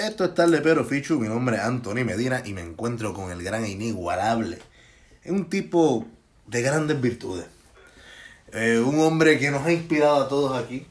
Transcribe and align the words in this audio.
Esto 0.00 0.24
es 0.24 0.34
Tarde 0.34 0.62
Pero 0.62 0.82
Fichu, 0.86 1.18
mi 1.18 1.28
nombre 1.28 1.56
es 1.56 1.62
Anthony 1.62 2.06
Medina 2.06 2.40
y 2.42 2.54
me 2.54 2.62
encuentro 2.62 3.12
con 3.12 3.30
el 3.30 3.42
gran 3.42 3.64
e 3.64 3.68
inigualable. 3.68 4.58
Es 5.22 5.30
un 5.30 5.50
tipo 5.50 6.06
de 6.46 6.62
grandes 6.62 6.98
virtudes. 6.98 7.44
Eh, 8.54 8.78
un 8.78 8.98
hombre 9.00 9.38
que 9.38 9.50
nos 9.50 9.66
ha 9.66 9.70
inspirado 9.70 10.22
a 10.22 10.28
todos 10.28 10.58
aquí 10.58 10.86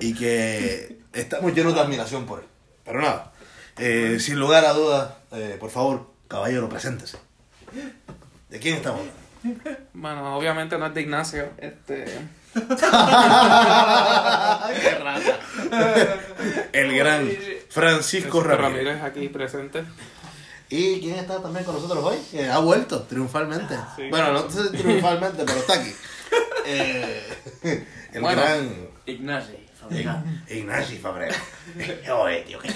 y 0.00 0.12
que 0.12 0.98
estamos 1.14 1.54
llenos 1.54 1.74
de 1.74 1.80
admiración 1.80 2.26
por 2.26 2.40
él. 2.40 2.44
Pero 2.84 3.00
nada, 3.00 3.32
eh, 3.78 4.18
sin 4.20 4.38
lugar 4.38 4.66
a 4.66 4.74
dudas, 4.74 5.14
eh, 5.32 5.56
por 5.58 5.70
favor, 5.70 6.10
caballero, 6.28 6.68
preséntese. 6.68 7.16
¿De 8.50 8.58
quién 8.58 8.76
estamos 8.76 9.00
hablando? 9.00 9.80
Bueno, 9.94 10.36
obviamente 10.36 10.76
no 10.76 10.84
es 10.86 10.92
de 10.92 11.00
Ignacio, 11.00 11.48
este... 11.56 12.04
¡Qué 12.54 12.64
rata! 14.98 15.38
El 16.72 16.96
gran 16.96 17.30
Francisco 17.80 18.42
Ramírez. 18.42 18.84
Ramírez 18.84 19.02
aquí 19.02 19.28
presente. 19.28 19.84
¿Y 20.68 21.00
quién 21.00 21.14
está 21.16 21.40
también 21.40 21.64
con 21.64 21.74
nosotros 21.76 22.02
hoy? 22.04 22.16
Que 22.30 22.48
ha 22.48 22.58
vuelto 22.58 23.02
triunfalmente. 23.02 23.74
Sí. 23.96 24.08
Bueno, 24.10 24.32
no 24.32 24.50
sé 24.50 24.68
si 24.70 24.76
triunfalmente, 24.78 25.44
pero 25.46 25.58
está 25.58 25.74
aquí. 25.74 25.92
Eh, 26.66 27.22
el 28.12 28.20
Bueno. 28.20 28.42
gran 28.42 28.88
Ignacio. 29.06 29.54
Ignacio 30.50 30.98
Fabrera. 30.98 31.34
Oye, 32.20 32.40
tío, 32.40 32.58
que, 32.58 32.68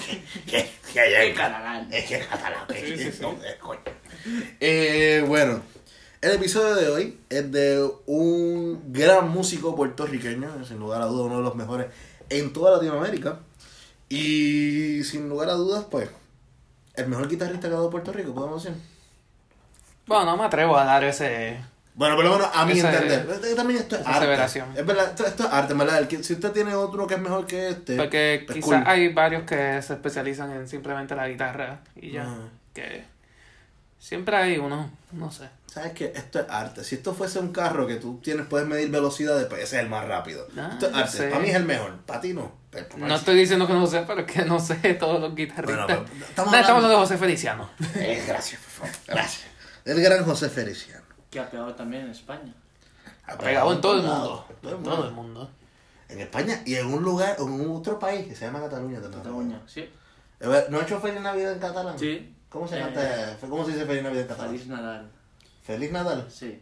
que, 0.45 0.69
que, 0.93 1.27
en 1.27 1.35
Catalán. 1.35 1.87
Es 1.91 2.05
que 2.05 2.15
es 2.15 2.25
catalán. 2.27 2.65
que- 2.67 2.75
Sí, 2.79 2.97
sí, 2.97 3.03
que- 3.05 3.11
sí. 3.11 3.21
no, 3.21 3.31
es 3.43 3.55
coño. 3.55 3.79
Eh, 4.61 5.21
bueno, 5.27 5.61
el 6.21 6.31
episodio 6.31 6.75
de 6.75 6.87
hoy 6.87 7.19
es 7.29 7.51
de 7.51 7.85
un 8.05 8.93
gran 8.93 9.27
músico 9.29 9.75
puertorriqueño, 9.75 10.63
sin 10.65 10.77
lugar 10.79 11.01
a 11.01 11.05
dudas 11.07 11.25
uno 11.25 11.37
de 11.37 11.43
los 11.43 11.55
mejores 11.55 11.87
en 12.29 12.53
toda 12.53 12.71
Latinoamérica. 12.77 13.39
Y 14.11 15.03
sin 15.05 15.29
lugar 15.29 15.49
a 15.49 15.53
dudas, 15.53 15.85
pues, 15.89 16.09
el 16.95 17.07
mejor 17.07 17.29
guitarrista 17.29 17.69
que 17.69 17.73
ha 17.73 17.77
dado 17.77 17.89
Puerto 17.89 18.11
Rico, 18.11 18.33
podemos 18.33 18.61
decir. 18.61 18.77
Bueno, 20.05 20.25
no 20.25 20.37
me 20.37 20.43
atrevo 20.43 20.77
a 20.77 20.83
dar 20.83 21.01
ese... 21.05 21.63
Bueno, 21.93 22.15
por 22.15 22.25
lo 22.25 22.31
menos 22.31 22.49
a 22.53 22.65
mi 22.65 22.77
entender. 22.77 23.25
Eh, 23.43 23.55
También 23.55 23.79
esto 23.79 23.95
es 23.95 24.05
arte. 24.05 24.33
Es 24.77 24.85
verdad, 24.85 25.09
esto, 25.09 25.25
esto 25.25 25.43
es 25.43 25.53
arte, 25.53 25.73
¿verdad? 25.73 26.09
Si 26.21 26.33
usted 26.33 26.51
tiene 26.51 26.73
otro 26.73 27.07
que 27.07 27.13
es 27.15 27.21
mejor 27.21 27.45
que 27.45 27.69
este. 27.69 27.95
Porque 27.95 28.43
pues 28.45 28.57
quizás 28.57 28.79
cool. 28.79 28.83
hay 28.85 29.13
varios 29.13 29.43
que 29.43 29.81
se 29.81 29.93
especializan 29.93 30.51
en 30.51 30.67
simplemente 30.67 31.15
la 31.15 31.27
guitarra 31.27 31.81
y 31.95 32.11
ya. 32.11 32.23
Ah. 32.23 32.49
Que 32.73 33.03
siempre 34.01 34.35
hay 34.35 34.57
uno, 34.57 34.89
no 35.11 35.31
sé. 35.31 35.47
¿Sabes 35.67 35.93
qué? 35.93 36.11
Esto 36.13 36.39
es 36.41 36.45
arte. 36.49 36.83
Si 36.83 36.95
esto 36.95 37.13
fuese 37.13 37.39
un 37.39 37.53
carro 37.53 37.87
que 37.87 37.95
tú 37.95 38.19
tienes, 38.21 38.45
puedes 38.47 38.67
medir 38.67 38.89
velocidades, 38.89 39.45
pues 39.45 39.61
ese 39.63 39.77
es 39.77 39.83
el 39.83 39.89
más 39.89 40.05
rápido. 40.05 40.45
Ah, 40.57 40.69
esto 40.73 40.87
es 40.87 40.91
yo 40.91 40.97
arte. 40.97 41.17
sé. 41.17 41.27
Para 41.29 41.41
mí 41.41 41.49
es 41.49 41.55
el 41.55 41.63
mejor. 41.65 41.95
Para 42.05 42.19
ti 42.19 42.33
no. 42.33 42.51
Pero 42.71 42.89
para 42.89 43.07
No 43.07 43.15
estoy 43.15 43.35
diciendo 43.37 43.65
que 43.67 43.73
no 43.73 43.87
sé, 43.87 44.03
pero 44.05 44.21
es 44.21 44.27
que 44.31 44.43
no 44.43 44.59
sé 44.59 44.75
todos 44.99 45.21
los 45.21 45.33
guitarristas. 45.33 45.85
Bueno, 45.87 46.05
pero 46.11 46.25
estamos 46.25 46.51
no, 46.51 46.57
estamos 46.59 46.83
hablando- 46.83 46.89
de 46.89 46.95
José 46.95 47.17
Feliciano. 47.17 47.69
Eh, 47.95 48.21
gracias, 48.27 48.59
por 48.61 48.71
favor. 48.71 48.95
Gracias. 49.07 49.43
El 49.85 50.01
gran 50.01 50.25
José 50.25 50.49
Feliciano. 50.49 51.05
Que 51.29 51.39
ha 51.39 51.49
pegado 51.49 51.73
también 51.75 52.03
en 52.03 52.11
España. 52.11 52.53
Ha 53.25 53.37
Pegado 53.37 53.71
en 53.71 53.79
todo 53.81 53.93
el 53.93 54.01
mundo. 54.01 54.13
lados, 54.13 54.45
todo 54.61 54.69
el 54.71 54.75
En 54.75 54.81
mundo. 54.81 54.95
todo 54.97 55.05
el 55.07 55.13
mundo. 55.13 55.51
En 56.09 56.19
España 56.19 56.61
y 56.65 56.75
en 56.75 56.87
un 56.87 57.01
lugar, 57.01 57.37
en 57.39 57.45
un 57.49 57.77
otro 57.77 57.97
país 57.97 58.27
que 58.27 58.35
se 58.35 58.45
llama 58.45 58.59
Cataluña 58.59 58.99
también. 58.99 59.21
Cataluña, 59.23 59.61
sí. 59.67 59.89
Ver, 60.41 60.67
¿No 60.69 60.79
ha 60.79 60.81
hecho 60.83 60.99
Feliz 60.99 61.21
Navidad 61.21 61.53
en 61.53 61.59
catalán? 61.59 61.97
Sí. 61.97 62.30
¿Cómo 62.51 62.67
se, 62.67 62.77
Eh, 62.77 62.81
canta- 62.81 63.37
¿Cómo 63.49 63.65
se 63.65 63.71
dice 63.71 63.85
Feliz 63.85 64.03
Navidad 64.03 64.21
en 64.23 64.27
catalán? 64.27 64.51
Feliz 64.51 64.67
Nadal. 64.67 65.09
Feliz 65.63 65.91
Nadal. 65.91 66.27
Sí. 66.29 66.59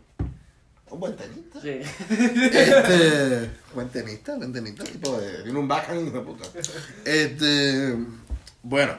Un 0.92 1.00
buen 1.00 1.16
tenista. 1.16 1.60
Sí. 1.62 1.70
Este. 1.70 3.52
Buen 3.76 3.90
tenista, 3.90 4.36
buen 4.38 4.52
tenista. 4.54 4.84
Tipo 4.84 5.18
de. 5.20 5.44
Tiene 5.44 5.60
un 5.60 5.68
backhand, 5.68 6.08
hijo 6.08 6.18
de 6.20 6.24
puta. 6.24 6.46
Este. 7.06 7.96
Bueno. 8.64 8.94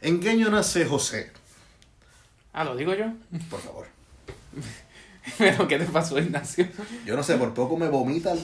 ¿En 0.00 0.20
qué 0.20 0.30
año 0.30 0.48
nace 0.50 0.86
José? 0.86 1.30
Ah, 2.54 2.64
lo 2.64 2.76
digo 2.76 2.94
yo. 2.94 3.06
Por 3.50 3.60
favor. 3.60 3.86
pero 5.38 5.68
¿qué 5.68 5.78
te 5.78 5.84
pasó, 5.84 6.18
Ignacio? 6.18 6.66
Yo 7.04 7.14
no 7.16 7.22
sé, 7.22 7.36
por 7.36 7.52
poco 7.52 7.76
me 7.76 7.88
vomita 7.88 8.32
el 8.32 8.40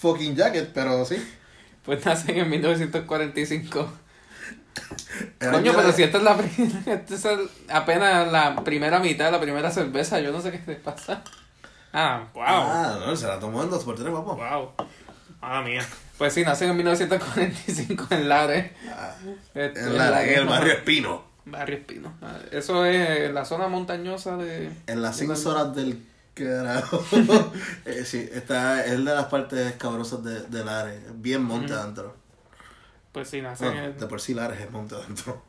fucking 0.00 0.36
jacket, 0.36 0.70
pero 0.74 1.04
sí. 1.06 1.16
Pues 1.84 2.04
nacen 2.04 2.36
en 2.38 2.50
1945. 2.50 3.90
Coño, 5.38 5.72
pero 5.74 5.92
si 5.92 6.02
esta 6.02 6.18
es 6.18 6.24
la 6.24 6.36
primera, 6.36 6.80
esta 6.94 7.14
es 7.14 7.24
el- 7.24 7.50
apenas 7.68 8.30
la 8.30 8.56
primera 8.64 8.98
mitad, 8.98 9.30
la 9.30 9.40
primera 9.40 9.70
cerveza, 9.70 10.20
yo 10.20 10.32
no 10.32 10.40
sé 10.40 10.50
qué 10.52 10.58
te 10.58 10.74
pasa. 10.76 11.22
Ah, 11.92 12.24
wow. 12.34 12.42
Ah, 12.46 12.98
no, 13.04 13.16
se 13.16 13.26
la 13.26 13.38
tomó 13.40 13.62
en 13.62 13.70
dos 13.70 13.84
por 13.84 13.96
tres, 13.96 14.08
papá. 14.12 14.34
Wow. 14.34 14.70
Madre 15.40 15.70
mía. 15.72 15.86
Pues 16.18 16.34
sí, 16.34 16.42
nacen 16.44 16.70
en 16.70 16.76
1945 16.76 18.06
en 18.10 18.28
Lares. 18.28 18.72
Ah, 18.90 19.14
Este, 19.54 19.80
en, 19.80 19.98
la- 19.98 20.22
en 20.24 20.38
el 20.40 20.46
barrio 20.46 20.72
Espino. 20.74 21.24
Barrio 21.46 21.78
Espino. 21.78 22.12
Ah, 22.22 22.36
Eso 22.52 22.84
es 22.84 23.32
la 23.32 23.44
zona 23.44 23.66
montañosa 23.68 24.36
de... 24.36 24.70
En 24.86 25.02
las 25.02 25.18
de 25.18 25.26
seis 25.26 25.46
horas 25.46 25.74
del 25.74 26.04
carajo. 26.34 27.04
Eh, 27.86 28.04
sí, 28.04 28.28
está, 28.32 28.84
es 28.84 28.92
de 28.92 29.14
las 29.14 29.24
partes 29.26 29.66
escabrosas 29.66 30.22
de, 30.22 30.42
de 30.42 30.64
Lares. 30.64 31.00
Bien 31.14 31.42
monte 31.42 31.72
adentro. 31.72 32.14
Pues 33.12 33.28
sí, 33.28 33.40
Bueno, 33.40 33.84
en... 33.84 33.98
de 33.98 34.06
por 34.06 34.20
sí 34.20 34.34
Lares 34.34 34.60
es 34.60 34.70
monte 34.70 34.94
adentro. 34.94 35.42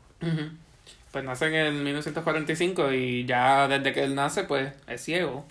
Pues 1.10 1.24
nacen 1.24 1.54
en 1.54 1.84
1945 1.84 2.92
y 2.92 3.24
ya 3.26 3.68
desde 3.68 3.92
que 3.92 4.02
él 4.04 4.14
nace, 4.14 4.44
pues 4.44 4.72
es 4.86 5.02
ciego. 5.02 5.44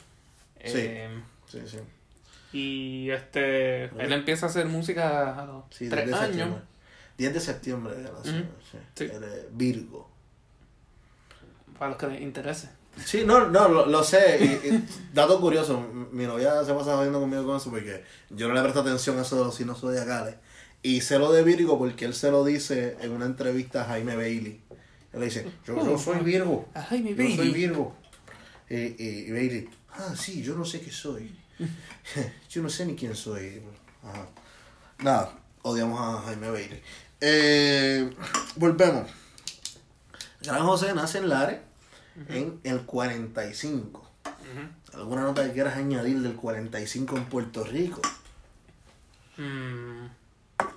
Sí. 0.64 0.72
Eh, 0.76 1.10
Sí, 1.48 1.60
sí. 1.68 1.78
y 2.54 3.10
este, 3.12 3.86
él 3.86 4.14
empieza 4.14 4.46
a 4.46 4.50
hacer 4.50 4.66
música 4.68 5.38
a 5.42 5.46
los 5.46 5.66
Sí, 5.70 5.86
10 5.86 5.92
tres 5.92 6.08
de 6.08 6.14
años. 6.14 6.26
septiembre. 6.28 6.62
10 7.18 7.34
de 7.34 7.40
septiembre 7.42 7.96
de 7.96 8.04
la. 8.04 8.12
Sí. 8.96 9.10
Virgo. 9.52 10.10
Para 11.78 11.90
los 11.90 11.98
que 11.98 12.08
les 12.08 12.22
interese. 12.22 12.70
Sí, 13.06 13.24
no, 13.26 13.48
no, 13.48 13.68
lo, 13.68 13.86
lo 13.86 14.04
sé. 14.04 14.38
Y, 14.42 14.68
y 14.68 14.88
dato 15.14 15.40
curioso, 15.42 15.80
mi 16.12 16.26
novia 16.26 16.64
se 16.64 16.74
pasa 16.74 16.96
jodiendo 16.96 17.20
conmigo 17.20 17.46
con 17.46 17.58
eso 17.58 17.70
porque 17.70 18.04
yo 18.30 18.48
no 18.48 18.54
le 18.54 18.62
presto 18.62 18.82
atención 18.82 19.18
a 19.20 19.22
eso 19.24 19.38
de 19.38 19.44
los 19.46 19.56
signos 19.56 19.80
zodiacales. 19.80 20.36
Y 20.84 21.02
sé 21.02 21.20
lo 21.20 21.32
de 21.32 21.44
Virgo 21.44 21.78
porque 21.78 22.06
él 22.06 22.14
se 22.14 22.32
lo 22.32 22.44
dice 22.44 22.98
en 23.02 23.12
una 23.12 23.26
entrevista 23.26 23.82
a 23.82 23.86
Jaime 23.86 24.16
Bailey. 24.16 24.62
Él 25.14 25.20
le 25.20 25.26
dice, 25.26 25.46
yo, 25.66 25.84
yo 25.86 25.98
soy 25.98 26.20
Virgo. 26.20 26.70
Ay, 26.74 27.02
mi 27.02 27.14
Yo 27.14 27.36
soy. 27.36 27.52
Virgo. 27.52 27.96
Y, 28.70 28.76
y, 28.76 29.26
y 29.28 29.32
Bailey, 29.32 29.70
ah, 29.92 30.16
sí, 30.16 30.42
yo 30.42 30.56
no 30.56 30.66
sé 30.66 30.82
qué 30.82 30.92
soy. 30.92 31.36
yo 32.50 32.62
no 32.62 32.70
sé 32.70 32.86
ni 32.86 32.96
quién 32.96 33.16
soy. 33.16 33.62
Ajá. 34.04 34.28
Nada, 35.00 35.40
odiamos 35.62 36.00
a 36.00 36.22
Jaime 36.28 36.50
Bailey. 36.50 36.82
Eh, 37.20 38.10
volvemos. 38.56 39.10
Gran 40.42 40.66
José 40.66 40.94
nace 40.96 41.20
en 41.20 41.30
Lares 41.30 41.60
en 42.30 42.60
el 42.64 42.82
45. 42.82 44.10
¿Alguna 44.94 45.22
nota 45.22 45.46
que 45.46 45.54
quieras 45.54 45.78
añadir 45.78 46.20
del 46.22 46.36
45 46.36 47.18
en 47.18 47.26
Puerto 47.26 47.64
Rico? 47.64 48.02
Mm, 49.38 50.08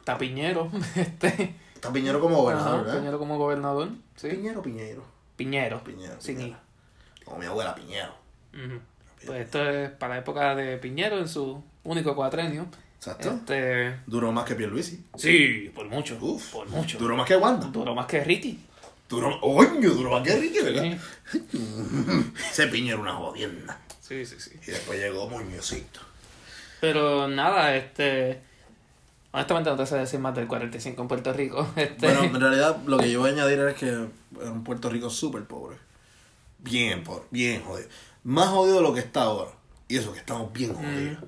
Tapiñero. 0.05 0.71
Este. 0.97 1.55
Está 1.75 1.93
Piñero 1.93 2.19
como 2.21 2.37
gobernador, 2.39 2.75
Ajá, 2.75 2.83
¿verdad? 2.83 2.99
Piñero 3.01 3.19
como 3.19 3.37
gobernador. 3.39 3.89
Sí. 4.17 4.29
Piñero, 4.29 4.63
Piñero. 4.63 5.05
Piñero. 5.37 5.85
Piñero, 5.85 6.15
Sin 6.19 6.37
Piñero. 6.37 6.59
Como 7.25 7.39
mi 7.39 7.47
abuela 7.47 7.75
Piñero. 7.75 8.15
Ujú. 8.55 8.81
Pues 9.27 9.41
esto 9.43 9.69
es 9.69 9.91
para 9.91 10.15
la 10.15 10.21
época 10.21 10.55
de 10.55 10.79
Piñero 10.79 11.19
en 11.19 11.29
su 11.29 11.63
único 11.85 12.15
cuatrenio. 12.17 12.67
Exacto. 12.97 13.31
Este. 13.33 13.97
Duró 14.07 14.33
más 14.33 14.45
que 14.47 14.55
Pierluisi. 14.55 15.05
Sí, 15.17 15.71
por 15.75 15.87
mucho. 15.89 16.17
Uf. 16.21 16.53
Por 16.53 16.69
mucho. 16.69 16.97
Duró 16.99 17.17
más 17.17 17.27
que 17.27 17.37
Wanda. 17.37 17.67
Duró 17.67 17.95
más 17.95 18.07
que 18.07 18.25
Ricky. 18.25 18.59
Duró, 19.09 19.39
oño, 19.43 19.91
duró 19.91 20.11
más 20.13 20.23
que 20.23 20.35
Ricky, 20.37 20.61
¿verdad? 20.63 20.99
Sí, 21.31 21.47
Ese 22.51 22.67
piño 22.69 22.95
era 22.95 23.03
una 23.03 23.13
jodienda. 23.15 23.79
sí, 24.01 24.25
sí. 24.25 24.37
sí. 24.41 24.53
Y 24.67 24.71
después 24.71 24.99
llegó 24.99 25.29
Muñozito. 25.29 26.01
Pero 26.81 27.29
nada, 27.29 27.77
este. 27.77 28.41
Honestamente 29.35 29.69
no 29.71 29.77
te 29.77 29.85
sé 29.87 29.97
decir 29.97 30.21
más 30.21 30.35
del 30.35 30.47
45 30.47 31.03
en 31.03 31.09
Puerto 31.09 31.33
Rico. 31.33 31.67
Este. 31.77 32.07
Bueno, 32.07 32.23
en 32.25 32.41
realidad 32.41 32.79
lo 32.87 32.97
que 32.99 33.11
yo 33.11 33.21
voy 33.21 33.31
a 33.31 33.33
añadir 33.35 33.59
es 33.61 33.75
que 33.75 33.89
era 33.89 34.07
un 34.53 34.65
Puerto 34.65 34.89
Rico 34.89 35.11
súper 35.11 35.45
pobre. 35.45 35.77
Bien 36.59 37.05
pobre, 37.05 37.25
bien 37.31 37.63
jodido. 37.63 37.89
Más 38.23 38.49
jodido 38.49 38.77
de 38.77 38.83
lo 38.83 38.95
que 38.95 39.01
está 39.01 39.23
ahora. 39.25 39.51
Y 39.89 39.97
eso 39.99 40.13
que 40.13 40.19
estamos 40.21 40.51
bien 40.53 40.73
jodidos. 40.73 41.25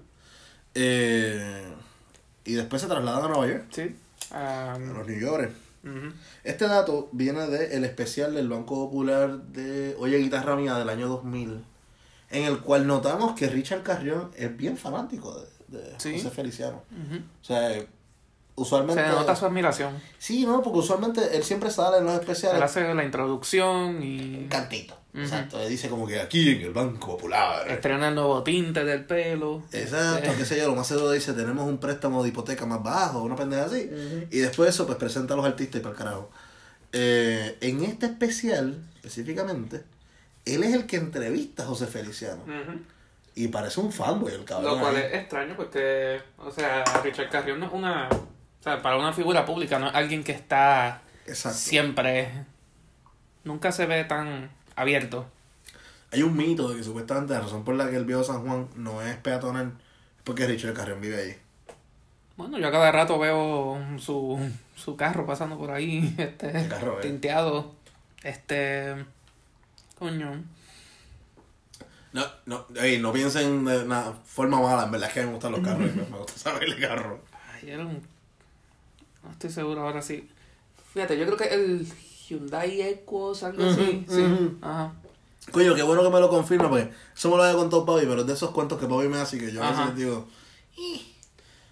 Eh, 0.74 1.64
y 2.44 2.52
después 2.54 2.80
se 2.82 2.88
trasladan 2.88 3.24
a 3.24 3.28
Nueva 3.28 3.46
York, 3.48 3.64
sí. 3.70 3.96
a 4.30 4.74
Um, 4.76 4.92
los 4.96 5.06
New 5.06 5.18
York. 5.18 5.50
ujú. 5.84 6.12
Este 6.44 6.66
dato 6.68 7.08
viene 7.12 7.46
del 7.48 7.84
especial 7.84 8.34
del 8.34 8.48
Banco 8.48 8.74
Popular 8.86 9.36
de 9.38 9.94
Oye 9.98 10.18
Guitarra 10.18 10.54
Mía 10.56 10.74
del 10.76 10.88
año 10.88 11.08
2000, 11.08 11.64
en 12.30 12.44
el 12.44 12.60
cual 12.60 12.86
notamos 12.86 13.34
que 13.34 13.48
Richard 13.48 13.82
Carrión 13.82 14.30
es 14.36 14.56
bien 14.56 14.76
fanático 14.76 15.34
de, 15.68 15.78
de 15.78 15.94
Sí. 16.00 16.14
José 16.14 16.30
Feliciano. 16.30 16.82
Ujú. 16.92 17.16
O 17.18 17.44
sea, 17.44 17.84
usualmente... 18.56 19.02
Se 19.02 19.08
nota 19.08 19.36
su 19.36 19.46
admiración. 19.46 19.94
Sí, 20.18 20.44
no, 20.44 20.62
porque 20.62 20.78
usualmente 20.80 21.36
él 21.36 21.44
siempre 21.44 21.70
sale 21.70 21.98
en 21.98 22.04
los 22.04 22.14
Él 22.14 22.20
especiales 22.20 22.62
hace 22.62 22.92
la 22.94 23.04
introducción 23.04 24.02
y 24.02 24.36
un 24.38 24.48
cantito. 24.48 24.94
Exacto, 25.14 25.58
él 25.60 25.70
dice 25.70 25.88
como 25.88 26.06
que 26.06 26.20
aquí 26.20 26.50
en 26.50 26.60
el 26.60 26.72
Banco 26.72 27.16
Popular. 27.16 27.66
estrena 27.70 28.08
el 28.08 28.14
nuevo 28.14 28.42
tinte 28.42 28.84
del 28.84 29.06
pelo. 29.06 29.62
Exacto, 29.72 30.26
Este, 30.26 30.36
qué 30.36 30.44
sé 30.44 30.58
yo, 30.58 30.66
lo 30.66 30.74
más 30.74 30.86
seguro 30.86 31.10
dice, 31.10 31.32
tenemos 31.32 31.66
un 31.66 31.78
préstamo 31.78 32.22
de 32.22 32.28
hipoteca 32.28 32.66
más 32.66 32.82
bajo, 32.82 33.22
una 33.22 33.34
pendeja 33.34 33.64
así. 33.64 33.88
Y 34.30 34.38
después 34.40 34.66
de 34.66 34.70
eso, 34.72 34.84
pues 34.86 34.98
presenta 34.98 35.32
a 35.32 35.36
los 35.38 35.46
artistas 35.46 35.80
y 35.80 35.82
para 35.82 35.92
el 35.92 35.98
carajo. 35.98 36.30
eh, 36.92 37.56
en 37.62 37.82
este 37.84 38.06
especial, 38.06 38.76
específicamente, 38.96 39.84
él 40.44 40.62
es 40.64 40.74
el 40.74 40.84
que 40.86 40.96
entrevista 40.96 41.62
a 41.62 41.66
José 41.66 41.86
Feliciano. 41.86 42.42
Y 43.34 43.48
parece 43.48 43.80
un 43.80 43.92
fanboy 43.92 44.32
el 44.32 44.44
cabrón. 44.44 44.74
Lo 44.76 44.80
cual 44.80 44.96
ahí. 44.96 45.02
es 45.04 45.14
extraño 45.14 45.54
porque, 45.56 46.20
o 46.38 46.50
sea, 46.50 46.84
Richard 47.02 47.30
Carrión 47.30 47.58
no 47.60 47.66
es 47.66 47.72
una... 47.72 48.08
Sea, 48.66 48.82
para 48.82 48.96
una 48.96 49.12
figura 49.12 49.44
pública 49.44 49.78
no 49.78 49.86
es 49.86 49.94
alguien 49.94 50.24
que 50.24 50.32
está 50.32 51.02
Exacto. 51.24 51.56
siempre... 51.56 52.44
Nunca 53.44 53.70
se 53.70 53.86
ve 53.86 54.02
tan 54.02 54.50
abierto. 54.74 55.24
Hay 56.10 56.24
un 56.24 56.36
mito 56.36 56.68
de 56.68 56.76
que 56.76 56.82
supuestamente 56.82 57.32
la 57.32 57.42
razón 57.42 57.62
por 57.64 57.76
la 57.76 57.88
que 57.88 57.94
el 57.94 58.04
viejo 58.04 58.24
San 58.24 58.44
Juan 58.44 58.68
no 58.74 59.02
es 59.02 59.16
peatonal 59.18 59.68
es 59.68 60.22
porque 60.24 60.48
Richard 60.48 60.74
Carrión 60.74 61.00
vive 61.00 61.16
ahí. 61.16 61.36
Bueno, 62.36 62.58
yo 62.58 62.66
a 62.66 62.72
cada 62.72 62.90
rato 62.90 63.20
veo 63.20 63.78
su, 63.98 64.36
su 64.74 64.96
carro 64.96 65.24
pasando 65.26 65.56
por 65.56 65.70
ahí, 65.70 66.12
este, 66.18 66.50
¿Qué 66.50 66.66
carro 66.68 66.96
es? 66.96 67.02
tinteado. 67.02 67.72
Este... 68.24 68.96
Coño. 69.96 70.42
No, 72.12 72.24
no, 72.46 72.66
ey, 72.74 72.98
no 72.98 73.12
piensen 73.12 73.64
de 73.64 73.84
una 73.84 74.12
forma 74.24 74.60
mala, 74.60 74.86
en 74.86 74.90
verdad 74.90 75.08
es 75.08 75.14
que 75.14 75.22
me 75.24 75.30
gustan 75.30 75.52
los 75.52 75.60
carros, 75.60 75.94
me 75.94 76.18
gusta 76.18 76.36
saber 76.36 76.64
el 76.64 76.80
carro. 76.80 77.20
Ay, 77.54 77.70
era 77.70 77.86
un... 77.86 78.15
No 79.26 79.32
estoy 79.32 79.50
seguro 79.50 79.82
ahora 79.82 80.00
sí. 80.02 80.28
Fíjate, 80.94 81.18
yo 81.18 81.26
creo 81.26 81.36
que 81.36 81.52
el 81.54 81.86
Hyundai 82.28 82.80
Equus, 82.82 83.42
algo 83.42 83.64
así. 83.68 84.06
Sí. 84.08 84.56
Ajá. 84.62 84.92
Coño, 85.52 85.74
qué 85.74 85.82
bueno 85.82 86.02
que 86.02 86.10
me 86.10 86.20
lo 86.20 86.28
confirma, 86.28 86.68
porque 86.68 86.90
eso 87.14 87.30
me 87.30 87.36
lo 87.36 87.42
había 87.44 87.56
contado 87.56 87.84
Papi, 87.86 88.06
pero 88.06 88.22
es 88.22 88.26
de 88.26 88.32
esos 88.32 88.50
cuentos 88.50 88.80
que 88.80 88.86
Papi 88.86 89.08
me 89.08 89.18
hace 89.18 89.38
que 89.38 89.52
yo 89.52 89.62
a 89.62 89.70
veces 89.70 89.94
digo, 89.96 90.26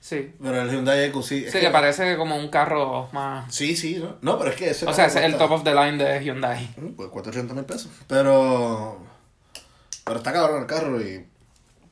Sí. 0.01 0.33
pero 0.43 0.61
el 0.61 0.71
Hyundai 0.71 1.05
Equus 1.05 1.27
sí. 1.27 1.45
es 1.47 1.53
Sí, 1.53 1.61
que 1.61 1.71
parece 1.71 2.17
como 2.19 2.37
un 2.37 2.49
carro 2.49 3.09
más... 3.12 3.53
Sí, 3.55 3.75
sí, 3.75 3.97
¿no? 3.97 4.17
No, 4.21 4.39
pero 4.39 4.51
es 4.51 4.56
que 4.56 4.71
ese 4.71 4.87
O 4.87 4.93
sea, 4.93 5.06
es 5.06 5.17
el 5.17 5.37
top 5.39 5.51
of 5.53 5.65
the 5.65 5.75
line 5.75 5.97
de 5.97 6.23
Hyundai. 6.23 6.75
Mm, 6.77 6.89
Pues 6.95 7.09
cuesta 7.09 7.31
80 7.31 7.55
mil 7.55 7.65
pesos. 7.65 7.91
Pero. 8.06 8.99
Pero 10.05 10.19
está 10.19 10.33
cabrón 10.33 10.61
el 10.61 10.67
carro 10.67 11.01
y. 11.01 11.27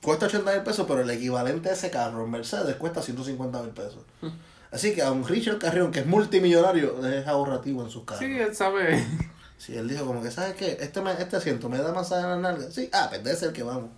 Cuesta 0.03 0.27
80 0.27 0.53
mil 0.53 0.63
pesos, 0.63 0.85
pero 0.87 1.01
el 1.01 1.09
equivalente 1.11 1.71
a 1.71 1.73
ese 1.73 1.91
carro 1.91 2.25
en 2.25 2.31
Mercedes 2.31 2.77
cuesta 2.77 3.01
150 3.01 3.63
mil 3.63 3.71
pesos. 3.71 4.03
Así 4.73 4.95
que 4.95 5.03
a 5.03 5.13
un 5.13 5.27
Richard 5.29 5.59
Carrión, 5.59 5.93
que 5.93 6.01
es 6.01 6.07
multimillonario, 6.07 7.07
es 7.07 7.27
ahorrativo 7.27 7.85
en 7.85 7.91
sus 7.91 8.05
carros. 8.05 8.25
Sí, 8.25 8.39
él 8.39 8.55
sabe. 8.57 9.05
Sí, 9.59 9.77
él 9.77 9.87
dijo 9.89 10.05
como 10.07 10.23
que, 10.23 10.31
¿sabes 10.31 10.55
qué? 10.57 10.77
Este, 10.81 11.01
me- 11.03 11.13
este 11.13 11.37
asiento 11.37 11.69
me 11.69 11.79
da 11.79 11.93
masaje 11.93 12.23
en 12.25 12.31
la 12.31 12.37
nalga. 12.39 12.71
Sí, 12.71 12.89
ah, 12.93 13.09
pues 13.11 13.25
es 13.37 13.43
el 13.45 13.53
que 13.53 13.63
vamos. 13.63 13.91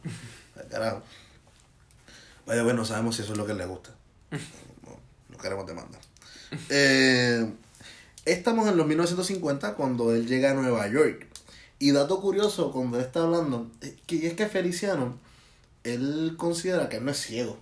Carajo. 0.71 1.01
Vaya, 2.47 2.63
bueno, 2.65 2.81
no 2.81 2.85
sabemos 2.85 3.17
si 3.17 3.23
eso 3.23 3.33
es 3.33 3.39
lo 3.39 3.47
que 3.47 3.55
le 3.55 3.65
gusta. 3.65 3.91
No, 4.31 4.99
no 5.31 5.39
queremos 5.39 5.67
demandar. 5.67 6.01
Eh, 6.69 7.51
estamos 8.25 8.69
en 8.69 8.77
los 8.77 8.87
1950 8.87 9.75
cuando 9.75 10.13
él 10.15 10.27
llega 10.27 10.51
a 10.51 10.55
Nueva 10.55 10.87
York. 10.89 11.27
Y 11.79 11.93
dato 11.93 12.21
curioso, 12.21 12.71
cuando 12.73 12.99
él 12.99 13.05
está 13.05 13.23
hablando, 13.23 13.71
es 13.81 13.95
que 14.07 14.27
es 14.27 14.35
que 14.35 14.47
Feliciano, 14.47 15.19
él 15.85 16.35
considera 16.37 16.89
que 16.89 16.97
él 16.99 17.05
no 17.05 17.11
es 17.11 17.21
ciego. 17.21 17.59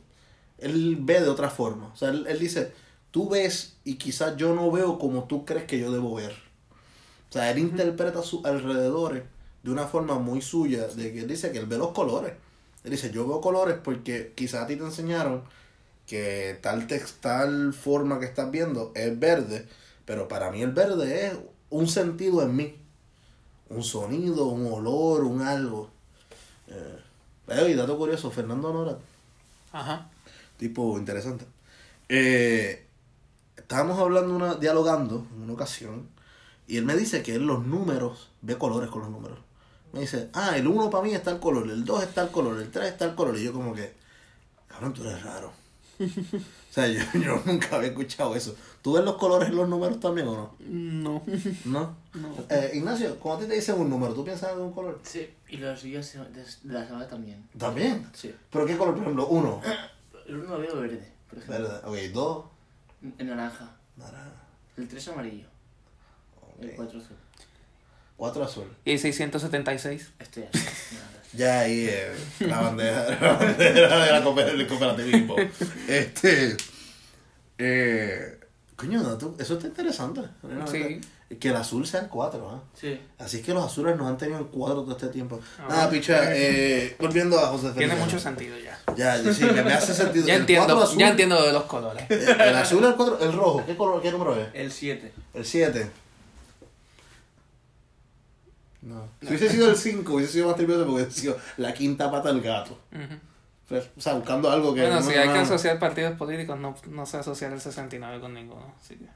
Él 0.58 0.96
ve 1.00 1.20
de 1.20 1.28
otra 1.28 1.50
forma. 1.50 1.86
O 1.92 1.96
sea, 1.96 2.08
él, 2.10 2.26
él 2.28 2.38
dice, 2.38 2.72
tú 3.12 3.28
ves 3.30 3.76
y 3.84 3.94
quizás 3.96 4.36
yo 4.36 4.54
no 4.56 4.72
veo 4.72 4.98
como 4.98 5.24
tú 5.24 5.44
crees 5.44 5.64
que 5.66 5.78
yo 5.78 5.92
debo 5.92 6.16
ver. 6.16 6.32
O 7.30 7.32
sea, 7.32 7.50
él 7.50 7.58
interpreta 7.58 8.22
sus 8.22 8.44
alrededores 8.44 9.22
de 9.62 9.70
una 9.70 9.86
forma 9.86 10.18
muy 10.18 10.42
suya, 10.42 10.88
de 10.88 11.12
que 11.12 11.20
él 11.20 11.28
dice 11.28 11.52
que 11.52 11.58
él 11.58 11.66
ve 11.66 11.78
los 11.78 11.92
colores. 11.92 12.34
Él 12.84 12.90
dice, 12.90 13.10
yo 13.12 13.26
veo 13.28 13.40
colores 13.40 13.78
porque 13.82 14.32
quizás 14.34 14.64
a 14.64 14.66
ti 14.66 14.76
te 14.76 14.84
enseñaron 14.84 15.44
que 16.06 16.58
tal 16.62 16.88
tex- 16.88 17.14
tal 17.20 17.72
forma 17.74 18.18
que 18.20 18.26
estás 18.26 18.50
viendo 18.50 18.92
es 18.96 19.18
verde, 19.18 19.68
pero 20.04 20.28
para 20.28 20.50
mí 20.50 20.62
el 20.62 20.72
verde 20.72 21.28
es 21.28 21.34
un 21.70 21.88
sentido 21.88 22.42
en 22.42 22.56
mí. 22.56 22.76
Un 23.70 23.82
sonido, 23.84 24.46
un 24.48 24.70
olor, 24.72 25.24
un 25.24 25.42
algo. 25.42 25.90
Eh, 26.68 26.98
eh, 27.48 27.70
y 27.70 27.74
dato 27.74 27.96
curioso, 27.96 28.30
Fernando 28.30 28.72
Nora, 28.72 28.98
Ajá. 29.72 30.10
tipo 30.58 30.98
interesante. 30.98 31.46
Eh, 32.08 32.81
estábamos 33.62 33.98
hablando, 33.98 34.34
una, 34.34 34.54
dialogando 34.56 35.26
en 35.34 35.42
una 35.42 35.52
ocasión, 35.54 36.08
y 36.66 36.76
él 36.76 36.84
me 36.84 36.94
dice 36.96 37.22
que 37.22 37.34
él 37.34 37.46
los 37.46 37.64
números, 37.64 38.30
ve 38.42 38.58
colores 38.58 38.90
con 38.90 39.02
los 39.02 39.10
números. 39.10 39.38
Me 39.92 40.00
dice, 40.00 40.30
ah, 40.32 40.56
el 40.56 40.66
1 40.66 40.90
para 40.90 41.04
mí 41.04 41.14
está 41.14 41.30
el 41.30 41.40
color, 41.40 41.68
el 41.70 41.84
2 41.84 42.02
está 42.02 42.22
el 42.22 42.30
color, 42.30 42.60
el 42.60 42.70
3 42.70 42.92
está 42.92 43.04
el 43.04 43.14
color, 43.14 43.36
y 43.36 43.44
yo 43.44 43.52
como 43.52 43.74
que, 43.74 43.94
cabrón, 44.68 44.92
tú 44.92 45.02
eres 45.02 45.22
raro. 45.22 45.52
o 46.02 46.72
sea, 46.72 46.88
yo, 46.88 47.00
yo 47.20 47.42
nunca 47.44 47.76
había 47.76 47.90
escuchado 47.90 48.34
eso. 48.34 48.56
¿Tú 48.80 48.94
ves 48.94 49.04
los 49.04 49.16
colores 49.16 49.50
en 49.50 49.56
los 49.56 49.68
números 49.68 50.00
también 50.00 50.26
o 50.26 50.34
no? 50.34 50.56
No. 50.60 51.22
¿No? 51.64 51.96
No. 52.14 52.34
Eh, 52.48 52.72
Ignacio, 52.74 53.18
cuando 53.20 53.42
a 53.42 53.44
ti 53.44 53.50
te 53.50 53.56
dicen 53.56 53.78
un 53.78 53.88
número, 53.88 54.12
¿tú 54.14 54.24
piensas 54.24 54.52
en 54.52 54.60
un 54.60 54.72
color? 54.72 54.98
Sí. 55.04 55.28
Y 55.48 55.58
los 55.58 55.82
días 55.82 56.12
de, 56.12 56.42
de 56.68 56.74
la 56.74 56.86
semana 56.86 57.06
también. 57.06 57.46
También. 57.56 58.10
Sí. 58.14 58.34
¿Pero 58.50 58.66
qué 58.66 58.76
color? 58.76 58.94
Por 58.94 59.02
ejemplo, 59.02 59.26
uno. 59.28 59.60
El 60.26 60.36
uno 60.36 60.56
lo 60.56 60.58
veo 60.58 60.80
verde, 60.80 61.12
por 61.28 61.38
ejemplo. 61.38 61.68
Verde. 61.68 62.08
Ok, 62.08 62.12
dos. 62.14 62.44
En 63.18 63.26
naranja. 63.26 63.70
Naranja. 63.96 64.30
El 64.76 64.88
3 64.88 65.08
amarillo. 65.08 65.46
El 66.60 66.70
Ok. 66.70 66.74
4 66.76 66.98
azul. 67.00 67.16
Cuatro 68.16 68.44
azul. 68.44 68.68
Y 68.84 68.98
676. 68.98 70.12
Este 70.18 70.48
es. 70.52 70.92
nada. 70.92 71.08
Ya 71.34 71.60
ahí 71.60 71.86
eh, 71.88 72.12
la 72.40 72.60
bandera, 72.60 73.08
la 73.20 73.32
bandera 73.32 74.04
de 74.04 74.12
la 74.12 74.22
cooper- 74.24 74.52
del 74.56 74.66
cooperativismo. 74.68 75.36
Este. 75.88 76.56
Eh, 77.58 78.38
coño, 78.76 79.02
no, 79.02 79.16
tú- 79.18 79.34
eso 79.38 79.54
está 79.54 79.66
interesante. 79.66 80.20
Sí. 80.70 81.00
Que 81.40 81.48
el 81.48 81.56
azul 81.56 81.86
sea 81.86 82.00
el 82.00 82.08
4, 82.08 82.50
¿ah? 82.50 82.60
Sí. 82.74 83.00
Así 83.18 83.40
que 83.42 83.54
los 83.54 83.64
azules 83.64 83.96
nos 83.96 84.06
han 84.06 84.18
tenido 84.18 84.38
el 84.38 84.46
4 84.46 84.82
todo 84.82 84.92
este 84.92 85.08
tiempo. 85.08 85.40
Ah. 85.58 85.66
Nada, 85.68 85.90
picha, 85.90 86.34
eh, 86.36 86.94
volviendo 87.00 87.38
a 87.38 87.46
José 87.48 87.70
Tiene 87.72 87.94
mucho 87.96 88.18
sentido 88.18 88.56
ya. 88.58 88.78
Ya, 88.96 89.16
ya, 89.16 89.32
sí, 89.32 89.44
me, 89.44 89.60
hace 89.72 89.94
sentido. 90.02 90.26
Ya 90.26 90.34
el 90.34 90.40
entiendo, 90.40 90.66
4 90.66 90.82
azul, 90.84 90.98
ya 90.98 91.08
entiendo 91.08 91.42
de 91.42 91.52
los 91.52 91.62
colores. 91.64 92.04
eh, 92.10 92.36
El 92.38 92.56
azul, 92.56 92.84
el 92.84 92.94
4, 92.94 93.18
el 93.20 93.32
rojo. 93.32 93.64
¿Qué, 93.66 93.76
color, 93.76 94.02
¿Qué 94.02 94.10
número 94.12 94.36
es? 94.40 94.48
El 94.52 94.70
7. 94.70 95.12
El 95.34 95.44
7. 95.44 95.90
No. 98.82 99.08
Si 99.20 99.28
hubiese 99.28 99.48
sido 99.48 99.70
el 99.70 99.76
5, 99.76 100.12
hubiese 100.14 100.32
sido 100.32 100.48
más 100.48 100.56
tripioso 100.56 100.84
porque 100.84 101.02
hubiese 101.02 101.20
sido 101.20 101.36
la 101.56 101.72
quinta 101.72 102.10
pata 102.10 102.28
del 102.32 102.40
gato. 102.42 102.76
Pues, 103.68 103.84
O 103.96 104.00
sea, 104.00 104.14
buscando 104.14 104.50
algo 104.50 104.74
que. 104.74 104.80
Bueno, 104.82 104.96
no- 104.96 105.02
si 105.08 105.14
hay 105.14 105.28
que 105.28 105.38
asociar 105.38 105.78
partidos 105.78 106.16
políticos, 106.18 106.58
no, 106.58 106.74
no 106.88 107.06
se 107.06 107.16
asocia 107.18 107.48
el 107.48 107.60
69 107.60 108.20
con 108.20 108.34
ninguno. 108.34 108.74
Así 108.82 108.96
que... 108.96 109.06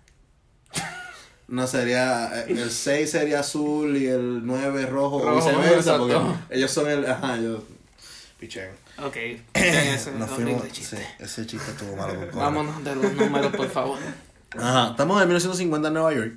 No 1.48 1.66
sería. 1.66 2.40
eh, 2.40 2.46
El 2.48 2.70
6 2.70 3.10
sería 3.10 3.40
azul 3.40 3.96
y 3.96 4.06
el 4.06 4.44
9 4.46 4.86
rojo, 4.86 5.16
o 5.16 5.24
Rojo, 5.24 5.48
viceversa, 5.48 5.98
porque 5.98 6.16
ellos 6.50 6.70
son 6.70 6.90
el. 6.90 7.06
Ajá, 7.08 7.36
ellos. 7.38 7.62
Pichén. 8.38 8.68
Ok, 9.02 9.16
ya 9.54 9.94
ese 9.94 10.12
Nos 10.12 10.30
fuimos. 10.30 10.66
chiste. 10.72 10.96
Sí, 10.96 11.02
ese 11.18 11.46
chiste 11.46 11.70
estuvo 11.70 11.96
malo. 11.96 12.14
Vámonos 12.34 12.82
de 12.84 12.94
los 12.96 13.12
números, 13.14 13.54
por 13.54 13.68
favor. 13.70 13.98
Ajá, 14.58 14.90
estamos 14.90 15.20
en 15.22 15.28
1950 15.28 15.88
en 15.88 15.94
Nueva 15.94 16.14
York, 16.14 16.32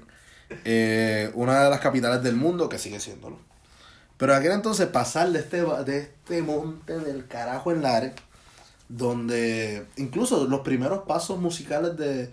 eh, 0.65 1.31
una 1.33 1.63
de 1.63 1.69
las 1.69 1.79
capitales 1.79 2.21
del 2.23 2.35
mundo 2.35 2.69
que 2.69 2.77
sigue 2.77 2.99
siéndolo. 2.99 3.37
Pero 4.17 4.35
aquel 4.35 4.51
entonces 4.51 4.87
pasar 4.87 5.29
de 5.31 5.39
este, 5.39 5.61
de 5.85 5.97
este 5.99 6.41
monte 6.41 6.99
del 6.99 7.27
carajo 7.27 7.71
en 7.71 7.81
Lares, 7.81 8.13
donde 8.89 9.85
incluso 9.97 10.45
los 10.47 10.61
primeros 10.61 11.03
pasos 11.07 11.39
musicales 11.39 11.95
de, 11.97 12.29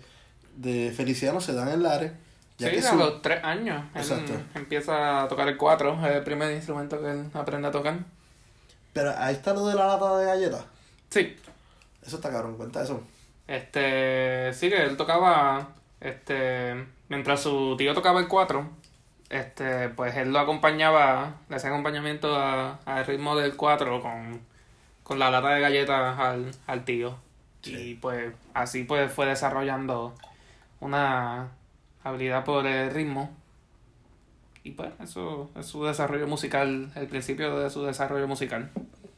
de 0.57 0.93
Feliciano 0.95 1.39
se 1.39 1.53
dan 1.53 1.69
en 1.69 1.83
Lares, 1.83 2.11
ya 2.57 2.69
sí, 2.69 2.79
que 2.81 2.87
a 2.87 2.95
los 2.95 3.21
tres 3.21 3.43
años. 3.43 3.83
Él 3.95 4.01
Exacto. 4.01 4.33
empieza 4.55 5.23
a 5.23 5.27
tocar 5.27 5.47
el 5.47 5.57
4, 5.57 6.05
es 6.07 6.15
el 6.15 6.23
primer 6.23 6.51
instrumento 6.53 6.99
que 7.01 7.09
él 7.11 7.29
aprende 7.33 7.67
a 7.67 7.71
tocar. 7.71 7.97
Pero 8.93 9.13
ahí 9.17 9.33
está 9.35 9.53
lo 9.53 9.67
de 9.67 9.75
la 9.75 9.87
lata 9.87 10.17
de 10.17 10.25
galletas. 10.25 10.65
Sí, 11.09 11.35
Eso 12.05 12.15
está 12.17 12.31
cabrón, 12.31 12.57
cuenta 12.57 12.81
eso. 12.83 13.01
este, 13.47 14.53
sí 14.53 14.69
que 14.69 14.83
él 14.83 14.97
tocaba, 14.97 15.69
este, 16.01 16.85
mientras 17.09 17.41
su 17.41 17.75
tío 17.77 17.93
tocaba 17.93 18.19
el 18.19 18.27
4, 18.27 18.67
este, 19.29 19.89
pues 19.89 20.15
él 20.17 20.31
lo 20.33 20.39
acompañaba, 20.39 21.35
le 21.49 21.55
hacía 21.57 21.69
acompañamiento 21.69 22.35
a- 22.35 22.79
al 22.85 23.05
ritmo 23.05 23.35
del 23.35 23.55
4 23.55 24.01
con, 24.01 24.41
con 25.03 25.19
la 25.19 25.29
lata 25.29 25.49
de 25.49 25.61
galletas 25.61 26.17
al, 26.19 26.51
al 26.65 26.85
tío. 26.85 27.17
Y 27.63 27.95
pues 27.95 28.33
así 28.53 28.83
pues 28.85 29.11
fue 29.11 29.25
desarrollando 29.25 30.15
una 30.79 31.49
habilidad 32.09 32.43
por 32.43 32.65
el 32.65 32.91
ritmo. 32.91 33.35
Y 34.63 34.71
pues 34.71 34.91
eso 35.01 35.49
es 35.55 35.65
su 35.65 35.83
desarrollo 35.85 36.27
musical, 36.27 36.91
el 36.95 37.07
principio 37.07 37.57
de 37.59 37.69
su 37.69 37.83
desarrollo 37.83 38.27
musical. 38.27 38.69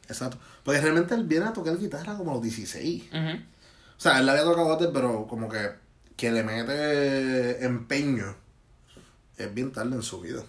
Exacto. 0.08 0.38
Porque 0.64 0.80
realmente 0.80 1.14
él 1.14 1.24
viene 1.24 1.46
a 1.46 1.52
tocar 1.52 1.76
guitarra 1.78 2.16
como 2.16 2.30
a 2.30 2.34
los 2.34 2.42
16. 2.42 3.04
Ujú. 3.08 3.18
O 3.18 4.00
sea, 4.00 4.18
él 4.18 4.26
la 4.26 4.32
había 4.32 4.44
tocado 4.44 4.72
antes, 4.72 4.88
pero 4.92 5.26
como 5.26 5.48
que, 5.48 5.70
que 6.16 6.30
le 6.30 6.42
mete 6.44 7.64
empeño. 7.64 8.34
Es 9.36 9.52
bien 9.52 9.72
tarde 9.72 9.96
en 9.96 10.02
su 10.02 10.20
vida. 10.20 10.42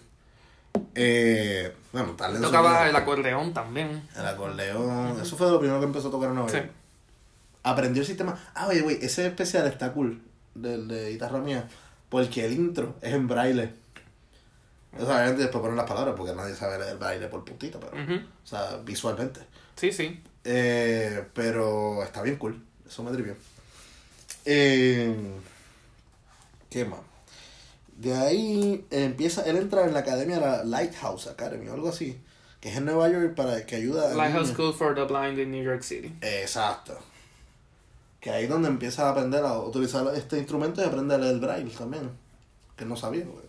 Eh, 0.94 1.74
bueno, 1.92 2.12
tarde 2.12 2.36
en 2.36 2.42
Tocaba 2.42 2.78
su 2.78 2.82
el 2.84 2.88
vida. 2.90 2.98
acordeón 2.98 3.52
también. 3.54 4.02
El 4.16 4.26
acordeón. 4.26 5.20
Eso 5.20 5.36
fue 5.36 5.46
de 5.46 5.52
lo 5.52 5.58
primero 5.60 5.80
que 5.80 5.86
empezó 5.86 6.08
a 6.08 6.10
tocar 6.10 6.28
en 6.30 6.34
Nueva 6.36 6.50
Sí. 6.50 6.58
Aprendió 7.64 8.02
el 8.02 8.06
sistema. 8.06 8.38
Ah, 8.54 8.66
oye, 8.68 8.80
güey, 8.80 8.98
ese 9.02 9.26
especial 9.26 9.66
está 9.66 9.92
cool. 9.92 10.20
Del 10.54 10.88
de 10.88 11.10
guitarra 11.10 11.38
mía. 11.38 11.68
Porque 12.12 12.44
el 12.44 12.52
intro 12.52 12.96
es 13.00 13.14
en 13.14 13.26
braille. 13.26 13.72
O 14.98 15.06
sea, 15.06 15.14
obviamente 15.14 15.44
después 15.44 15.62
ponen 15.62 15.78
las 15.78 15.88
palabras 15.88 16.14
porque 16.14 16.34
nadie 16.34 16.54
sabe 16.54 16.86
el 16.90 16.98
baile 16.98 17.26
por 17.28 17.42
puntito, 17.42 17.80
pero, 17.80 17.92
o 17.96 18.46
sea, 18.46 18.76
visualmente. 18.84 19.40
Sí, 19.76 19.90
sí. 19.92 20.22
Eh, 20.44 21.24
pero 21.32 22.02
está 22.02 22.20
bien 22.20 22.36
cool. 22.36 22.62
Eso 22.86 23.02
me 23.02 23.12
tripió. 23.12 23.34
Eh, 24.44 25.16
¿Qué 26.68 26.84
más? 26.84 27.00
De 27.96 28.14
ahí 28.14 28.84
empieza, 28.90 29.46
él 29.46 29.56
entra 29.56 29.86
en 29.86 29.94
la 29.94 30.00
academia, 30.00 30.38
la 30.38 30.64
Lighthouse 30.64 31.28
Academy 31.28 31.66
o 31.68 31.72
algo 31.72 31.88
así, 31.88 32.20
que 32.60 32.68
es 32.68 32.76
en 32.76 32.84
Nueva 32.84 33.08
York 33.08 33.34
para 33.34 33.64
que 33.64 33.76
ayuda 33.76 34.12
a 34.12 34.14
Lighthouse. 34.14 34.50
School 34.50 34.74
for 34.74 34.94
the 34.94 35.04
Blind 35.04 35.38
in 35.38 35.50
New 35.50 35.64
York 35.64 35.82
City. 35.82 36.14
Exacto. 36.20 36.98
Que 38.22 38.30
ahí 38.30 38.44
es 38.44 38.48
donde 38.50 38.68
empieza 38.68 39.08
a 39.08 39.10
aprender 39.10 39.44
a 39.44 39.58
utilizar 39.58 40.06
este 40.14 40.38
instrumento 40.38 40.80
y 40.80 40.84
aprende 40.84 41.14
a 41.14 41.18
leer 41.18 41.34
el 41.34 41.40
braille 41.40 41.70
también. 41.76 42.08
Que 42.76 42.84
no 42.84 42.96
sabía, 42.96 43.24
porque 43.26 43.48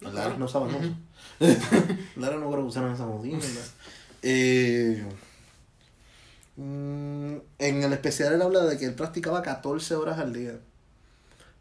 los 0.00 0.12
claro. 0.12 0.28
Lares 0.28 0.38
no 0.38 0.48
saben 0.48 0.74
eso. 0.76 0.94
Lares 2.16 2.38
no 2.40 2.46
creo 2.48 2.62
que 2.62 2.68
usaran 2.68 2.94
esa 2.94 3.06
modilla. 3.06 3.38
eh, 4.22 5.04
mm, 6.56 7.34
en 7.58 7.82
el 7.82 7.92
especial 7.92 8.32
él 8.34 8.42
habla 8.42 8.60
de 8.64 8.78
que 8.78 8.84
él 8.86 8.94
practicaba 8.94 9.42
14 9.42 9.96
horas 9.96 10.18
al 10.20 10.32
día. 10.32 10.52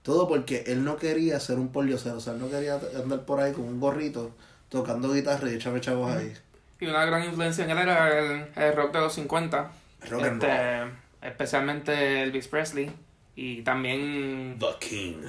Todo 0.04 0.28
porque 0.28 0.66
él 0.68 0.84
no 0.84 0.98
quería 0.98 1.40
ser 1.40 1.58
un 1.58 1.70
poliocero, 1.70 2.18
o 2.18 2.20
sea, 2.20 2.34
él 2.34 2.40
no 2.40 2.50
quería 2.52 2.80
andar 3.02 3.26
por 3.26 3.40
ahí 3.40 3.54
con 3.54 3.64
un 3.64 3.80
gorrito 3.80 4.32
tocando 4.70 5.12
guitarra 5.12 5.50
y 5.50 5.56
echarme 5.56 5.82
chavos 5.82 6.12
ahí. 6.12 6.34
Y 6.80 6.86
una 6.86 7.06
gran 7.06 7.24
influencia 7.24 7.64
en 7.64 7.72
él 7.72 7.78
era 7.80 8.20
el, 8.20 8.48
el 8.56 8.76
rock 8.76 8.94
de 8.94 9.00
los 9.00 9.14
50. 9.14 9.72
Rock 10.10 10.24
and 10.24 10.44
Este, 10.44 11.03
especialmente 11.24 12.24
Elvis 12.24 12.48
Presley. 12.48 12.92
Y 13.36 13.62
también. 13.64 14.58
The 14.60 14.88
King. 14.88 15.24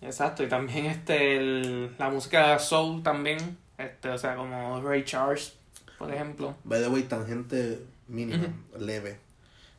Exacto, 0.00 0.42
y 0.44 0.48
también 0.48 0.86
este 0.86 1.36
el- 1.36 1.94
la 1.98 2.08
música 2.10 2.58
soul 2.58 3.02
también. 3.02 3.56
Este, 3.78 4.08
o 4.10 4.18
sea, 4.18 4.36
como 4.36 4.80
Ray 4.80 5.04
Charles, 5.04 5.54
por 5.98 6.12
ejemplo. 6.12 6.54
By 6.64 6.80
the 6.80 6.88
way, 6.88 7.02
tangente 7.04 7.80
mínima, 8.08 8.46
leve. 8.78 9.18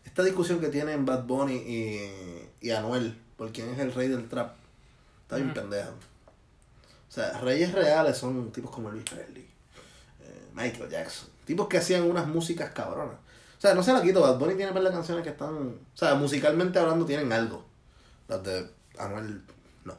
Esta 0.06 0.24
discusión 0.24 0.60
que 0.60 0.68
tienen 0.68 1.06
Bad 1.06 1.24
Bunny 1.24 1.56
y, 1.56 2.50
y 2.68 2.72
Anuel, 2.72 3.18
por 3.38 3.52
quién 3.52 3.70
es 3.70 3.80
el 3.80 3.94
rey 3.94 4.08
del 4.10 4.28
trap, 4.28 4.56
está 5.24 5.38
bien 5.38 5.52
Ujú. 5.52 5.60
pendeja. 5.62 5.90
O 5.90 7.12
sea, 7.12 7.40
reyes 7.40 7.72
reales 7.72 8.18
son 8.18 8.52
tipos 8.52 8.72
como 8.72 8.90
Elvis 8.90 9.04
Presley, 9.10 9.44
eh, 10.22 10.42
Michael 10.54 10.90
Jackson, 10.90 11.30
tipos 11.46 11.68
que 11.68 11.78
hacían 11.78 12.04
unas 12.04 12.28
músicas 12.28 12.72
cabronas. 12.72 13.16
O 13.64 13.66
sea, 13.66 13.74
no 13.76 13.82
se 13.82 13.94
la 13.94 14.02
quito, 14.02 14.20
Bad 14.20 14.38
Bunny 14.40 14.56
tiene 14.56 14.74
par 14.74 14.84
de 14.84 14.92
canciones 14.92 15.24
que 15.24 15.30
están, 15.30 15.56
o 15.56 15.78
sea, 15.98 16.16
musicalmente 16.16 16.78
hablando 16.80 17.06
tienen 17.06 17.32
algo. 17.32 17.64
Las 18.28 18.44
de 18.44 18.70
Anuel, 19.00 19.42
no. 19.86 19.94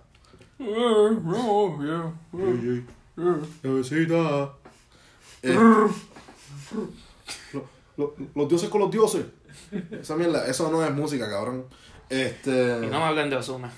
Eh, 5.42 5.54
lo- 5.54 5.90
lo- 7.96 8.14
los 8.34 8.48
dioses 8.50 8.68
con 8.68 8.82
los 8.82 8.90
dioses. 8.90 9.24
Esa 9.92 10.14
mierda, 10.16 10.46
eso 10.46 10.70
no 10.70 10.84
es 10.84 10.90
música, 10.92 11.30
cabrón. 11.30 11.64
Este. 12.10 12.50
Y 12.82 12.86
no 12.90 12.98
me 12.98 13.04
hablen 13.06 13.30
de 13.30 13.36
Osuna. 13.36 13.72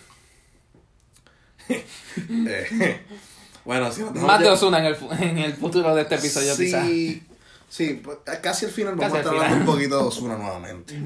eh, 1.69 3.05
bueno, 3.64 3.93
si 3.93 4.02
no 4.02 4.11
Más 4.11 4.40
de 4.40 4.49
Osuna 4.49 4.81
en 4.81 4.87
el, 4.87 4.97
en 5.23 5.38
el 5.38 5.55
futuro 5.55 5.95
de 5.95 6.02
este 6.02 6.16
episodio, 6.16 6.57
quizás. 6.57 6.88
Sí, 7.76 8.00
pues, 8.02 8.16
casi 8.42 8.64
al 8.64 8.71
final 8.71 8.95
vamos 8.95 9.12
Casi 9.12 9.16
a 9.16 9.21
estar 9.21 9.35
hablando 9.35 9.56
un 9.59 9.66
poquito 9.66 9.99
de 9.99 10.04
Osuna 10.04 10.38
nuevamente. 10.38 10.99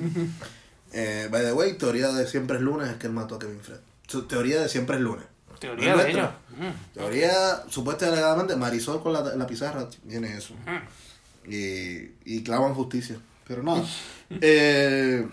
eh, 0.93 1.27
by 1.29 1.43
the 1.43 1.53
way, 1.53 1.73
teoría 1.73 2.13
de 2.13 2.29
siempre 2.29 2.59
es 2.59 2.63
lunes 2.63 2.89
es 2.89 2.95
que 2.95 3.09
él 3.09 3.13
mató 3.13 3.35
a 3.35 3.39
Kevin 3.41 3.61
Fred. 3.61 3.81
Su 4.07 4.29
teoría 4.29 4.61
de 4.61 4.69
siempre 4.69 4.95
es 4.95 5.03
lunes. 5.03 5.25
Teoría 5.59 5.97
No 5.97 6.03
de 6.05 6.11
ellos. 6.13 6.31
Mm. 6.57 6.95
Teoría, 6.95 7.65
supuesta 7.69 8.07
y 8.07 8.11
alegadamente, 8.11 8.55
Marisol 8.55 9.03
con 9.03 9.13
la, 9.13 9.21
la 9.35 9.47
pizarra 9.49 9.89
tiene 10.09 10.37
eso. 10.37 10.55
Mm. 10.55 11.51
Y, 11.53 12.13
y 12.25 12.45
clavan 12.45 12.73
justicia. 12.75 13.17
Pero 13.49 13.65
nada. 13.65 13.85
eh, 14.41 15.27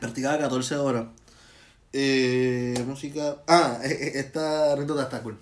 practicaba 0.00 0.36
14 0.38 0.76
horas. 0.76 1.06
Eh, 1.94 2.74
música. 2.86 3.38
Ah, 3.48 3.78
eh, 3.82 3.88
eh, 3.90 4.12
esta 4.16 4.74
anécdota 4.74 5.04
está 5.04 5.22
cool. 5.22 5.38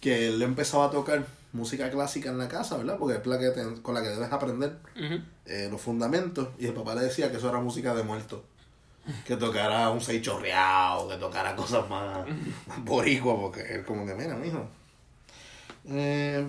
Que 0.00 0.26
él 0.26 0.42
empezaba 0.42 0.86
a 0.86 0.90
tocar 0.90 1.24
música 1.52 1.90
clásica 1.90 2.28
en 2.30 2.38
la 2.38 2.48
casa, 2.48 2.76
¿verdad? 2.76 2.96
Porque 2.98 3.16
es 3.18 3.26
la 3.26 3.38
que 3.38 3.50
te- 3.50 3.82
con 3.82 3.94
la 3.94 4.02
que 4.02 4.08
debes 4.08 4.30
aprender 4.32 4.78
eh, 5.46 5.68
los 5.70 5.80
fundamentos. 5.80 6.48
Y 6.58 6.66
el 6.66 6.74
papá 6.74 6.94
le 6.94 7.02
decía 7.02 7.30
que 7.30 7.36
eso 7.38 7.48
era 7.48 7.58
música 7.60 7.94
de 7.94 8.02
muertos. 8.02 8.40
Que 9.26 9.36
tocara 9.36 9.88
un 9.88 10.00
seis 10.02 10.20
chorreado, 10.20 11.08
que 11.08 11.16
tocara 11.16 11.56
cosas 11.56 11.88
más, 11.88 12.26
más 12.66 12.84
boricua, 12.84 13.34
porque 13.40 13.60
es 13.62 13.84
como 13.86 14.04
que, 14.04 14.14
mira, 14.14 14.34
mijo. 14.36 14.68
Eh, 15.88 16.46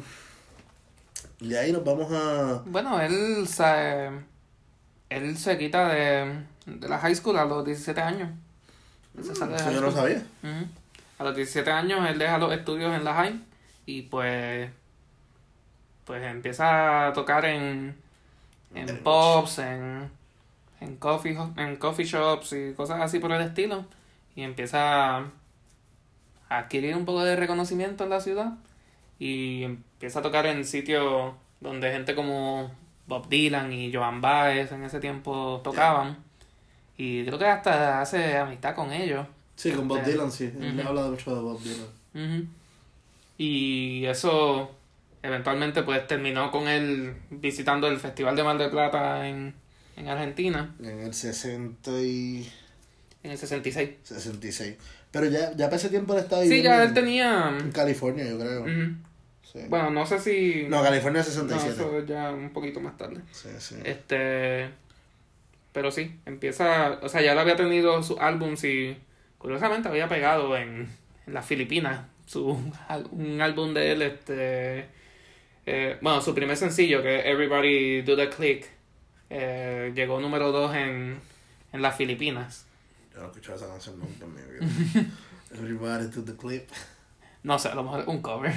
y 1.40 1.56
ahí 1.56 1.72
nos 1.72 1.84
vamos 1.86 2.12
a. 2.12 2.62
Bueno, 2.66 3.00
él 3.00 3.48
se, 3.48 4.10
él 5.10 5.38
se 5.38 5.58
quita 5.58 5.88
de, 5.88 6.44
de 6.66 6.90
la 6.90 6.98
high 7.00 7.16
school 7.16 7.38
a 7.38 7.46
los 7.46 7.64
17 7.66 8.02
años. 8.02 8.30
Él 9.18 9.24
de 9.24 9.32
Eso 9.56 9.72
yo 9.72 9.82
no 9.82 9.92
sabía. 9.92 10.22
A 11.18 11.24
los 11.24 11.36
17 11.36 11.72
años 11.72 12.06
él 12.10 12.20
deja 12.20 12.38
los 12.38 12.52
estudios 12.54 12.94
en 12.94 13.04
la 13.06 13.14
high 13.14 13.42
y 13.86 14.04
pues 14.04 14.70
pues 16.10 16.24
empieza 16.24 17.06
a 17.10 17.14
tocar 17.14 17.46
en 17.46 17.96
en 18.74 18.98
pubs, 19.04 19.60
en 19.60 20.10
en 20.82 20.96
coffee 20.96 21.38
en 21.56 21.76
coffee 21.76 22.04
shops 22.04 22.54
y 22.54 22.74
cosas 22.74 23.00
así 23.00 23.20
por 23.20 23.32
el 23.32 23.42
estilo 23.44 23.86
y 24.36 24.42
empieza 24.42 25.18
a 25.18 25.26
adquirir 26.50 26.96
un 26.96 27.06
poco 27.06 27.24
de 27.24 27.36
reconocimiento 27.36 28.06
en 28.06 28.10
la 28.10 28.22
ciudad 28.22 28.54
y 29.20 29.62
empieza 29.62 30.18
a 30.18 30.22
tocar 30.24 30.48
en 30.48 30.66
sitios 30.66 31.32
donde 31.60 31.92
gente 31.92 32.16
como 32.16 32.72
Bob 33.06 33.30
Dylan 33.30 33.72
y 33.72 33.94
Joan 33.94 34.20
Baez 34.20 34.72
en 34.72 34.84
ese 34.86 35.00
tiempo 35.00 35.62
tocaban 35.64 36.18
y 36.98 37.24
creo 37.24 37.38
que 37.38 37.46
hasta 37.46 38.02
hace 38.02 38.36
amistad 38.36 38.74
con 38.74 38.92
ellos 38.92 39.28
Sí, 39.56 39.74
con 39.74 39.88
Bob 39.88 40.04
Dylan, 40.04 40.32
sí. 40.32 40.46
Él 40.60 40.80
ujú. 40.80 40.88
habla 40.88 41.04
mucho 41.04 41.36
de 41.36 41.42
Bob 41.42 41.60
Dylan. 41.62 41.88
Ujú. 42.16 42.48
Y 43.38 44.06
eso 44.06 44.72
eventualmente 45.24 45.84
pues 45.84 46.06
terminó 46.08 46.52
con 46.52 46.68
él 46.68 47.14
visitando 47.30 47.88
el 47.88 47.98
Festival 48.00 48.36
de 48.36 48.44
Mar 48.44 48.58
del 48.58 48.70
Plata 48.72 49.28
en, 49.28 49.54
en 49.98 50.08
Argentina 50.08 50.74
En 50.82 51.00
el 51.00 51.14
60 51.14 51.92
y... 52.02 52.50
en 53.24 53.32
el 53.32 53.38
66. 53.38 53.90
66. 54.04 54.76
Pero 55.12 55.26
ya, 55.26 55.52
ya 55.54 55.66
para 55.66 55.76
ese 55.78 55.90
tiempo 55.90 56.14
él 56.14 56.20
estaba 56.20 56.42
Sí, 56.44 56.50
viviendo 56.50 56.70
ya 56.72 56.82
él 56.84 56.88
en- 56.90 56.94
tenía... 56.94 57.58
En 57.60 57.72
California, 57.72 58.26
yo 58.30 58.38
creo. 58.40 58.62
Ujú. 58.62 58.96
Sí. 59.52 59.60
Bueno, 59.68 59.90
no 59.90 60.06
sé 60.06 60.20
si... 60.20 60.68
No, 60.70 60.84
California 60.84 61.22
No, 61.22 61.26
67. 61.26 61.74
eso 61.74 62.06
ya 62.06 62.32
un 62.32 62.52
poquito 62.52 62.80
más 62.80 62.96
tarde. 62.98 63.22
Sí, 63.32 63.50
sí. 63.58 63.76
Este... 63.84 64.70
Pero 65.74 65.92
sí, 65.92 66.16
empieza... 66.26 67.00
O 67.02 67.10
sea, 67.10 67.22
ya 67.22 67.32
él 67.34 67.40
había 67.40 67.56
tenido 67.56 68.02
sus 68.04 68.20
álbums 68.20 68.64
y 68.64 68.96
curiosamente 69.40 69.88
había 69.90 70.08
pegado 70.08 70.56
en, 70.56 70.88
en 71.28 71.34
las 71.34 71.46
Filipinas 71.46 72.02
su, 72.28 72.46
un 73.12 73.42
álbum 73.42 73.74
de 73.74 73.92
él, 73.94 74.02
este... 74.04 74.86
eh, 75.72 75.98
bueno, 76.02 76.20
su 76.20 76.34
primer 76.34 76.58
sencillo, 76.58 77.04
que 77.04 77.20
es 77.20 77.26
Everybody 77.28 78.02
Do 78.02 78.16
The 78.16 78.30
Click, 78.30 78.68
eh, 79.30 79.92
llegó 79.94 80.20
número 80.20 80.52
2 80.52 80.76
en, 80.76 81.20
en 81.72 81.82
las 81.82 81.96
Filipinas. 81.96 82.66
Yo 83.14 83.20
no 83.20 83.26
he 83.26 83.28
escuchado 83.28 83.58
esa 83.58 83.68
canción 83.68 84.00
nunca 84.00 84.26
en 84.26 84.34
mi 84.34 84.42
vida. 84.42 85.06
Everybody 85.54 86.10
to 86.10 86.24
the 86.24 86.36
clip. 86.36 86.70
No 87.44 87.60
sé, 87.60 87.70
a 87.70 87.76
lo 87.76 87.84
mejor 87.84 88.04
un 88.08 88.22
cover. 88.22 88.52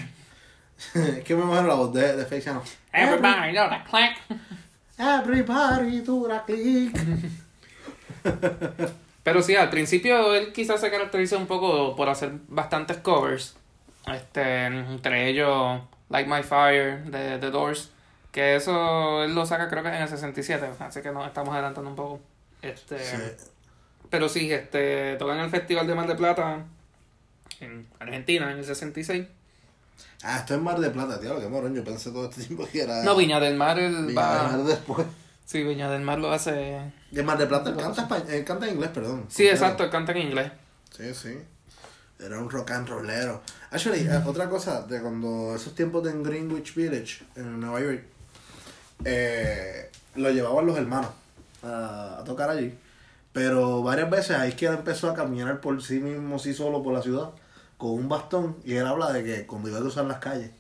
que 1.24 1.34
me 1.34 1.42
imagino 1.42 1.68
la 1.68 1.74
voz 1.74 1.92
de, 1.92 2.16
de 2.16 2.42
Channel. 2.42 2.62
Everybody 2.92 3.52
Do 3.52 3.68
The 3.68 3.82
Click. 3.90 4.40
Everybody 4.98 6.02
to 6.02 6.28
the 6.28 6.40
click. 6.46 6.96
Pero 9.22 9.42
sí, 9.42 9.54
al 9.54 9.68
principio 9.68 10.34
él 10.34 10.52
quizás 10.52 10.80
se 10.80 10.90
caracteriza 10.90 11.36
un 11.36 11.46
poco 11.46 11.94
por 11.94 12.08
hacer 12.08 12.32
bastantes 12.48 12.96
covers. 12.98 13.54
Este, 14.06 14.66
entre 14.66 15.28
ellos 15.28 15.80
Like 16.12 16.30
My 16.30 16.42
Fire 16.42 17.02
de 17.04 17.38
The 17.38 17.50
Doors. 17.50 17.90
Que 18.30 18.56
eso 18.56 19.24
él 19.24 19.34
lo 19.34 19.44
saca 19.44 19.68
creo 19.68 19.82
que 19.82 19.88
en 19.90 19.96
el 19.96 20.08
67, 20.08 20.70
así 20.78 21.02
que 21.02 21.10
nos 21.10 21.26
estamos 21.26 21.52
adelantando 21.52 21.90
un 21.90 21.96
poco. 21.96 22.20
Este, 22.62 22.98
Sí. 23.04 23.16
Pero 24.08 24.28
sí, 24.28 24.52
este, 24.52 25.16
tocan 25.16 25.38
en 25.38 25.44
el 25.44 25.50
Festival 25.50 25.86
de 25.86 25.94
Mar 25.94 26.06
de 26.06 26.14
Plata 26.14 26.64
en 27.60 27.86
Argentina 27.98 28.50
en 28.52 28.58
el 28.58 28.64
66. 28.64 29.26
Ah, 30.22 30.38
esto 30.38 30.54
es 30.54 30.60
Mar 30.60 30.78
de 30.78 30.90
Plata, 30.90 31.18
tío. 31.18 31.38
Qué 31.40 31.48
morón. 31.48 31.74
Yo 31.74 31.82
pensé 31.82 32.10
todo 32.10 32.28
este 32.28 32.42
tiempo 32.44 32.66
que 32.70 32.82
era. 32.82 33.02
No, 33.02 33.16
Viña 33.16 33.40
del 33.40 33.56
Mar, 33.56 33.78
él 33.78 34.06
Viña 34.06 34.20
va... 34.20 34.42
del 34.48 34.52
Mar 34.58 34.64
después. 34.64 35.06
Sí, 35.44 35.62
Viña 35.64 35.90
del 35.90 36.02
Mar 36.02 36.18
lo 36.18 36.30
hace... 36.32 36.80
De 37.10 37.22
Mar 37.22 37.36
de 37.38 37.46
Plata, 37.46 37.70
él 37.70 37.76
canta, 37.76 38.06
espa- 38.08 38.24
él 38.28 38.44
canta 38.44 38.66
en 38.66 38.74
inglés, 38.74 38.90
perdón. 38.94 39.26
Sí, 39.28 39.46
exacto, 39.48 39.82
él 39.84 39.90
canta 39.90 40.12
en 40.12 40.18
inglés. 40.18 40.52
Sí, 40.96 41.12
sí. 41.14 41.38
Era 42.20 42.38
un 42.38 42.48
rock 42.48 42.70
and 42.70 42.88
rollero. 42.88 43.42
Actually, 43.72 44.06
eh, 44.06 44.22
otra 44.26 44.50
cosa, 44.50 44.82
de 44.82 45.00
cuando 45.00 45.56
esos 45.56 45.74
tiempos 45.74 46.04
de 46.04 46.10
en 46.10 46.22
Greenwich 46.22 46.74
Village, 46.74 47.24
en 47.36 47.58
Nueva 47.58 47.80
York, 47.80 48.04
eh, 49.04 49.90
lo 50.16 50.30
llevaban 50.30 50.66
los 50.66 50.76
hermanos 50.76 51.10
a, 51.62 52.18
a 52.20 52.24
tocar 52.24 52.50
allí. 52.50 52.78
Pero 53.32 53.82
varias 53.82 54.10
veces 54.10 54.36
ahí 54.36 54.50
es 54.50 54.54
que 54.56 54.66
él 54.66 54.74
empezó 54.74 55.08
a 55.08 55.14
caminar 55.14 55.60
por 55.60 55.82
sí 55.82 56.00
mismo, 56.00 56.38
sí 56.38 56.52
solo 56.52 56.82
por 56.82 56.92
la 56.92 57.00
ciudad, 57.00 57.30
con 57.78 57.92
un 57.92 58.10
bastón. 58.10 58.56
Y 58.62 58.74
él 58.74 58.86
habla 58.86 59.10
de 59.10 59.24
que 59.24 59.46
cuando 59.46 59.70
iba 59.70 59.78
a 59.78 59.80
cruzar 59.80 60.04
las 60.04 60.18
calles, 60.18 60.50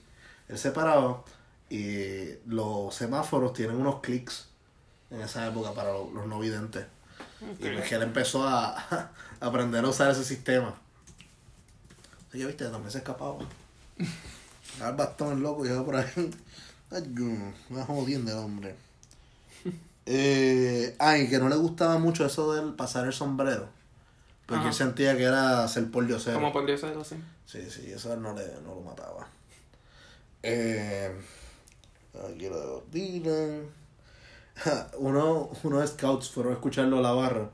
él 0.48 0.58
se 0.58 0.70
paraba 0.70 1.22
y 1.68 2.30
los 2.46 2.94
semáforos 2.94 3.52
tienen 3.52 3.76
unos 3.76 4.00
clics 4.00 4.48
en 5.10 5.20
esa 5.20 5.46
época 5.46 5.72
para 5.72 5.92
los, 5.92 6.12
los 6.14 6.26
no 6.26 6.38
videntes. 6.38 6.86
Y 7.58 7.68
pues 7.68 7.88
que 7.88 7.94
él 7.96 8.02
empezó 8.02 8.48
a, 8.48 8.70
a 8.90 9.10
aprender 9.40 9.84
a 9.84 9.88
usar 9.88 10.10
ese 10.10 10.24
sistema. 10.24 10.74
Que, 12.32 12.46
viste, 12.46 12.64
también 12.64 12.90
se 12.90 12.98
escapaba. 12.98 13.38
El 13.98 14.94
bastón 14.96 15.34
el 15.34 15.42
loco 15.42 15.66
y 15.66 15.68
yo 15.68 15.84
por 15.84 15.96
ahí. 15.96 16.30
Me 17.70 17.82
jodiendo 17.84 18.32
el 18.32 18.38
hombre. 18.38 18.74
Eh, 20.06 20.96
ay, 20.98 21.28
que 21.28 21.38
no 21.38 21.48
le 21.48 21.56
gustaba 21.56 21.98
mucho 21.98 22.26
eso 22.26 22.54
del 22.54 22.74
pasar 22.74 23.06
el 23.06 23.12
sombrero. 23.12 23.68
Porque 24.46 24.60
Ajá. 24.60 24.68
él 24.68 24.74
sentía 24.74 25.16
que 25.16 25.24
era 25.24 25.66
ser 25.68 25.90
por 25.90 26.06
diosero. 26.06 26.40
Como 26.40 26.66
Dios 26.66 26.82
así. 26.84 27.16
Sí, 27.46 27.70
sí, 27.70 27.92
eso 27.92 28.16
no, 28.16 28.34
le, 28.34 28.46
no 28.64 28.74
lo 28.74 28.80
mataba. 28.80 29.28
Eh, 30.42 31.14
aquí 32.12 32.48
lo 32.48 32.60
de 32.60 32.66
Bob 32.66 32.90
Dylan. 32.90 33.62
Uno, 34.98 35.50
unos 35.62 35.90
scouts 35.90 36.30
fueron 36.30 36.52
a 36.52 36.56
escucharlo 36.56 36.98
a 36.98 37.02
la 37.02 37.12
barra. 37.12 37.50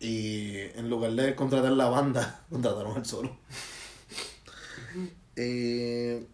Y 0.00 0.58
en 0.76 0.88
lugar 0.88 1.12
de 1.12 1.34
contratar 1.34 1.72
la 1.72 1.88
banda, 1.88 2.42
contrataron 2.50 2.96
el 2.96 3.04
solo. 3.04 3.36
Eh, 5.36 6.26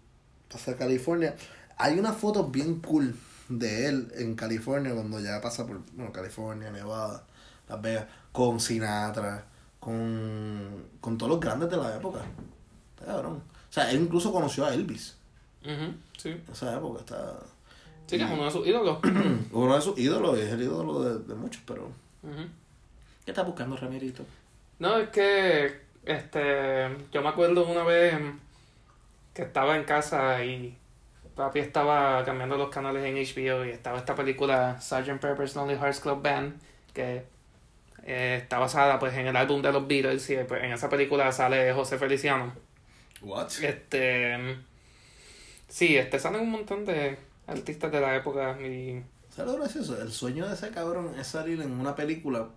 pasa 0.50 0.72
a 0.72 0.76
California. 0.76 1.34
Hay 1.76 1.98
unas 1.98 2.16
fotos 2.16 2.50
bien 2.50 2.80
cool 2.80 3.14
de 3.48 3.88
él 3.88 4.12
en 4.16 4.34
California 4.34 4.92
cuando 4.94 5.20
ya 5.20 5.40
pasa 5.40 5.66
por 5.66 5.80
bueno, 5.92 6.12
California, 6.12 6.70
Nevada, 6.70 7.24
Las 7.68 7.82
Vegas, 7.82 8.06
con 8.32 8.60
Sinatra, 8.60 9.44
con, 9.80 10.84
con 11.00 11.18
todos 11.18 11.30
los 11.30 11.40
grandes 11.40 11.70
de 11.70 11.76
la 11.76 11.96
época. 11.96 12.20
Está 12.94 13.06
cabrón. 13.12 13.42
O 13.68 13.72
sea, 13.72 13.90
él 13.90 14.00
incluso 14.02 14.32
conoció 14.32 14.64
a 14.64 14.72
Elvis 14.72 15.16
Ujú, 15.64 15.94
Sí. 16.16 16.28
en 16.30 16.44
esa 16.52 16.76
época. 16.76 17.00
Está 17.00 17.38
Sí, 18.06 18.18
que 18.18 18.24
es 18.24 18.30
uno 18.30 18.44
de 18.44 18.50
sus 18.50 18.66
ídolos. 18.66 18.98
uno 19.52 19.74
de 19.74 19.80
sus 19.80 19.98
ídolos, 19.98 20.38
es 20.38 20.52
el 20.52 20.62
ídolo 20.62 21.02
de, 21.02 21.18
de 21.26 21.34
muchos, 21.34 21.62
pero. 21.66 21.84
Ujú. 22.22 22.44
¿Qué 23.24 23.30
está 23.30 23.42
buscando 23.42 23.76
Ramirito? 23.76 24.24
No, 24.78 24.98
es 24.98 25.08
que 25.08 25.80
este 26.04 26.94
yo 27.12 27.22
me 27.22 27.28
acuerdo 27.30 27.66
una 27.66 27.82
vez 27.82 28.14
que 29.34 29.42
estaba 29.42 29.76
en 29.76 29.84
casa 29.84 30.42
y 30.44 30.78
papi 31.34 31.58
estaba 31.58 32.24
cambiando 32.24 32.56
los 32.56 32.70
canales 32.70 33.04
en 33.04 33.14
HBO 33.16 33.64
y 33.64 33.70
estaba 33.70 33.98
esta 33.98 34.14
película 34.14 34.80
Sgt. 34.80 35.20
Pepper's 35.20 35.56
Lonely 35.56 35.76
Hearts 35.76 36.00
Club 36.00 36.22
Band 36.22 36.60
que 36.92 37.24
eh, 38.04 38.38
está 38.42 38.58
basada 38.58 38.98
pues 38.98 39.14
en 39.14 39.26
el 39.26 39.36
álbum 39.36 39.60
de 39.60 39.72
los 39.72 39.86
Beatles 39.86 40.30
y 40.30 40.36
pues, 40.44 40.62
en 40.62 40.72
esa 40.72 40.88
película 40.88 41.32
sale 41.32 41.72
José 41.72 41.98
Feliciano. 41.98 42.52
What? 43.20 43.48
Este 43.62 44.58
sí, 45.68 45.96
este 45.96 46.18
salen 46.18 46.42
un 46.42 46.50
montón 46.50 46.84
de 46.84 47.18
artistas 47.46 47.90
de 47.90 48.00
la 48.00 48.16
época 48.16 48.60
y 48.60 49.02
¿Sabes 49.34 49.52
lo 49.52 49.58
gracioso? 49.58 50.00
El 50.00 50.12
sueño 50.12 50.46
de 50.46 50.54
ese 50.54 50.70
cabrón 50.70 51.12
es 51.18 51.26
salir 51.26 51.60
en 51.60 51.72
una 51.72 51.96
película 51.96 52.50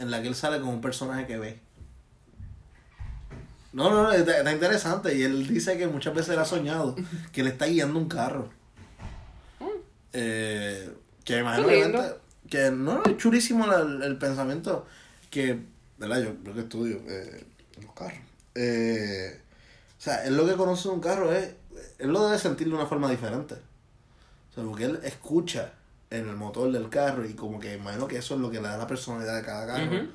en 0.00 0.10
la 0.10 0.20
que 0.20 0.26
él 0.26 0.34
sale 0.34 0.58
con 0.58 0.70
un 0.70 0.80
personaje 0.80 1.28
que 1.28 1.36
ve. 1.38 1.60
No, 3.74 3.90
no, 3.90 4.04
no, 4.04 4.12
está, 4.12 4.38
está 4.38 4.52
interesante. 4.52 5.14
Y 5.14 5.22
él 5.22 5.46
dice 5.46 5.76
que 5.76 5.86
muchas 5.88 6.14
veces 6.14 6.30
él 6.30 6.38
ha 6.38 6.44
soñado 6.44 6.94
que 7.32 7.42
le 7.42 7.50
está 7.50 7.66
guiando 7.66 7.98
un 7.98 8.08
carro. 8.08 8.48
Eh, 10.12 10.94
que 11.24 11.38
imagino 11.38 12.00
que 12.48 12.70
no 12.70 13.02
es 13.04 13.16
chulísimo 13.16 13.72
el, 13.72 14.02
el 14.02 14.16
pensamiento 14.16 14.86
que, 15.28 15.58
¿verdad? 15.98 16.22
Yo 16.22 16.36
creo 16.36 16.54
que 16.54 16.60
estudio 16.60 17.00
eh, 17.08 17.44
los 17.82 17.92
carros. 17.94 18.20
Eh, 18.54 19.40
o 19.98 20.00
sea, 20.00 20.24
él 20.24 20.36
lo 20.36 20.46
que 20.46 20.54
conoce 20.54 20.88
de 20.88 20.94
un 20.94 21.00
carro 21.00 21.32
es, 21.32 21.54
él 21.98 22.12
lo 22.12 22.24
debe 22.26 22.38
sentir 22.38 22.68
de 22.68 22.74
una 22.74 22.86
forma 22.86 23.10
diferente. 23.10 23.54
O 23.54 24.54
sea, 24.54 24.62
porque 24.62 24.84
él 24.84 25.00
escucha 25.02 25.72
en 26.10 26.28
el 26.28 26.36
motor 26.36 26.70
del 26.70 26.88
carro 26.88 27.26
y 27.26 27.34
como 27.34 27.58
que 27.58 27.74
imagino 27.74 28.06
que 28.06 28.18
eso 28.18 28.34
es 28.34 28.40
lo 28.40 28.52
que 28.52 28.60
le 28.60 28.68
da 28.68 28.76
la 28.76 28.86
personalidad 28.86 29.34
de 29.34 29.42
cada 29.42 29.66
carro. 29.66 30.06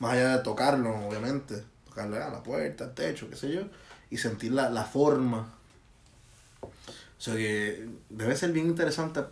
Más 0.00 0.12
allá 0.12 0.36
de 0.36 0.42
tocarlo, 0.42 0.94
obviamente. 1.08 1.64
Tocarle 1.96 2.22
a 2.22 2.28
la 2.28 2.42
puerta, 2.42 2.84
al 2.84 2.94
techo, 2.94 3.30
qué 3.30 3.36
sé 3.36 3.52
yo. 3.54 3.62
Y 4.10 4.18
sentir 4.18 4.52
la, 4.52 4.68
la 4.68 4.84
forma. 4.84 5.54
O 6.60 6.70
sea 7.20 7.34
que 7.34 7.88
debe 8.10 8.36
ser 8.36 8.52
bien 8.52 8.66
interesante 8.66 9.22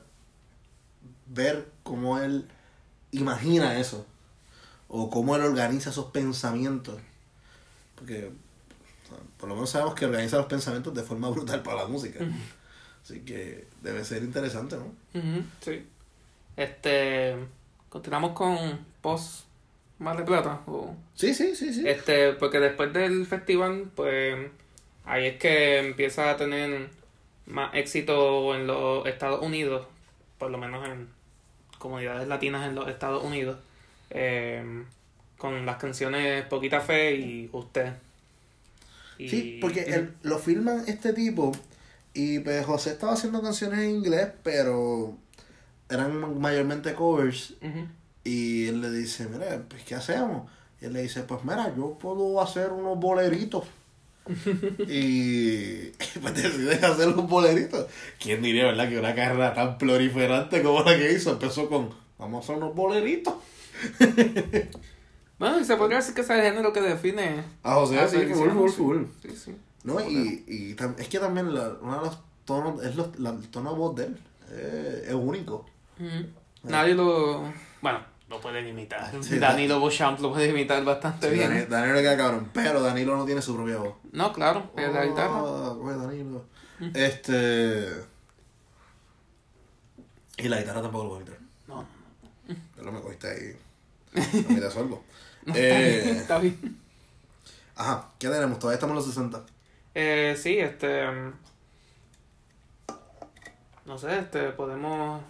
ver 1.27 1.69
cómo 1.83 2.19
él 2.19 2.49
imagina 3.11 3.79
eso. 3.79 4.07
O 4.89 5.11
cómo 5.11 5.37
él 5.37 5.43
organiza 5.43 5.91
esos 5.91 6.07
pensamientos. 6.07 6.99
Porque 7.97 8.33
por 9.39 9.51
lo 9.51 9.57
menos 9.57 9.69
sabemos 9.71 9.95
que 9.95 10.07
organiza 10.07 10.39
los 10.39 10.47
pensamientos 10.47 10.95
de 10.95 11.03
forma 11.03 11.29
brutal 11.31 11.63
para 11.63 11.83
la 11.83 11.87
música. 11.87 12.25
Así 13.03 13.21
que 13.21 13.69
debe 13.83 14.05
ser 14.07 14.23
interesante, 14.23 14.77
¿no? 14.77 14.87
Ujú, 15.19 15.45
sí. 15.61 15.87
Este 16.57 17.37
continuamos 17.91 18.33
con 18.33 18.87
Post 19.03 19.45
Mar 20.05 20.17
de 20.17 20.23
Plata 20.25 20.61
o 20.67 20.95
Sí, 21.15 21.33
sí, 21.35 21.57
sí, 21.57 21.73
sí. 21.73 21.89
Este, 21.89 22.33
porque 22.35 22.61
después 22.61 22.93
del 22.93 23.27
festival, 23.27 23.91
pues 23.95 24.37
ahí 25.05 25.27
es 25.27 25.37
que 25.39 25.79
empieza 25.79 26.31
a 26.31 26.37
tener 26.37 26.89
más 27.47 27.75
éxito 27.75 28.55
en 28.55 28.67
los 28.67 29.07
Estados 29.07 29.43
Unidos, 29.43 29.87
por 30.39 30.51
lo 30.51 30.59
menos 30.59 30.87
en 30.89 31.09
comunidades 31.79 32.27
latinas 32.29 32.67
en 32.69 32.75
los 32.75 32.89
Estados 32.89 33.23
Unidos, 33.25 33.59
eh, 34.11 34.85
con 35.39 35.67
las 35.67 35.77
canciones 35.77 36.45
Poquita 36.47 36.81
Fe 36.81 37.15
y 37.17 37.49
Usted. 37.53 37.93
Y- 39.19 39.29
Sí, 39.29 39.59
porque 39.61 39.83
él- 39.83 40.15
lo 40.23 40.39
filman 40.39 40.85
este 40.89 41.13
tipo 41.13 41.53
y 42.15 42.41
pues 42.41 42.65
José 42.67 42.91
estaba 42.91 43.13
haciendo 43.13 43.43
canciones 43.43 43.81
en 43.81 43.91
inglés, 43.91 44.29
pero 44.43 45.17
eran 45.89 46.41
mayormente 46.41 46.95
covers. 46.95 47.55
Y 48.25 48.67
él 48.69 48.81
le 48.81 48.91
dice, 48.91 49.29
mira, 49.29 49.63
pues 49.69 49.83
¿qué 49.85 49.95
hacemos? 49.95 50.51
Y 50.81 50.87
él 50.87 50.93
le 50.95 51.03
dice, 51.03 51.23
pues 51.23 51.45
mira, 51.45 51.75
yo 51.77 51.97
puedo 51.99 52.41
hacer 52.41 52.73
unos 52.73 52.99
boleritos. 52.99 53.65
y 54.89 55.89
pues 56.23 56.35
decide 56.35 56.75
hacer 56.85 57.09
los 57.09 57.29
boleritos. 57.29 57.87
¿Quién 58.19 58.43
diría, 58.43 58.65
verdad, 58.65 58.89
que 58.89 58.99
una 58.99 59.15
carrera 59.15 59.53
tan 59.55 59.77
proliferante 59.79 60.63
como 60.63 60.83
la 60.83 60.97
que 60.97 61.13
hizo 61.13 61.33
empezó 61.33 61.69
con, 61.69 61.91
vamos 62.19 62.41
a 62.41 62.45
hacer 62.53 62.63
unos 62.63 62.75
boleritos? 62.75 63.35
Bueno, 65.37 65.59
y 65.61 65.65
se 65.65 65.77
podría 65.77 65.97
decir 65.99 66.15
que 66.15 66.21
es 66.21 66.31
el 66.31 66.41
género 66.43 66.73
que 66.73 66.81
define. 66.81 67.43
A 67.65 67.75
José, 67.75 68.09
sí, 68.09 68.19
full, 68.33 68.69
sí. 68.71 68.77
full. 68.77 69.03
Sí, 69.21 69.37
sí. 69.37 69.57
No, 69.83 70.01
y, 70.01 70.45
y 70.47 70.75
tam- 70.77 70.95
es 70.99 71.09
que 71.09 71.19
también 71.19 71.53
la, 71.53 71.73
uno 71.83 71.99
de 71.99 72.07
los 72.07 72.19
tonos, 72.45 72.83
es 72.85 72.95
los, 72.95 73.19
la, 73.19 73.31
el 73.31 73.49
tono 73.49 73.73
de 73.73 73.77
voz 73.79 73.97
de 73.97 74.05
él, 74.05 74.17
eh, 74.53 75.05
es 75.09 75.15
único. 75.15 75.67
Ujú. 75.99 76.27
Nadie 76.63 76.95
lo. 76.95 77.43
Bueno, 77.83 77.99
lo 78.35 78.41
pueden 78.41 78.67
imitar. 78.67 79.11
Sí, 79.23 79.39
Danilo 79.39 79.81
Beauchamp 79.81 80.21
lo 80.21 80.33
puede 80.33 80.49
imitar 80.51 80.85
bastante 80.85 81.29
Sí, 81.29 81.35
bien. 81.35 81.51
Dani- 81.51 81.67
Danilo 81.69 81.99
queda 82.01 82.17
cabrón, 82.17 82.51
pero 82.53 82.83
Danilo 82.83 83.17
no 83.17 83.25
tiene 83.25 83.41
su 83.43 83.55
propia 83.55 83.77
voz. 83.79 83.95
No, 84.13 84.33
claro, 84.33 84.71
es 84.77 84.93
la 84.93 85.05
guitarra. 85.07 85.43
Oh, 85.43 85.79
coge 85.79 85.97
Danilo. 85.97 86.45
Este. 86.95 87.89
Y 90.37 90.49
la 90.49 90.59
guitarra 90.59 90.83
tampoco 90.83 91.05
lo 91.05 91.11
puedo 91.11 91.25
quitar. 91.25 91.39
No, 91.69 91.87
Pero 92.77 92.93
me 92.93 93.01
cogiste 93.01 93.29
ahí. 93.29 93.57
No 94.43 94.51
me 94.55 94.61
resuelvo. 94.61 95.05
no 95.47 95.55
Eh, 95.57 96.11
está 96.11 96.39
bien. 96.39 96.79
ajá, 97.77 98.09
¿qué 98.19 98.29
tenemos? 98.29 98.59
Todavía 98.59 98.75
estamos 98.75 98.93
en 98.93 98.97
los 98.97 99.07
60. 99.07 99.43
Eh, 99.95 100.37
sí, 100.41 100.59
este. 100.59 101.07
mm, 101.11 101.33
No 103.87 103.99
sé, 103.99 104.19
este, 104.19 104.51
podemos. 104.51 105.23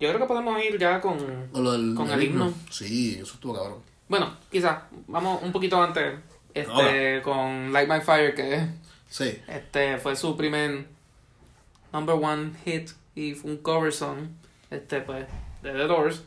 Yo 0.00 0.08
creo 0.08 0.18
que 0.20 0.26
podemos 0.26 0.62
ir 0.62 0.78
ya 0.78 1.00
con. 1.00 1.18
Del, 1.18 1.94
Con 1.94 2.10
el 2.10 2.22
himno. 2.22 2.52
Sí, 2.70 3.18
eso 3.20 3.34
estuvo 3.34 3.54
cabrón. 3.54 3.78
Bueno, 4.08 4.34
quizás, 4.50 4.82
vamos 5.06 5.42
un 5.42 5.52
poquito 5.52 5.82
antes. 5.82 6.14
Este, 6.52 6.70
Ahora. 6.70 7.22
con 7.22 7.72
Light 7.72 7.88
My 7.88 8.00
Fire, 8.00 8.34
que 8.34 8.66
Sí. 9.08 9.40
este 9.48 9.98
fue 9.98 10.14
su 10.16 10.36
primer 10.36 10.86
number 11.92 12.14
one 12.16 12.52
hit 12.64 12.90
y 13.14 13.34
fue 13.34 13.52
un 13.52 13.56
cover 13.58 13.92
song. 13.92 14.28
Este, 14.70 15.00
pues, 15.00 15.26
de 15.62 15.72
The 15.72 15.86
Doors. 15.86 16.22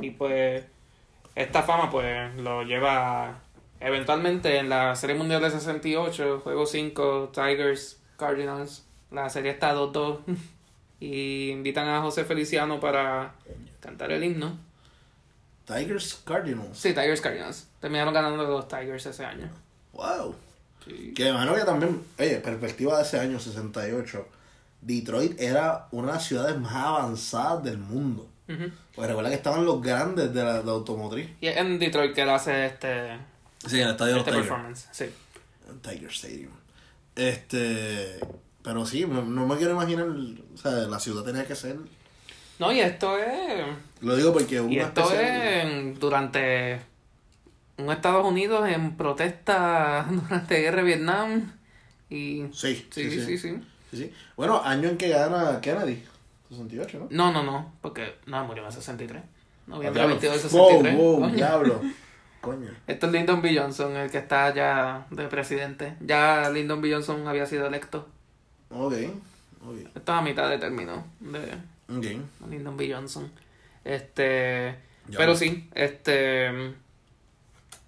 Y 0.00 0.10
pues, 0.10 0.64
esta 1.34 1.62
fama, 1.62 1.90
pues, 1.90 2.34
lo 2.36 2.62
lleva 2.62 3.40
eventualmente 3.80 4.58
en 4.58 4.68
la 4.68 4.94
Serie 4.96 5.16
Mundial 5.16 5.42
de 5.42 5.50
68, 5.50 6.40
Juego 6.42 6.66
5, 6.66 7.30
Tigers, 7.34 8.00
Cardinals. 8.16 8.84
La 9.10 9.28
serie 9.30 9.50
está 9.52 9.74
2-2. 9.74 10.20
Y 11.00 11.50
invitan 11.50 11.88
a 11.88 12.00
José 12.02 12.24
Feliciano 12.24 12.80
para 12.80 13.34
cantar 13.80 14.10
el 14.12 14.24
himno. 14.24 14.58
Tigers 15.64 16.20
Cardinals. 16.24 16.78
Sí, 16.78 16.90
Tigers, 16.94 17.20
Cardinals. 17.20 17.66
Terminaron 17.80 18.14
ganando 18.14 18.42
los 18.44 18.66
Tigers 18.68 19.04
ese 19.06 19.24
año. 19.24 19.48
Wow. 19.92 20.34
Sí. 20.84 21.12
Que 21.14 21.28
imagino 21.28 21.54
que 21.54 21.64
también, 21.64 22.02
oye, 22.18 22.36
perspectiva 22.38 22.96
de 22.96 23.02
ese 23.02 23.20
año 23.20 23.38
68, 23.38 24.26
Detroit 24.80 25.38
era 25.40 25.86
una 25.90 26.08
de 26.08 26.12
las 26.14 26.24
ciudades 26.26 26.58
más 26.58 26.72
avanzadas 26.74 27.62
del 27.64 27.78
mundo. 27.78 28.28
Ujú. 28.48 28.70
Pues 28.94 29.08
recuerda 29.08 29.28
que 29.28 29.36
estaban 29.36 29.66
los 29.66 29.82
grandes 29.82 30.32
de 30.32 30.42
la, 30.42 30.62
de 30.62 30.70
automotriz. 30.70 31.28
Y 31.40 31.48
es 31.48 31.56
en 31.58 31.78
Detroit 31.78 32.14
que 32.14 32.22
él 32.22 32.30
hace 32.30 32.64
este, 32.66 33.18
Sí, 33.66 33.76
en 33.80 33.88
el 33.88 33.90
estadio 33.92 34.14
de 34.14 34.18
este 34.20 34.30
los 34.32 34.40
Tigers. 34.40 34.48
performance. 34.48 34.88
Sí. 34.92 35.04
Tiger 35.82 36.10
Stadium. 36.10 36.52
Este. 37.14 38.18
Pero 38.68 38.84
sí, 38.84 39.06
no, 39.06 39.22
no 39.24 39.46
me 39.46 39.56
quiero 39.56 39.72
imaginar, 39.72 40.06
o 40.08 40.56
sea, 40.58 40.72
la 40.72 41.00
ciudad 41.00 41.24
tenía 41.24 41.46
que 41.46 41.54
ser... 41.54 41.76
No, 42.58 42.70
y 42.70 42.80
esto 42.80 43.16
es... 43.16 43.64
Lo 44.02 44.14
digo 44.14 44.30
porque 44.34 44.60
hubo 44.60 44.68
Y 44.68 44.78
esto 44.78 45.00
especial- 45.00 45.24
es 45.24 45.64
en- 45.64 45.98
durante 45.98 46.78
un 47.78 47.90
Estados 47.90 48.26
Unidos 48.26 48.68
en 48.68 48.94
protesta 48.98 50.06
durante 50.10 50.60
guerra 50.60 50.78
de 50.78 50.82
Vietnam. 50.82 51.52
Y... 52.10 52.44
Sí, 52.52 52.86
Sí, 52.90 53.10
sí, 53.10 53.38
sí. 53.38 53.38
Sí, 53.38 53.96
sí. 53.96 54.12
Bueno, 54.36 54.60
año 54.62 54.90
en 54.90 54.98
que 54.98 55.08
gana 55.08 55.62
Kennedy. 55.62 56.02
68, 56.50 56.98
¿no? 56.98 57.06
No, 57.10 57.32
no, 57.32 57.42
no, 57.50 57.72
porque 57.80 58.16
no, 58.26 58.44
murió 58.44 58.64
en 58.64 58.66
el 58.66 58.72
63. 58.74 59.22
Noviembre 59.66 60.02
Diablo. 60.02 60.20
22 60.20 60.42
del 60.42 60.60
Wow, 60.60 60.68
63. 60.70 60.96
wow, 60.98 61.20
Coño. 61.20 61.34
diablo. 61.36 61.80
Coño. 62.42 62.68
Esto 62.86 63.06
es 63.06 63.12
Lyndon 63.12 63.40
B. 63.40 63.58
Johnson, 63.58 63.96
el 63.96 64.10
que 64.10 64.18
está 64.18 64.54
ya 64.54 65.06
de 65.10 65.24
presidente. 65.28 65.94
Ya 66.00 66.50
Lyndon 66.50 66.82
B. 66.82 66.92
Johnson 66.92 67.26
había 67.26 67.46
sido 67.46 67.66
electo. 67.66 68.06
Ok, 68.70 68.92
ok, 69.66 69.78
Esto 69.94 70.12
es 70.12 70.18
a 70.18 70.20
mitad 70.20 70.48
de 70.48 70.58
término 70.58 71.04
de 71.20 71.38
ok. 71.88 72.48
Lyndon 72.50 72.76
B. 72.76 72.92
Johnson. 72.92 73.30
Este. 73.84 74.76
Ya 75.08 75.18
pero 75.18 75.32
ves. 75.32 75.38
sí, 75.38 75.68
este. 75.74 76.74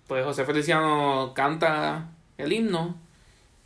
Pues 0.06 0.24
José 0.24 0.44
Feliciano 0.44 1.32
canta 1.34 2.08
el 2.38 2.52
himno 2.52 2.96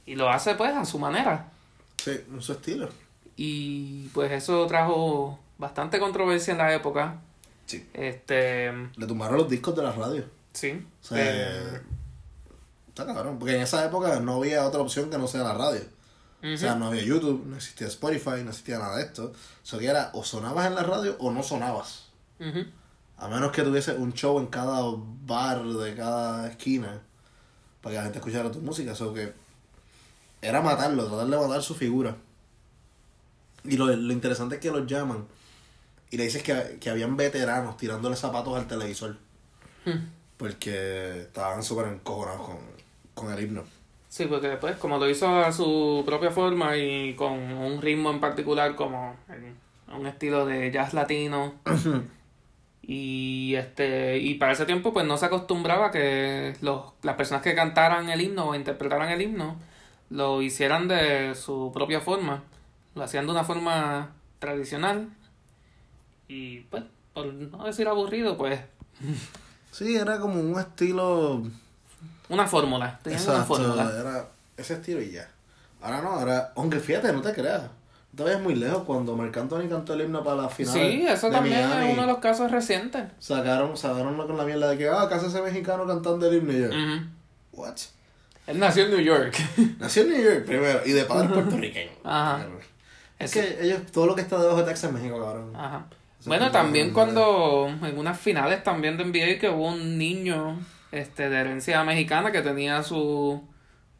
y 0.07 0.15
lo 0.17 0.29
hace 0.29 0.55
pues 0.57 0.75
a 0.75 0.85
su 0.85 0.99
manera. 0.99 1.51
Sí, 1.97 2.21
en 2.31 2.43
su 2.43 2.53
estilo. 2.53 2.89
Y 3.37 4.09
pues 4.09 4.31
eso 4.33 4.67
trajo 4.67 5.39
bastante 5.59 5.99
controversia 5.99 6.53
en 6.53 6.59
la 6.59 6.75
época. 6.75 7.21
Sí. 7.67 7.89
Este. 7.95 8.71
Le 8.97 9.07
tumbaron 9.07 9.39
los 9.39 9.49
discos 9.49 9.75
de 9.75 9.83
la 9.83 9.93
radio. 9.93 10.25
Sí. 10.53 10.85
O 11.03 11.05
sea, 11.07 11.19
eh, 11.21 11.81
está 12.89 13.07
cabrón. 13.07 13.39
Porque 13.39 13.55
en 13.57 13.63
esa 13.63 13.85
época 13.87 14.21
no 14.21 14.37
había 14.37 14.67
otra 14.67 14.81
opción 14.81 15.11
que 15.11 15.19
no 15.19 15.27
sea 15.27 15.43
la 15.43 15.55
radio. 15.55 15.81
O 16.45 16.57
sea, 16.59 16.75
no 16.75 16.89
había 16.89 17.03
YouTube, 17.03 17.47
no 17.47 17.57
existía 17.57 17.87
Spotify, 17.87 18.43
no 18.43 18.51
existía 18.51 18.79
nada 18.79 18.97
de 18.97 19.05
esto. 19.05 19.33
Eso 19.65 19.79
que 19.79 19.87
era 19.87 20.11
o 20.13 20.23
sonabas 20.23 20.67
en 20.67 20.75
la 20.75 20.83
radio 20.83 21.17
o 21.19 21.31
no 21.31 21.43
sonabas. 21.43 22.09
A 23.17 23.29
menos 23.29 23.51
que 23.51 23.63
tuviese 23.63 23.95
un 23.95 24.13
show 24.13 24.39
en 24.39 24.49
cada 24.49 24.83
bar 25.25 25.65
de 25.65 25.95
cada 25.95 26.49
esquina 26.49 27.01
para 27.81 27.93
que 27.93 27.97
la 27.97 28.03
gente 28.05 28.19
escuchara 28.19 28.51
tu 28.51 28.61
música. 28.61 28.93
Eso 28.93 29.15
que 29.15 29.33
era 30.43 30.61
matarlo, 30.61 31.07
tratar 31.07 31.27
de 31.27 31.37
matar 31.39 31.63
su 31.63 31.75
figura. 31.75 32.15
Y 33.65 33.79
lo, 33.79 33.87
lo 33.87 34.13
interesante 34.13 34.57
es 34.57 34.61
que 34.61 34.71
los 34.71 34.87
llaman 34.87 35.27
y 36.11 36.19
le 36.19 36.25
dices 36.25 36.43
que, 36.43 36.79
que 36.79 36.91
habían 36.91 37.17
veteranos 37.17 37.77
tirándole 37.77 38.17
zapatos 38.17 38.57
al 38.57 38.69
televisor. 38.69 39.17
Hmm. 39.85 40.11
Porque 40.37 41.23
estaban 41.23 41.63
súper 41.63 41.87
encojonados 41.87 42.47
con, 42.47 42.59
con 43.15 43.33
el 43.33 43.43
himno. 43.43 43.65
Sí, 44.15 44.27
porque 44.27 44.47
después, 44.47 44.77
como 44.77 44.99
lo 44.99 45.11
hizo 45.11 45.27
a 45.27 45.51
su 45.51 46.05
propia 46.07 46.31
forma 46.31 46.77
y 46.77 47.15
con 47.17 47.33
un 47.33 47.83
ritmo 47.83 48.13
en 48.13 48.21
particular, 48.21 48.77
como 48.77 49.17
en 49.29 49.57
un 49.93 50.07
estilo 50.07 50.47
de 50.47 50.71
jazz 50.71 50.95
latino. 50.95 51.55
y 52.83 53.57
este 53.57 54.19
y 54.19 54.35
para 54.35 54.53
ese 54.53 54.67
tiempo, 54.67 54.93
pues 54.93 55.05
no 55.05 55.17
se 55.17 55.27
acostumbraba 55.27 55.91
que 55.91 56.55
los, 56.61 56.93
las 57.03 57.17
personas 57.17 57.43
que 57.43 57.57
cantaran 57.57 58.09
el 58.09 58.21
himno 58.21 58.51
o 58.51 58.55
interpretaran 58.55 59.11
el 59.11 59.21
himno 59.21 59.57
lo 60.11 60.43
hicieran 60.43 60.87
de 60.87 61.35
su 61.35 61.73
propia 61.75 62.01
forma. 62.01 62.45
Lo 62.95 63.03
hacían 63.03 63.27
de 63.27 63.33
una 63.33 63.43
forma 63.43 64.13
tradicional. 64.39 65.09
Y 66.29 66.61
pues, 66.71 66.85
por 67.15 67.35
no 67.35 67.65
decir 67.65 67.89
aburrido, 67.89 68.37
pues 68.37 68.61
Sí, 69.73 69.97
era 69.97 70.21
como 70.21 70.39
un 70.39 70.57
estilo. 70.61 71.43
Una 72.29 72.47
fórmula. 72.47 72.99
Tenían 73.03 73.23
una 73.23 73.45
fórmula. 73.45 73.93
era 73.99 74.29
ese 74.57 74.75
estilo 74.75 75.01
y 75.03 75.13
ya. 75.13 75.29
Ahora 75.83 76.03
no, 76.03 76.11
ahora. 76.11 76.53
Aunque 76.57 76.81
fíjate, 76.81 77.13
no 77.13 77.21
te 77.21 77.33
creas. 77.33 77.63
No 77.63 78.19
te 78.19 78.23
vayas 78.23 78.41
muy 78.41 78.55
lejos 78.55 78.85
cuando 78.85 79.17
Marc 79.17 79.37
Anthony 79.37 79.69
cantó 79.69 79.95
el 79.95 80.03
himno 80.03 80.23
para 80.23 80.43
la 80.43 80.49
final. 80.49 80.73
Sí, 80.73 81.05
eso 81.07 81.27
de 81.27 81.33
también 81.33 81.69
Miami, 81.69 81.87
es 81.87 81.93
uno 81.93 82.03
de 82.03 82.09
los 82.09 82.19
casos 82.19 82.51
recientes. 82.51 83.03
Sacaron, 83.19 83.77
sacaron 83.77 84.17
con 84.17 84.37
la 84.37 84.45
mierda 84.45 84.71
de 84.71 84.79
que, 84.79 84.89
ah, 84.89 85.09
casa 85.09 85.27
ese 85.27 85.43
mexicano 85.43 85.87
cantando 85.87 86.29
el 86.29 86.37
himno 86.37 86.53
y 86.53 86.61
yo. 86.61 86.69
Ujú. 86.69 87.07
What? 87.53 87.75
Él 88.47 88.59
nació 88.59 88.85
en 88.85 88.91
New 88.91 89.01
York. 89.01 89.35
Nació 89.79 90.03
en 90.03 90.11
New 90.11 90.23
York 90.23 90.45
primero 90.45 90.81
y 90.85 90.93
de 90.93 91.05
padre 91.05 91.29
puertorriqueño. 91.29 91.93
Ajá. 92.05 92.47
Es 93.19 93.33
que 93.33 93.59
ellos, 93.63 93.81
todo 93.91 94.07
lo 94.07 94.15
que 94.15 94.21
está 94.21 94.39
debajo 94.39 94.59
de 94.59 94.65
Texas 94.65 94.91
es 94.91 94.93
México, 94.93 95.19
cabrón. 95.19 95.57
Ajá. 95.57 95.87
Bueno, 96.27 96.51
también 96.51 96.93
cuando 96.93 97.69
en 97.83 97.99
unas 97.99 98.19
finales 98.19 98.63
también 98.63 98.97
de 98.97 99.05
NBA 99.05 99.39
que 99.39 99.49
hubo 99.49 99.69
un 99.69 99.99
niño 99.99 100.59
este 100.95 101.29
de 101.29 101.37
herencia 101.41 101.83
mexicana 101.85 102.33
que 102.33 102.43
tenía 102.43 102.83
su 102.83 103.43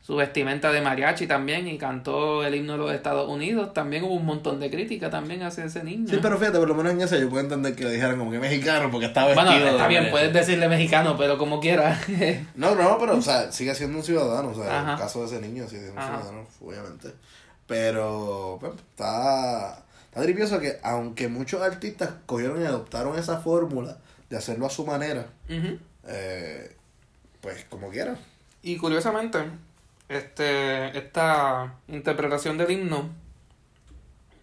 su 0.01 0.17
vestimenta 0.17 0.71
de 0.71 0.83
mariachi 0.83 1.27
también 1.27 1.67
y 1.67 1.79
cantó 1.79 2.45
el 2.45 2.55
himno 2.55 2.73
de 2.73 2.79
los 2.79 2.93
Estados 2.93 3.27
Unidos, 3.27 3.73
también 3.73 4.05
hubo 4.05 4.13
un 4.13 4.27
montón 4.27 4.61
de 4.61 4.71
crítica 4.71 5.09
también 5.09 5.43
hacia 5.43 5.65
ese 5.65 5.83
niño. 5.83 6.07
Sí, 6.07 6.19
pero 6.21 6.37
fíjate, 6.37 6.59
por 6.59 6.69
lo 6.69 6.75
menos 6.75 6.93
en 6.93 7.01
ese 7.01 7.19
yo 7.19 7.31
puedo 7.31 7.43
entender 7.43 7.75
que 7.75 7.85
le 7.85 7.93
dijeran 7.93 8.19
como 8.19 8.31
que 8.31 8.39
mexicano 8.39 8.91
porque 8.91 9.07
está 9.07 9.25
vestido. 9.25 9.47
bueno, 9.51 9.67
está 9.67 9.83
de 9.85 9.89
bien, 9.89 10.03
mariachi. 10.03 10.11
puedes 10.11 10.33
decirle 10.35 10.69
mexicano, 10.69 11.17
pero 11.17 11.39
como 11.39 11.59
quiera. 11.59 11.99
No, 12.55 12.75
no, 12.75 12.99
pero, 12.99 13.17
o 13.17 13.23
sea, 13.23 13.51
sigue 13.51 13.75
siendo 13.75 13.97
un 13.97 14.05
ciudadano, 14.05 14.51
o 14.51 14.55
sea, 14.55 14.83
en 14.83 14.89
el 14.91 14.99
caso 14.99 15.21
de 15.21 15.27
ese 15.27 15.41
niño, 15.41 15.67
sigue 15.69 15.81
siendo 15.85 15.93
un 15.95 16.07
Ajá. 16.07 16.19
ciudadano, 16.19 16.47
obviamente. 16.61 17.09
Pero, 17.67 18.59
pues, 18.61 18.73
está, 18.75 19.85
está 20.11 20.21
tripioso 20.23 20.61
que, 20.61 20.81
aunque 20.83 21.29
muchos 21.29 21.63
artistas 21.63 22.11
cogieron 22.27 22.61
y 22.61 22.67
adoptaron 22.67 23.19
esa 23.19 23.39
fórmula 23.41 23.97
de 24.29 24.37
hacerlo 24.37 24.67
a 24.67 24.71
su 24.71 24.85
manera, 24.85 25.25
eh, 26.07 26.77
pues, 27.45 27.67
como 27.69 27.91
quieran. 27.91 28.17
Y 28.63 28.79
curiosamente, 28.79 29.39
este, 30.09 30.97
esta 30.97 31.75
interpretación 31.89 32.57
del 32.57 32.71
himno 32.71 33.11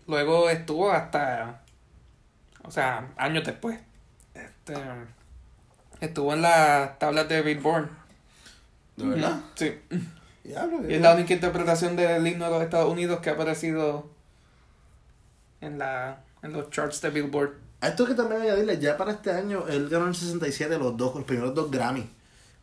luego 0.05 0.51
estuvo 0.51 0.91
hasta, 0.91 1.63
o 2.63 2.69
sea, 2.69 3.09
años 3.17 3.43
después. 3.43 3.79
Este, 4.35 4.75
estuvo 5.99 6.31
en 6.33 6.43
las 6.43 6.99
tablas 6.99 7.27
de 7.27 7.41
Billboard. 7.41 7.89
¿De 8.97 9.05
verdad? 9.07 9.41
Sí. 9.55 9.73
Diablo, 10.43 10.87
Y 10.87 10.93
es 10.93 11.01
la 11.01 11.15
única 11.15 11.33
interpretación 11.33 11.95
del 11.95 12.25
himno 12.27 12.45
de 12.45 12.51
los 12.51 12.61
Estados 12.61 12.91
Unidos 12.91 13.19
que 13.19 13.31
ha 13.31 13.33
aparecido 13.33 14.11
en 15.59 15.79
la 15.79 16.21
en 16.43 16.53
los 16.53 16.69
charts 16.69 17.01
de 17.01 17.09
Billboard. 17.09 17.53
A 17.81 17.87
esto 17.87 18.05
que 18.05 18.13
también 18.13 18.41
añadirle, 18.43 18.79
ya 18.79 18.95
para 18.95 19.13
este 19.13 19.31
año, 19.31 19.65
él 19.67 19.89
ganó 19.89 20.03
en 20.03 20.09
el 20.09 20.15
67 20.15 20.77
los 20.77 20.95
dos, 20.95 21.15
los 21.15 21.23
primeros 21.23 21.55
dos 21.55 21.71
Grammy, 21.71 22.07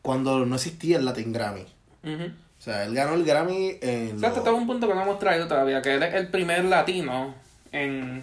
cuando 0.08 0.46
no 0.46 0.54
existía 0.56 0.96
el 0.96 1.04
Latin 1.04 1.34
Grammy. 1.34 1.66
O 2.02 2.62
sea, 2.62 2.84
él 2.86 2.94
ganó 2.94 3.12
el 3.12 3.24
Grammy 3.26 3.76
en... 3.82 4.16
O 4.16 4.20
sea, 4.20 4.28
este 4.30 4.40
los- 4.40 4.48
es 4.48 4.54
un 4.54 4.66
punto 4.66 4.88
que 4.88 4.94
no 4.94 5.02
hemos 5.02 5.18
traído 5.18 5.46
todavía, 5.46 5.82
que 5.82 5.96
él 5.96 6.02
es 6.02 6.14
el 6.14 6.28
primer 6.28 6.64
latino 6.64 7.34
en, 7.72 8.22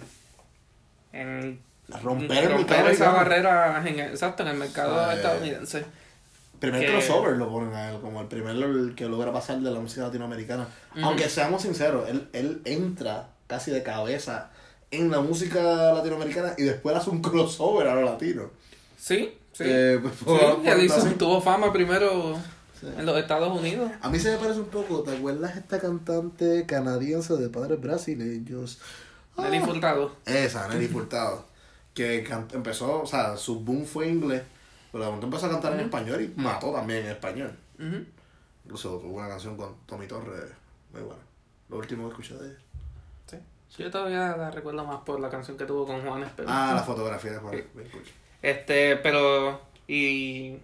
en 1.12 1.60
Romper 2.02 2.38
el 2.38 2.50
romper 2.50 2.66
mercado 2.78 2.88
esa 2.88 3.10
barrera 3.12 3.84
en 3.86 4.00
el- 4.00 4.10
exacto 4.10 4.42
en 4.42 4.48
el 4.48 4.56
mercado 4.56 5.12
estadounidense. 5.12 5.84
primer 6.58 6.80
que- 6.80 6.88
crossover 6.88 7.36
lo 7.36 7.48
ponen 7.48 7.72
a 7.74 7.90
él, 7.92 8.00
como 8.00 8.20
el 8.20 8.26
primer 8.26 8.56
el 8.56 8.94
que 8.96 9.04
logra 9.08 9.32
pasar 9.32 9.58
de 9.60 9.70
la 9.70 9.78
música 9.78 10.02
latinoamericana. 10.02 10.66
Aunque 11.02 11.28
seamos 11.28 11.62
sinceros, 11.62 12.08
él, 12.08 12.28
él 12.32 12.62
entra 12.64 13.28
casi 13.46 13.70
de 13.70 13.84
cabeza 13.84 14.50
en 14.90 15.12
la 15.12 15.20
música 15.20 15.62
latinoamericana 15.92 16.54
y 16.58 16.64
después 16.64 16.96
hace 16.96 17.10
un 17.10 17.22
crossover 17.22 17.86
a 17.86 17.94
lo 17.94 18.02
latino. 18.02 18.50
Sí, 18.98 19.38
sí. 19.56 19.64
Eh, 19.66 19.98
pues, 20.02 20.14
Sí, 20.16 20.24
por- 20.24 21.14
tuvo 21.18 21.40
fama 21.40 21.72
primero 21.72 22.36
Sí. 22.80 22.86
en 22.98 23.06
los 23.06 23.16
Estados 23.18 23.58
Unidos. 23.58 23.90
A 24.02 24.08
mí 24.10 24.18
se 24.18 24.32
me 24.32 24.36
parece 24.38 24.60
un 24.60 24.66
poco, 24.66 25.02
¿te 25.02 25.16
acuerdas 25.16 25.56
esta 25.56 25.78
cantante 25.80 26.66
canadiense 26.66 27.34
de 27.36 27.48
padres 27.48 27.80
brasileños? 27.80 28.78
Nelly 29.38 29.60
Furtado. 29.60 30.12
Esa, 30.26 30.68
Nelly 30.68 30.88
Furtado. 30.88 31.44
Que 31.94 32.26
empezó, 32.52 33.00
o 33.02 33.06
sea, 33.06 33.36
su 33.38 33.60
boom 33.60 33.86
fue 33.86 34.08
inglés, 34.08 34.42
pero 34.92 35.04
de 35.04 35.10
momento 35.10 35.26
empezó 35.26 35.46
a 35.46 35.50
cantar 35.50 35.72
en 35.74 35.80
español 35.80 36.20
y 36.22 36.40
mató 36.40 36.70
también 36.72 37.06
en 37.06 37.12
español. 37.12 37.56
Ujú. 37.78 38.04
Incluso 38.64 38.98
tuvo 38.98 39.16
una 39.18 39.28
canción 39.28 39.56
con 39.56 39.74
Tommy 39.86 40.06
Torres 40.06 40.50
muy 40.92 41.00
buena. 41.02 41.22
Lo 41.70 41.78
último 41.78 42.04
que 42.08 42.10
escuché 42.22 42.34
de 42.42 42.48
ella. 42.50 42.58
Sí. 43.26 43.82
Yo 43.82 43.90
todavía 43.90 44.36
la 44.36 44.50
recuerdo 44.50 44.84
más 44.84 45.00
por 45.00 45.18
la 45.20 45.30
canción 45.30 45.56
que 45.56 45.64
tuvo 45.64 45.86
con 45.86 46.02
Juanes, 46.02 46.28
pero... 46.36 46.48
Ah, 46.50 46.72
la 46.74 46.82
fotografía 46.84 47.32
de 47.32 47.38
Juan. 47.38 47.54
Sí. 47.54 47.62
Este, 48.42 48.96
pero, 48.96 49.60
y 49.88 50.56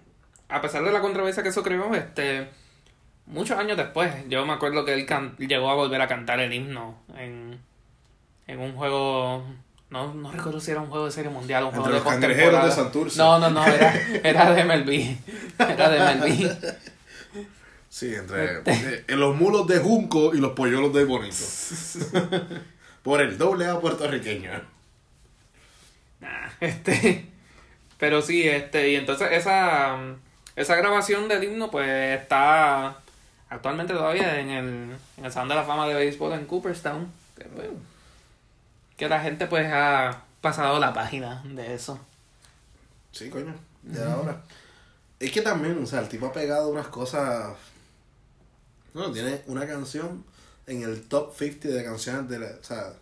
a 0.48 0.60
pesar 0.60 0.84
de 0.84 0.92
la 0.92 1.00
controversia 1.00 1.42
que 1.42 1.48
eso 1.50 1.62
creó, 1.62 1.94
este, 1.94 2.48
muchos 3.26 3.58
años 3.58 3.76
después, 3.76 4.12
yo 4.28 4.44
me 4.46 4.52
acuerdo 4.52 4.84
que 4.84 4.94
él 4.94 5.06
can- 5.06 5.36
llegó 5.38 5.70
a 5.70 5.74
volver 5.74 6.00
a 6.00 6.08
cantar 6.08 6.40
el 6.40 6.52
himno 6.52 6.98
en, 7.16 7.58
en 8.46 8.60
un 8.60 8.74
juego, 8.74 9.44
no, 9.90 10.14
no 10.14 10.30
recuerdo 10.32 10.60
si 10.60 10.70
era 10.70 10.80
un 10.80 10.88
juego 10.90 11.06
de 11.06 11.12
serie 11.12 11.30
mundial, 11.30 11.64
un 11.64 11.68
Entre 11.70 11.80
juego 11.82 11.98
de 11.98 12.04
los 12.04 12.12
cangrejeros 12.12 12.60
postemporada. 12.60 12.68
de 12.68 12.82
Santurce. 12.82 13.18
No, 13.18 13.38
no, 13.38 13.50
no, 13.50 13.64
era, 13.66 13.94
era 14.22 14.52
de 14.54 14.64
MLB, 14.64 15.16
era 15.58 15.88
de 15.88 16.14
MLB. 16.14 16.56
Sí, 17.88 18.14
entre 18.14 18.62
eh, 18.64 19.04
en 19.06 19.20
los 19.20 19.36
mulos 19.36 19.66
de 19.66 19.78
Junco 19.78 20.34
y 20.34 20.38
los 20.38 20.52
polluelos 20.52 20.94
de 20.94 21.04
Bonito. 21.04 21.36
Por 23.02 23.20
el 23.20 23.36
doble 23.36 23.66
A 23.66 23.80
puertorriqueño. 23.80 24.50
Nah, 26.20 26.48
este, 26.60 27.31
pero 28.02 28.20
sí, 28.20 28.48
este, 28.48 28.90
y 28.90 28.96
entonces 28.96 29.28
esa, 29.30 29.96
esa 30.56 30.74
grabación 30.74 31.28
del 31.28 31.44
himno 31.44 31.70
pues 31.70 31.88
está 32.20 32.96
actualmente 33.48 33.94
todavía 33.94 34.40
en 34.40 34.50
el, 34.50 34.96
en 35.18 35.24
el 35.24 35.30
Salón 35.30 35.50
de 35.50 35.54
la 35.54 35.62
Fama 35.62 35.86
de 35.86 35.94
Béisbol 35.94 36.32
en 36.32 36.46
Cooperstown. 36.46 37.08
Que, 37.38 37.44
pues, 37.44 37.68
que 38.96 39.08
la 39.08 39.20
gente 39.20 39.46
pues 39.46 39.68
ha 39.72 40.24
pasado 40.40 40.80
la 40.80 40.92
página 40.92 41.44
de 41.44 41.74
eso. 41.74 41.96
Sí, 43.12 43.30
coño, 43.30 43.54
ya 43.84 44.02
era 44.02 44.16
hora. 44.16 44.42
Es 45.20 45.30
que 45.30 45.42
también, 45.42 45.80
o 45.80 45.86
sea, 45.86 46.00
el 46.00 46.08
tipo 46.08 46.26
ha 46.26 46.32
pegado 46.32 46.70
unas 46.70 46.88
cosas. 46.88 47.54
No, 48.94 49.12
tiene 49.12 49.42
una 49.46 49.64
canción 49.64 50.24
en 50.66 50.82
el 50.82 51.02
top 51.02 51.36
50 51.36 51.68
de 51.68 51.84
canciones 51.84 52.28
de 52.28 52.40
la, 52.40 52.46
o 52.46 52.64
sea, 52.64 52.94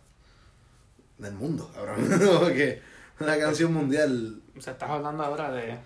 del 1.17 1.33
mundo, 1.33 1.71
cabrón. 1.75 2.07
Porque 2.39 2.83
una 3.19 3.39
canción 3.39 3.73
mundial. 3.73 4.40
O 4.57 4.61
sea, 4.61 4.73
estás 4.75 4.91
hablando 4.91 5.23
ahora 5.25 5.51
de, 5.51 5.67
de 5.67 5.79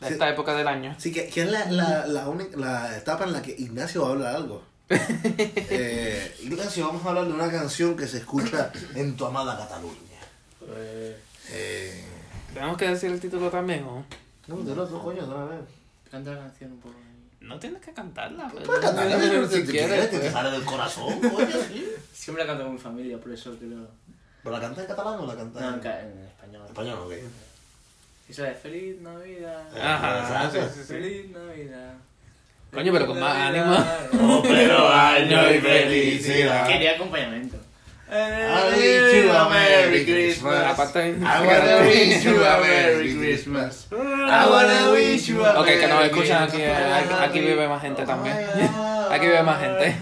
Sí. 0.00 0.12
esta 0.14 0.28
época 0.28 0.54
del 0.54 0.66
año. 0.68 0.94
Sí, 0.98 1.12
que, 1.12 1.28
que 1.28 1.42
es 1.42 1.50
la, 1.50 1.64
la, 1.70 2.06
la, 2.06 2.28
única, 2.28 2.56
la 2.56 2.96
etapa 2.96 3.24
en 3.24 3.32
la 3.32 3.42
que 3.42 3.52
Ignacio 3.52 4.02
va 4.02 4.08
a 4.08 4.10
hablar 4.12 4.36
algo. 4.36 4.62
eh, 4.88 6.34
Ignacio, 6.42 6.86
vamos 6.86 7.04
a 7.04 7.10
hablar 7.10 7.26
de 7.26 7.32
una 7.32 7.50
canción 7.50 7.96
que 7.96 8.06
se 8.06 8.18
escucha 8.18 8.70
en 8.94 9.16
tu 9.16 9.24
amada 9.26 9.56
Cataluña. 9.56 9.96
Pues, 10.58 11.16
Eh, 11.50 12.04
Tenemos 12.54 12.76
que 12.76 12.88
decir 12.88 13.10
el 13.10 13.20
título 13.20 13.50
también, 13.50 13.84
¿o? 13.84 14.04
no, 14.48 14.56
de 14.62 14.72
otro 14.72 15.00
coño, 15.02 15.24
otra 15.24 15.44
vez. 15.46 15.60
canta 16.10 16.32
la 16.32 16.38
canción 16.40 16.72
un 16.72 16.80
poco. 16.80 16.94
ahí. 16.98 17.46
No 17.46 17.58
tienes 17.58 17.80
que 17.82 17.92
cantarla. 17.92 18.48
pero- 18.52 18.66
Puedes 18.66 18.82
cantarla, 18.84 19.16
pero 19.18 19.46
si 19.48 19.62
quieres, 19.64 19.70
quieres, 19.70 20.10
te 20.10 20.18
pues. 20.18 20.32
sale 20.32 20.50
del 20.50 20.64
corazón, 20.64 21.20
coño, 21.20 21.46
sí. 21.68 21.88
Siempre 22.12 22.44
la 22.44 22.50
canto 22.50 22.64
con 22.64 22.74
mi 22.74 22.78
familia, 22.80 23.18
por 23.18 23.32
eso 23.32 23.56
creo. 23.58 23.88
¿Pero 24.42 24.54
la 24.56 24.60
canta 24.60 24.80
en 24.82 24.86
catalán 24.88 25.18
o 25.20 25.26
la 25.26 25.36
canta 25.36 25.60
No, 25.60 25.68
en 25.68 25.74
en, 25.74 25.80
ca- 25.80 26.00
en 26.00 26.18
español. 26.24 26.66
español? 26.66 26.98
Ok. 27.06 27.12
Esa 28.32 28.44
de 28.44 28.54
Feliz 28.54 28.98
Navidad. 29.02 29.62
Ajá, 29.78 30.26
sí, 30.50 30.56
Exacto. 30.58 30.74
sí, 30.74 30.80
sí. 30.80 30.92
Feliz 30.94 31.30
Navidad. 31.30 31.92
Coño, 32.72 32.92
pero 32.94 33.06
con 33.06 33.20
más 33.20 33.36
Navidad. 33.36 34.08
Oh, 34.22 34.42
pero 34.42 34.88
año 34.92 35.50
y 35.54 35.60
felicidad. 35.60 36.66
Quería 36.66 36.92
acompañamiento. 36.92 37.58
I 38.10 38.74
wish 38.74 39.24
you 39.24 39.32
a 39.32 39.48
Merry 39.50 40.04
Christmas. 40.04 40.78
I 40.96 41.46
wanna 41.46 41.86
wish 41.86 42.24
you 42.24 42.42
a 42.44 42.60
Merry 42.62 43.14
Christmas. 43.18 43.86
I 43.92 44.46
wanna 44.50 44.90
wish 44.92 45.26
you 45.28 45.44
a 45.44 45.60
Ok, 45.60 45.66
que 45.66 45.86
nos 45.86 45.96
Merry 45.98 46.06
escuchan 46.10 46.42
aquí, 46.44 46.56
eh, 46.62 46.72
aquí, 46.74 47.14
aquí 47.20 47.40
vive 47.40 47.68
más 47.68 47.82
gente 47.82 48.04
también. 48.06 48.36
Aquí 49.12 49.26
vive 49.26 49.42
más 49.42 49.60
gente. 49.60 49.94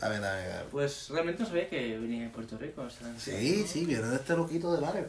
A 0.00 0.08
ver, 0.08 0.24
a 0.24 0.32
ver, 0.34 0.52
a 0.52 0.56
ver. 0.58 0.64
Pues 0.70 1.08
realmente 1.10 1.42
no 1.42 1.48
sabía 1.48 1.68
que 1.68 1.98
venía 1.98 2.22
de 2.22 2.28
Puerto 2.28 2.56
Rico. 2.56 2.82
o 2.82 2.90
sea, 2.90 3.08
Sí, 3.18 3.66
sí, 3.66 3.84
viene 3.84 4.06
de 4.06 4.14
este 4.14 4.34
loquito 4.36 4.72
del 4.72 4.84
área. 4.84 5.04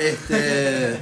Este. 0.00 0.98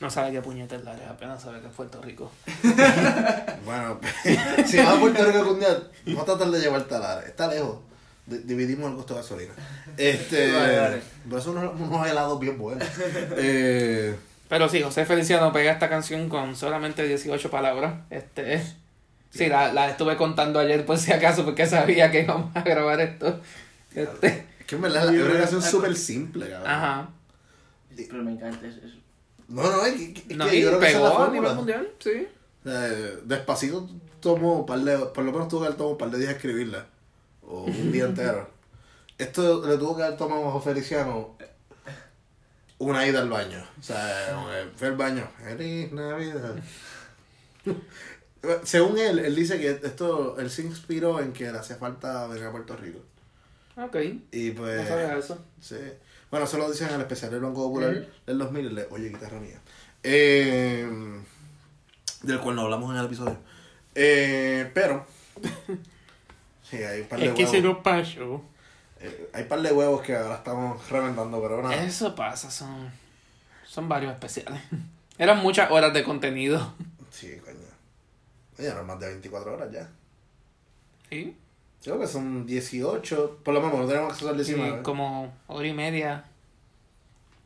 No 0.00 0.08
sabe 0.10 0.30
qué 0.32 0.40
puñeta 0.40 0.76
es 0.76 0.84
la 0.84 0.92
área, 0.92 1.10
apenas 1.10 1.42
sabe 1.42 1.60
que 1.60 1.66
es 1.66 1.72
Puerto 1.72 2.00
Rico. 2.00 2.30
Bueno, 3.64 3.98
si 4.66 4.76
vas 4.78 4.86
a 4.96 5.00
Puerto 5.00 5.24
Rico 5.24 5.38
algún 5.38 5.60
día, 5.60 5.76
no 6.06 6.22
tratar 6.24 6.48
de 6.50 6.60
llevarte 6.60 6.94
al 6.94 7.04
área. 7.04 7.28
Está 7.28 7.48
lejos. 7.48 7.78
Di- 8.26 8.38
Dividimos 8.38 8.90
el 8.90 8.96
costo 8.96 9.14
de 9.14 9.20
gasolina. 9.20 9.52
Este. 9.96 10.52
Vale, 10.56 10.78
vale. 10.78 11.02
Pero 11.28 11.40
son 11.40 11.58
unos, 11.58 11.78
unos 11.80 12.06
helados 12.06 12.38
bien 12.40 12.56
buenos. 12.58 12.86
Eh. 13.36 14.16
Pero 14.48 14.68
sí, 14.68 14.80
José 14.82 15.04
Feliciano 15.04 15.52
pega 15.52 15.72
esta 15.72 15.88
canción 15.90 16.28
con 16.30 16.56
solamente 16.56 17.02
18 17.06 17.50
palabras. 17.50 17.94
Este, 18.08 18.62
sí, 19.30 19.48
la, 19.48 19.72
la 19.74 19.90
estuve 19.90 20.16
contando 20.16 20.58
ayer 20.58 20.86
por 20.86 20.96
si 20.96 21.12
acaso, 21.12 21.44
porque 21.44 21.66
sabía 21.66 22.10
que 22.10 22.22
íbamos 22.22 22.54
a 22.56 22.62
grabar 22.62 23.00
esto. 23.00 23.40
Este, 23.94 24.46
Es 24.60 24.66
que 24.66 24.76
en 24.76 24.82
verdad 24.82 25.12
es 25.14 25.20
una 25.22 25.38
canción 25.40 25.62
súper 25.62 25.94
simple, 25.96 26.48
cabrón. 26.48 26.70
ajá. 26.70 27.08
Pero 27.94 28.22
me 28.22 28.32
encanta. 28.32 28.66
Es, 28.66 28.76
es- 28.76 28.97
No, 29.48 29.62
no, 29.62 29.84
es, 29.86 29.94
que- 29.94 30.24
es 30.28 30.36
No, 30.36 30.48
que 30.48 30.60
yo 30.60 30.68
creo 30.68 30.80
que 30.80 30.86
esa 30.88 30.96
es 30.98 31.02
la 31.04 31.10
pegó 31.10 31.22
a 31.24 31.30
nivel 31.30 31.54
mundial, 31.54 31.90
sí. 31.98 32.28
Sea, 32.64 32.80
despacito 33.24 33.88
tomó 34.20 34.60
un 34.60 34.66
par 34.66 34.80
de, 34.80 34.98
por 34.98 35.24
lo 35.24 35.32
menos 35.32 35.48
tuvo 35.48 35.60
que 35.60 35.66
haber 35.66 35.76
tomado 35.78 35.92
un 35.92 35.98
par 35.98 36.10
de 36.10 36.18
días 36.18 36.32
escribirla. 36.34 36.86
O 37.42 37.62
un 37.62 37.92
día 37.92 38.04
entero. 38.04 38.50
Esto 39.18 39.66
le 39.66 39.78
tuvo 39.78 39.96
que 39.96 40.02
haber 40.02 40.16
tomado 40.18 40.48
a 40.48 40.60
Feliciano 40.60 41.36
una 42.78 43.06
ida 43.06 43.20
al 43.20 43.28
baño. 43.30 43.64
O 43.78 43.82
sea, 43.82 44.26
que 44.64 44.78
fue 44.78 44.88
al 44.88 44.96
baño. 44.96 45.28
Feliz 45.42 45.90
Navidad. 45.92 46.54
Según 48.62 48.98
él, 48.98 49.18
él 49.18 49.34
dice 49.34 49.58
que 49.58 49.70
esto, 49.70 50.38
él 50.38 50.48
se 50.50 50.62
inspiró 50.62 51.20
en 51.20 51.32
que 51.32 51.50
le 51.50 51.58
hacía 51.58 51.76
falta 51.76 52.26
venir 52.28 52.44
a 52.44 52.52
Puerto 52.52 52.76
Rico. 52.76 53.00
Ok, 53.76 53.96
Y 54.32 54.50
no 54.50 54.54
pues... 54.62 54.86
sabía 54.88 55.16
eso. 55.18 55.38
Sí. 55.60 55.76
Bueno, 56.30 56.46
eso 56.46 56.58
lo 56.58 56.70
dicen 56.70 56.88
en 56.88 56.94
el 56.94 57.00
especial 57.02 57.30
del 57.30 57.40
Banco 57.40 57.68
Popular 57.68 58.06
del 58.26 58.38
2000, 58.38 58.66
el 58.66 58.74
de 58.74 58.86
Oye, 58.90 59.08
guitarra 59.08 59.40
mía. 59.40 59.60
Eh, 60.02 60.86
del 62.22 62.40
cual 62.40 62.56
no 62.56 62.62
hablamos 62.62 62.90
en 62.92 62.98
el 62.98 63.06
episodio. 63.06 63.38
Eh, 63.94 64.70
pero. 64.74 65.06
Sí, 66.70 66.76
hay 66.76 67.00
un 67.00 67.08
par 67.08 67.18
de 67.18 67.26
Es 67.28 67.32
que 67.32 67.44
huevos. 67.46 67.76
se 67.78 67.82
pasó. 67.82 68.42
Eh, 69.00 69.30
hay 69.32 69.42
un 69.44 69.48
par 69.48 69.62
de 69.62 69.72
huevos 69.72 70.02
que 70.02 70.14
ahora 70.14 70.34
estamos 70.34 70.90
reventando, 70.90 71.40
pero 71.40 71.62
nada. 71.62 71.82
Eso 71.82 72.14
pasa, 72.14 72.50
son, 72.50 72.90
son 73.66 73.88
varios 73.88 74.12
especiales. 74.12 74.60
Eran 75.18 75.38
muchas 75.38 75.70
horas 75.70 75.94
de 75.94 76.04
contenido. 76.04 76.74
Sí, 77.10 77.38
coño. 77.42 77.56
Ya 78.58 78.78
es 78.78 78.84
más 78.84 79.00
de 79.00 79.06
24 79.06 79.54
horas 79.54 79.72
ya. 79.72 79.88
¿Sí? 81.08 81.34
Creo 81.82 81.98
que 81.98 82.06
son 82.06 82.44
18. 82.46 83.38
Por 83.44 83.54
lo 83.54 83.60
menos 83.60 83.78
no 83.78 83.86
tenemos 83.86 84.12
acceso 84.12 84.28
al 84.30 84.44
Sí, 84.44 84.52
19. 84.54 84.82
como 84.82 85.32
hora 85.46 85.66
y 85.66 85.72
media, 85.72 86.24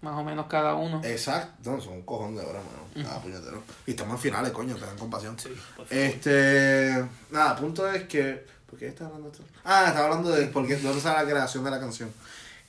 más 0.00 0.14
o 0.18 0.24
menos 0.24 0.46
cada 0.46 0.74
uno. 0.74 1.00
Exacto. 1.04 1.70
No, 1.70 1.80
son 1.80 1.94
un 1.94 2.02
cojón 2.02 2.34
de 2.34 2.42
horas, 2.42 2.62
mano. 2.64 3.08
Ah, 3.08 3.20
puñetero. 3.22 3.62
Y 3.86 3.90
estamos 3.92 4.14
en 4.14 4.20
finales, 4.20 4.52
coño, 4.52 4.74
tengan 4.74 4.96
compasión. 4.98 5.38
Sí, 5.38 5.48
por 5.76 5.86
favor. 5.86 6.02
Este. 6.02 7.04
Nada, 7.30 7.56
punto 7.56 7.86
es 7.90 8.04
que. 8.04 8.44
¿Por 8.68 8.78
qué 8.78 8.88
estaba 8.88 9.08
hablando 9.10 9.30
de 9.30 9.36
esto? 9.44 9.44
Ah, 9.64 9.84
estaba 9.88 10.06
hablando 10.06 10.30
de 10.30 10.46
por 10.46 10.66
qué, 10.66 10.76
dónde 10.76 11.00
sale 11.00 11.22
la 11.24 11.30
creación 11.30 11.62
de 11.62 11.70
la 11.70 11.78
canción. 11.78 12.10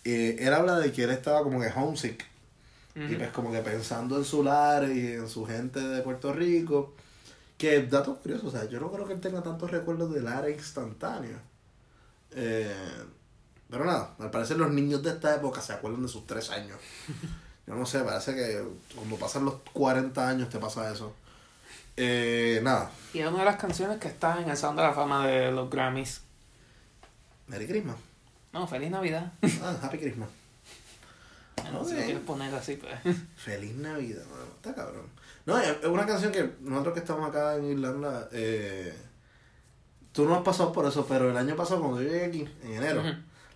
Eh, 0.04 0.36
él 0.40 0.54
habla 0.54 0.78
de 0.78 0.92
que 0.92 1.04
él 1.06 1.12
estaba 1.12 1.42
como 1.44 1.62
que 1.62 1.68
homesick. 1.74 2.26
Y 2.96 3.16
pues 3.16 3.32
como 3.32 3.52
que 3.52 3.60
pensando 3.60 4.18
en 4.18 4.26
su 4.26 4.44
lar 4.44 4.84
y 4.88 5.14
en 5.14 5.28
su 5.28 5.46
gente 5.48 5.80
de 5.80 6.02
Puerto 6.02 6.32
Rico. 6.34 6.94
Que 7.58 7.82
datos 7.84 8.18
curiosos, 8.20 8.54
o 8.54 8.58
sea, 8.58 8.70
yo 8.70 8.80
no 8.80 8.92
creo 8.92 9.08
que 9.08 9.14
él 9.14 9.22
tenga 9.22 9.42
tantos 9.42 9.72
recuerdos 9.72 10.14
del 10.14 10.28
área 10.28 10.54
instantáneo. 10.54 11.38
Eh, 12.36 12.76
pero 13.70 13.86
nada, 13.86 14.16
al 14.20 14.30
parecer 14.32 14.58
los 14.58 14.72
niños 14.72 15.02
de 15.04 15.12
esta 15.12 15.36
época 15.36 15.62
se 15.62 15.74
acuerdan 15.74 16.04
de 16.04 16.08
sus 16.10 16.26
tres 16.28 16.50
años. 16.52 16.78
Yo 17.68 17.76
no 17.76 17.86
sé, 17.86 18.00
parece 18.02 18.36
que 18.36 18.62
cuando 18.96 19.16
pasan 19.18 19.46
los 19.46 19.56
40 19.72 20.28
años 20.28 20.50
te 20.50 20.60
pasa 20.60 20.92
eso. 20.92 21.16
Eh, 21.96 22.60
nada, 22.64 22.92
Y 23.14 23.20
es 23.20 23.28
una 23.28 23.40
de 23.40 23.46
las 23.46 23.58
canciones 23.58 24.00
que 24.00 24.08
está 24.08 24.42
en 24.42 24.50
el 24.50 24.58
Sound 24.58 24.78
de 24.80 24.84
la 24.86 24.94
Fama 24.94 25.26
de 25.28 25.52
los 25.52 25.70
Grammys. 25.70 26.22
Merry 27.48 27.68
Christmas. 27.68 27.96
No, 28.52 28.68
Feliz 28.68 28.90
Navidad. 28.92 29.32
Ah, 29.62 29.78
Happy 29.84 29.98
Christmas. 30.00 30.30
No, 31.72 31.84
si 31.86 31.94
lo 31.94 32.00
Ok. 32.00 32.06
quieres 32.06 32.24
poner 32.24 32.54
así, 32.54 32.76
pues. 32.76 32.94
Feliz 33.38 33.74
Navidad, 33.76 34.24
mano. 34.30 34.44
Está 34.56 34.76
cabrón. 34.76 35.06
No, 35.46 35.58
es 35.58 35.70
es 35.82 35.86
una 35.86 36.06
canción 36.06 36.32
que 36.32 36.56
nosotros 36.62 36.94
que 36.94 37.00
estamos 37.00 37.30
acá 37.30 37.56
en 37.56 37.66
Irlanda, 37.72 38.28
eh, 38.34 38.94
tú 40.14 40.26
no 40.26 40.36
has 40.36 40.42
pasado 40.44 40.72
por 40.72 40.86
eso, 40.86 41.06
pero 41.08 41.30
el 41.30 41.36
año 41.38 41.56
pasado 41.56 41.82
cuando 41.82 42.02
yo 42.02 42.10
llegué 42.10 42.26
aquí, 42.26 42.48
en 42.64 42.74
enero, 42.74 43.04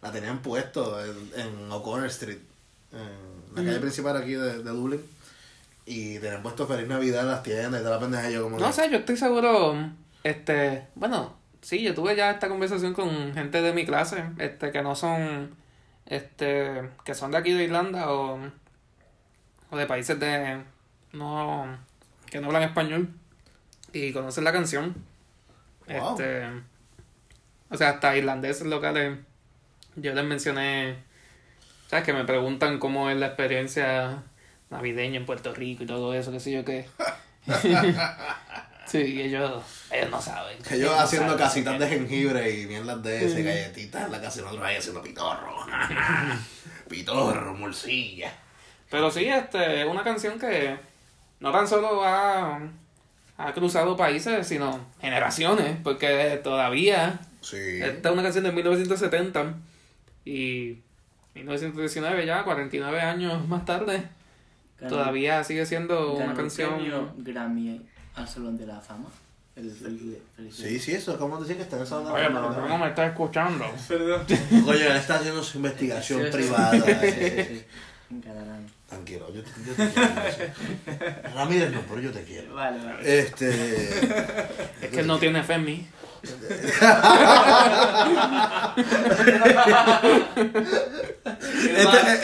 la 0.01 0.11
tenían 0.11 0.39
puesto 0.39 0.99
en, 1.03 1.31
en 1.35 1.71
O'Connor 1.71 2.07
Street, 2.07 2.39
en 2.91 3.55
la 3.55 3.63
calle 3.63 3.79
principal 3.79 4.17
aquí 4.17 4.33
de, 4.33 4.61
de 4.61 4.69
Dublín. 4.69 5.01
Y 5.85 6.19
tenían 6.19 6.43
puesto 6.43 6.67
Feliz 6.67 6.87
Navidad 6.87 7.21
en 7.21 7.29
las 7.29 7.43
tiendas 7.43 7.79
y 7.79 7.83
toda 7.83 7.95
la 7.95 8.01
pendeja. 8.01 8.29
yo 8.29 8.43
como 8.43 8.59
No 8.59 8.67
que, 8.67 8.73
sé, 8.73 8.89
yo 8.91 8.97
estoy 8.97 9.15
seguro, 9.15 9.73
este, 10.23 10.87
bueno, 10.95 11.33
sí, 11.61 11.81
yo 11.81 11.95
tuve 11.95 12.15
ya 12.15 12.31
esta 12.31 12.49
conversación 12.49 12.93
con 12.93 13.33
gente 13.33 13.61
de 13.61 13.71
mi 13.71 13.85
clase, 13.85 14.25
este, 14.37 14.71
que 14.71 14.81
no 14.81 14.95
son, 14.97 15.55
este, 16.05 16.89
que 17.05 17.15
son 17.15 17.31
de 17.31 17.37
aquí 17.37 17.53
de 17.53 17.63
Irlanda 17.63 18.11
o, 18.11 18.37
o 19.71 19.77
de 19.77 19.85
países 19.85 20.19
de, 20.19 20.61
no, 21.13 21.77
que 22.29 22.41
no 22.41 22.47
hablan 22.47 22.63
español 22.63 23.09
y 23.93 24.11
conocen 24.11 24.43
la 24.43 24.51
canción. 24.51 24.93
Wow. 25.87 26.11
Este, 26.11 26.43
o 27.69 27.77
sea, 27.77 27.89
hasta 27.89 28.17
irlandeses 28.17 28.67
locales, 28.67 29.17
yo 29.95 30.13
les 30.13 30.25
mencioné, 30.25 30.97
sabes, 31.87 32.05
que 32.05 32.13
me 32.13 32.25
preguntan 32.25 32.79
cómo 32.79 33.09
es 33.09 33.17
la 33.17 33.27
experiencia 33.27 34.23
navideña 34.69 35.17
en 35.17 35.25
Puerto 35.25 35.53
Rico 35.53 35.83
y 35.83 35.87
todo 35.87 36.13
eso, 36.13 36.31
qué 36.31 36.39
sé 36.39 36.51
yo 36.51 36.65
qué. 36.65 36.87
Sí, 38.87 39.21
ellos, 39.21 39.63
ellos 39.91 40.09
no 40.09 40.21
saben. 40.21 40.57
Ellos 40.71 40.91
no 40.91 40.99
haciendo 40.99 41.33
saben 41.33 41.45
casitas 41.45 41.77
de 41.77 41.89
jengibre 41.89 42.49
y 42.49 42.67
mierdas 42.67 43.03
de 43.03 43.25
ese, 43.25 43.43
galletitas 43.43 44.05
en 44.05 44.11
la 44.13 44.21
casa 44.21 44.39
y 44.39 44.43
nosotros 44.43 44.65
ahí 44.65 44.77
haciendo 44.77 45.01
pitorro. 45.01 45.57
pitorro, 46.89 47.53
morcilla. 47.53 48.31
Pero 48.89 49.11
sí, 49.11 49.27
este, 49.27 49.81
es 49.81 49.87
una 49.87 50.05
canción 50.05 50.39
que 50.39 50.77
no 51.41 51.51
tan 51.51 51.67
solo 51.67 52.01
ha, 52.05 52.61
ha 53.37 53.53
cruzado 53.53 53.95
países, 53.95 54.47
sino 54.47 54.79
generaciones, 54.99 55.77
porque 55.83 56.39
todavía, 56.43 57.19
Sí. 57.41 57.57
esta 57.81 58.09
es 58.09 58.13
una 58.13 58.23
canción 58.23 58.43
de 58.43 58.51
1970 58.51 59.53
y 60.25 60.79
1919 61.35 62.25
ya, 62.25 62.43
49 62.43 62.99
años 63.01 63.47
más 63.47 63.63
tarde, 63.65 64.03
ganó- 64.79 64.89
todavía 64.89 65.43
sigue 65.43 65.65
siendo 65.65 66.13
ganó 66.13 66.23
una 66.23 66.31
el 66.31 66.37
canción... 66.37 66.75
premio 66.75 67.13
Grammy 67.17 67.81
al 68.15 68.27
Salón 68.27 68.57
de 68.57 68.65
la 68.65 68.81
Fama. 68.81 69.09
Feliz, 69.53 69.73
feliz, 69.81 70.17
feliz. 70.35 70.55
Sí, 70.55 70.79
sí, 70.79 70.91
eso, 70.93 71.17
¿cómo 71.17 71.39
decir 71.41 71.55
que 71.55 71.63
está 71.63 71.77
en 71.77 71.83
esa 71.83 71.97
onda? 71.97 72.13
Oye, 72.13 72.27
pero 72.27 72.53
¿cómo 72.61 72.77
me 72.77 72.87
estás 72.89 73.09
escuchando? 73.09 73.65
Él 73.89 74.81
está 74.95 75.15
haciendo 75.15 75.43
su 75.43 75.57
investigación 75.57 76.23
privada. 76.31 76.71
sí, 76.73 76.81
sí, 77.09 77.11
sí, 77.11 77.43
sí. 77.55 77.63
En 78.11 78.21
catalán. 78.21 78.67
Tranquilo, 78.87 79.27
yo 79.33 79.43
te, 79.43 79.49
yo 79.65 79.73
te 79.75 79.89
quiero. 79.93 80.09
Ramírez 81.35 81.71
no, 81.73 81.81
pero 81.81 81.99
yo 81.99 82.11
te 82.11 82.23
quiero. 82.23 82.55
Vale, 82.55 82.83
vale. 82.83 83.19
Este. 83.19 83.49
Es 84.81 84.89
que 84.89 84.99
él 85.01 85.07
no 85.07 85.19
tiene 85.19 85.43
fe 85.43 85.53
en 85.55 85.65
mí. 85.65 85.87
Este, 86.23 86.53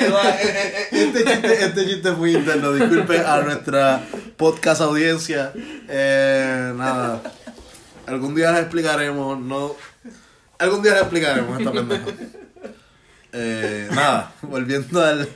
eh, 0.06 0.88
este 0.92 1.26
chiste, 1.26 1.66
este 1.66 1.86
chiste 1.86 2.12
fue 2.14 2.32
interno, 2.32 2.74
disculpe 2.74 3.20
a 3.20 3.42
nuestra 3.42 4.02
podcast 4.38 4.82
audiencia. 4.82 5.52
Eh, 5.88 6.74
nada, 6.76 7.22
algún 8.08 8.36
día 8.36 8.52
les 8.52 8.62
explicaremos, 8.62 9.40
no. 9.40 9.76
Algún 10.60 10.82
día 10.82 10.94
les 10.94 11.02
explicaremos 11.02 11.60
esta 11.60 11.72
pendeja. 11.72 12.06
Eh, 13.36 13.90
nada, 13.92 14.32
volviendo 14.44 15.04
al, 15.04 15.28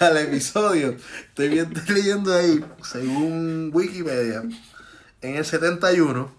al 0.00 0.16
episodio, 0.16 0.96
estoy, 1.28 1.48
viendo, 1.50 1.78
estoy 1.78 1.94
leyendo 1.96 2.34
ahí, 2.34 2.64
según 2.82 3.70
Wikipedia, 3.74 4.42
en 5.20 5.36
el 5.36 5.44
71. 5.44 6.32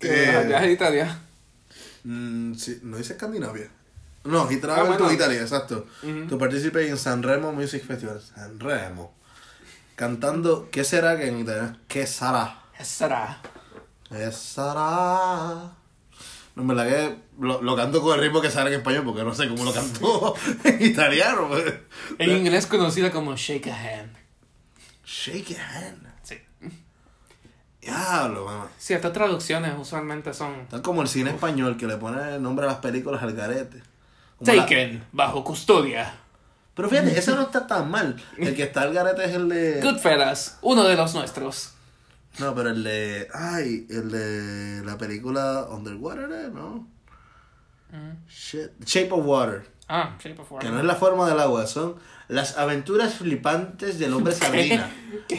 eh, 0.00 0.36
Allá 0.36 0.64
en 0.64 0.70
Italia. 0.70 1.18
Mm, 2.04 2.54
sí, 2.54 2.80
no 2.82 2.96
dice 2.98 3.14
Escandinavia. 3.14 3.68
No, 4.24 4.50
he 4.50 4.60
Ah, 4.64 4.82
bueno. 4.82 4.98
to 4.98 5.12
Italy, 5.12 5.36
exacto. 5.36 5.86
Ujú. 6.02 6.26
To 6.28 6.38
participate 6.38 6.88
in 6.88 6.98
Sanremo 6.98 7.52
Music 7.52 7.82
Festival. 7.84 8.20
Sanremo. 8.20 9.14
Cantando, 9.96 10.68
¿qué 10.70 10.84
será 10.84 11.16
que 11.16 11.28
en 11.28 11.40
italiano? 11.40 11.78
¿Qué 11.88 12.06
será? 12.06 12.58
Será. 12.82 13.40
¿Qué 14.08 14.30
será? 14.32 15.72
No, 16.56 16.62
en 16.62 16.68
verdad 16.68 16.88
que 16.88 17.16
lo, 17.40 17.62
lo 17.62 17.76
canto 17.76 18.02
con 18.02 18.14
el 18.14 18.20
ritmo 18.20 18.40
que 18.40 18.50
sale 18.50 18.70
en 18.72 18.78
español 18.80 19.04
porque 19.04 19.22
no 19.22 19.32
sé 19.34 19.48
cómo 19.48 19.64
lo 19.64 19.72
canto 19.72 20.34
en 20.64 20.82
italiano. 20.84 21.48
pues. 21.48 21.74
En 22.18 22.30
inglés 22.36 22.66
conocida 22.66 23.10
como 23.10 23.36
Shake 23.36 23.68
a 23.68 23.76
Hand. 23.76 24.16
Shake 25.04 25.48
your 25.50 25.60
hand. 25.60 26.06
Sí. 26.22 26.38
Diablo, 27.80 28.44
mamá. 28.44 28.68
Sí, 28.78 28.92
estas 28.94 29.12
traducciones 29.12 29.72
usualmente 29.78 30.34
son 30.34 30.52
Están 30.60 30.82
como 30.82 31.02
el 31.02 31.08
cine 31.08 31.30
español 31.30 31.76
que 31.76 31.86
le 31.86 31.96
pone 31.96 32.34
el 32.36 32.42
nombre 32.42 32.66
a 32.66 32.68
las 32.68 32.78
películas 32.78 33.22
al 33.22 33.34
la- 33.36 34.56
Taken, 34.56 35.04
bajo 35.12 35.42
custodia. 35.44 36.14
Pero 36.74 36.88
fíjate, 36.88 37.18
ese 37.18 37.32
no 37.32 37.42
está 37.42 37.66
tan 37.66 37.90
mal. 37.90 38.22
El 38.38 38.54
que 38.54 38.62
está 38.64 38.82
al 38.82 38.92
garete 38.94 39.24
es 39.24 39.32
el 39.34 39.48
de. 39.48 39.80
Goodfellas, 39.82 40.58
uno 40.62 40.84
de 40.84 40.94
los 40.96 41.14
nuestros. 41.14 41.72
No, 42.38 42.54
pero 42.54 42.70
el 42.70 42.84
de. 42.84 43.28
Ay, 43.34 43.86
el 43.90 44.10
de 44.10 44.82
la 44.84 44.96
película 44.96 45.66
Underwater, 45.70 46.30
¿eh? 46.30 46.48
¿no? 46.52 46.86
Shit. 48.28 48.70
Shape 48.84 49.10
of 49.12 49.26
Water. 49.26 49.66
Ah, 49.88 50.16
Shape 50.22 50.40
of 50.40 50.52
Water. 50.52 50.68
Que 50.68 50.72
no 50.72 50.78
es 50.78 50.86
la 50.86 50.94
forma 50.94 51.28
del 51.28 51.40
agua, 51.40 51.66
son 51.66 51.96
las 52.28 52.56
aventuras 52.56 53.14
flipantes 53.14 53.98
del 53.98 54.14
hombre 54.14 54.32
sardina. 54.36 54.88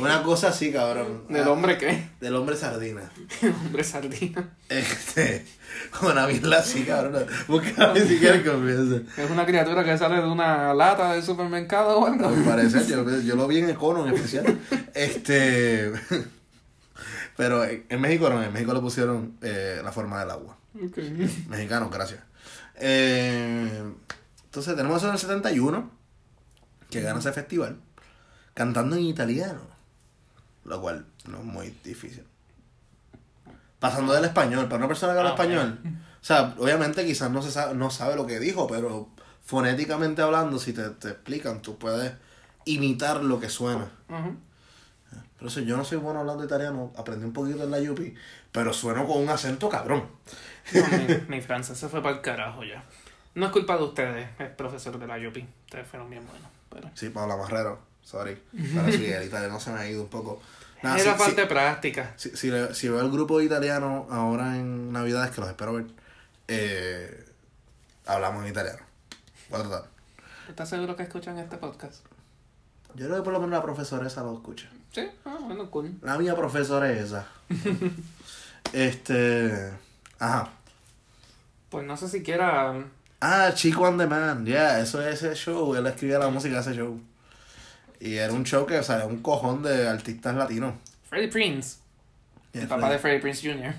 Una 0.02 0.22
cosa 0.24 0.50
así, 0.50 0.74
cabrón. 0.74 1.24
¿Del 1.30 1.44
Ah, 1.46 1.52
hombre 1.52 1.78
qué? 1.78 2.10
Del 2.20 2.36
hombre 2.36 2.58
sardina. 2.58 3.10
hombre 3.66 3.84
sardina. 3.86 4.50
Este. 4.68 5.46
Una 6.02 6.28
mierda 6.28 6.60
así, 6.60 6.84
cabrón. 6.84 7.26
Búscame 7.48 8.02
si 8.02 8.18
quieres 8.20 8.42
que 8.44 8.52
empiece. 8.52 9.06
Es 9.24 9.30
una 9.32 9.46
criatura 9.46 9.86
que 9.86 9.98
sale 9.98 10.16
de 10.22 10.28
una 10.28 10.74
lata 10.74 11.14
del 11.14 11.24
supermercado 11.24 11.98
o 12.00 12.06
algo. 12.06 12.28
Al 12.28 12.44
parecer, 12.44 12.86
yo, 12.86 13.10
yo 13.22 13.36
lo 13.38 13.48
vi 13.48 13.60
en 13.60 13.70
Econo 13.70 14.06
en 14.06 14.14
especial. 14.14 14.60
Este. 14.94 15.94
Pero 17.42 17.64
en 17.66 18.00
México 18.00 18.30
no, 18.30 18.44
en 18.44 18.54
México 18.54 18.72
le 18.72 18.82
pusieron 18.82 19.36
eh, 19.42 19.82
la 19.84 19.92
forma 19.92 20.20
del 20.20 20.30
agua. 20.30 20.60
Ok. 20.76 21.00
Mexicanos, 21.50 21.90
gracias. 21.90 22.22
Eh, 22.76 23.84
entonces 24.44 24.76
tenemos 24.76 24.98
eso 24.98 25.08
en 25.08 25.14
el 25.14 25.20
71, 25.20 25.90
que 26.92 27.02
gana 27.02 27.18
ese 27.18 27.34
festival, 27.34 27.80
cantando 28.54 28.96
en 28.96 29.06
italiano, 29.06 29.62
lo 30.66 30.80
cual 30.82 31.08
no 31.28 31.40
es 31.40 31.44
muy 31.44 31.76
difícil. 31.84 32.28
Pasando 33.80 34.14
del 34.14 34.26
español, 34.26 34.66
para 34.66 34.78
una 34.78 34.88
persona 34.88 35.14
que 35.14 35.18
habla 35.18 35.32
Ah, 35.32 35.34
español, 35.34 35.80
o 35.84 36.24
sea, 36.24 36.54
obviamente 36.60 37.04
quizás 37.08 37.32
no, 37.32 37.42
se 37.42 37.50
sabe, 37.50 37.74
no 37.74 37.90
sabe 37.90 38.16
lo 38.16 38.28
que 38.28 38.40
dijo, 38.40 38.68
pero 38.68 39.10
fonéticamente 39.44 40.22
hablando, 40.22 40.60
si 40.60 40.74
te, 40.74 40.92
te 40.92 41.08
explican, 41.10 41.64
tú 41.64 41.80
puedes 41.80 42.14
imitar 42.66 43.24
lo 43.24 43.40
que 43.40 43.50
suena. 43.50 43.90
Ujú. 44.10 44.38
Pero 45.42 45.50
eso, 45.50 45.62
yo 45.62 45.76
no 45.76 45.84
soy 45.84 45.98
bueno 45.98 46.20
hablando 46.20 46.46
italiano, 46.46 46.94
aprendí 46.96 47.26
un 47.26 47.34
poquito 47.34 47.64
en 47.64 47.72
la 47.72 47.80
Yupi, 47.80 48.14
pero 48.52 48.74
sueno 48.74 49.08
con 49.08 49.24
un 49.24 49.30
acento 49.30 49.70
cabrón. 49.70 50.06
No, 50.72 50.84
mi, 51.00 51.38
mi 51.38 51.42
francés 51.42 51.80
se 51.80 51.90
fue 51.90 52.04
para 52.04 52.14
el 52.18 52.22
carajo 52.22 52.64
ya. 52.64 52.84
No 53.34 53.48
es 53.48 53.52
culpa 53.52 53.76
de 53.76 53.84
ustedes, 53.84 54.30
es 54.38 54.50
profesor 54.50 55.00
de 55.00 55.08
la 55.08 55.18
IOP. 55.18 55.38
Ustedes 55.66 55.88
fueron 55.88 56.12
bien 56.12 56.24
buenos. 56.28 56.48
Pero... 56.70 56.92
Sí, 56.94 57.10
Paula 57.10 57.38
Marrero, 57.38 57.80
sorry. 58.04 58.40
Pero 58.52 58.92
sí, 58.92 59.04
el 59.06 59.24
italiano 59.24 59.60
se 59.60 59.72
me 59.72 59.80
ha 59.80 59.90
ido 59.90 60.04
un 60.04 60.10
poco. 60.10 60.40
Nada, 60.84 61.00
Era 61.00 61.18
si, 61.18 61.32
de 61.32 61.48
práctica. 61.48 62.14
si, 62.18 62.30
si, 62.38 62.52
si 62.74 62.90
veo 62.90 63.02
el 63.02 63.10
grupo 63.10 63.42
italiano 63.42 64.06
ahora 64.12 64.58
en 64.58 64.92
Navidades, 64.92 65.32
que 65.32 65.42
los 65.42 65.50
espero 65.50 65.74
ver, 65.74 65.88
eh, 66.50 67.26
hablamos 68.06 68.44
en 68.44 68.52
italiano. 68.52 68.84
Voy 69.50 69.60
a 69.60 69.64
tratar. 69.64 69.90
¿Estás 70.50 70.70
seguro 70.70 70.96
que 70.96 71.02
escuchan 71.02 71.40
este 71.40 71.58
podcast? 71.58 72.06
Yo 72.94 73.08
creo 73.08 73.18
que 73.18 73.24
por 73.24 73.34
lo 73.34 73.40
menos 73.40 73.54
la 73.56 73.64
profesora 73.64 74.06
esa 74.06 74.22
lo 74.22 74.34
escucha. 74.36 74.70
Sí, 74.92 75.08
ah, 75.26 75.38
bueno, 75.42 75.70
cool. 75.72 75.94
La 76.02 76.18
mía 76.18 76.36
profesora 76.36 76.92
es 76.92 77.06
esa. 77.06 77.28
este. 78.74 79.72
Ajá. 80.20 80.50
Pues 81.70 81.86
no 81.86 81.96
sé 81.96 82.10
si 82.10 82.22
quiera. 82.22 82.74
Ah, 83.22 83.52
Chico 83.54 83.84
on 83.84 83.98
Demand, 83.98 84.48
ya, 84.48 84.80
eso 84.80 85.02
es 85.02 85.24
ese 85.24 85.36
show. 85.36 85.74
Él 85.76 85.88
escribía 85.88 86.20
la 86.20 86.30
música 86.30 86.56
de 86.56 86.62
ese 86.62 86.74
show. 86.74 87.00
Y 88.00 88.16
era 88.16 88.34
un 88.34 88.44
show 88.44 88.66
que, 88.66 88.80
o 88.80 88.84
sea, 88.84 89.06
un 89.06 89.22
cojón 89.22 89.64
de 89.64 89.88
artistas 89.88 90.36
latinos. 90.36 90.74
Freddie 91.08 91.30
Prince, 91.30 91.78
el 92.54 92.68
papá 92.68 92.90
de 92.90 93.00
Freddie 93.00 93.20
Prince 93.20 93.48
Jr. 93.48 93.74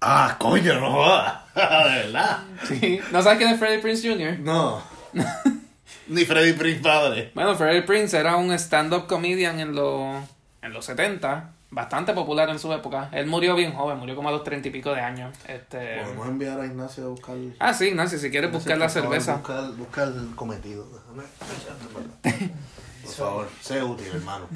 Ah, 0.00 0.36
coño, 0.38 0.78
no 0.78 0.92
jodas. 0.92 1.42
de 1.54 1.60
verdad. 1.60 2.38
Sí. 2.68 3.00
¿No 3.10 3.22
sabes 3.22 3.38
quién 3.38 3.50
es 3.50 3.58
Freddie 3.58 3.80
Prince 3.80 4.08
Jr.? 4.08 4.38
No. 4.40 4.82
Ni 6.08 6.24
Freddy 6.24 6.52
Prince 6.52 6.82
padre. 6.82 7.30
Bueno, 7.34 7.54
Freddie 7.54 7.82
Prince 7.82 8.18
era 8.18 8.36
un 8.36 8.52
stand-up 8.52 9.06
comedian 9.06 9.58
en, 9.60 9.74
los 9.74 10.22
en 10.60 10.72
los 10.72 10.84
70, 10.84 11.50
bastante 11.70 12.12
popular 12.12 12.50
en 12.50 12.58
su 12.58 12.72
época. 12.72 13.08
Él 13.12 13.26
murió 13.26 13.54
bien 13.54 13.72
joven, 13.72 13.98
murió 13.98 14.14
como 14.14 14.28
a 14.28 14.32
los 14.32 14.44
30 14.44 14.68
y 14.68 14.70
pico 14.70 14.92
de 14.92 15.00
años. 15.00 15.34
Este... 15.48 16.02
Podemos 16.02 16.28
enviar 16.28 16.60
a 16.60 16.66
Ignacio 16.66 17.04
a 17.04 17.08
buscar. 17.08 17.36
Ah, 17.58 17.72
sí, 17.72 17.86
Ignacio, 17.86 18.18
si 18.18 18.30
quieres 18.30 18.52
buscar 18.52 18.76
la 18.76 18.88
cerveza. 18.88 19.36
Buscar, 19.36 19.72
buscar 19.72 20.08
el 20.08 20.34
cometido. 20.34 20.86
Déjame 20.90 21.22
por 23.04 23.12
favor, 23.12 23.48
sé 23.60 23.82
útil, 23.82 24.06
hermano. 24.14 24.46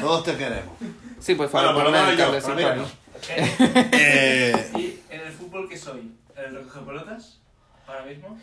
Todos 0.00 0.24
te 0.24 0.36
queremos. 0.36 0.76
Sí, 1.20 1.34
por 1.34 1.48
favor, 1.48 1.74
Bueno, 1.74 1.90
por 1.90 2.16
menos 2.16 2.46
yo. 2.76 2.84
Eh, 3.28 4.70
¿Y 4.76 5.00
en 5.12 5.20
el 5.22 5.32
fútbol 5.32 5.66
qué 5.68 5.76
soy? 5.76 6.12
¿El 6.36 6.54
recoge 6.54 6.80
pelotas? 6.80 7.38
¿Ahora 7.86 8.04
mismo? 8.04 8.38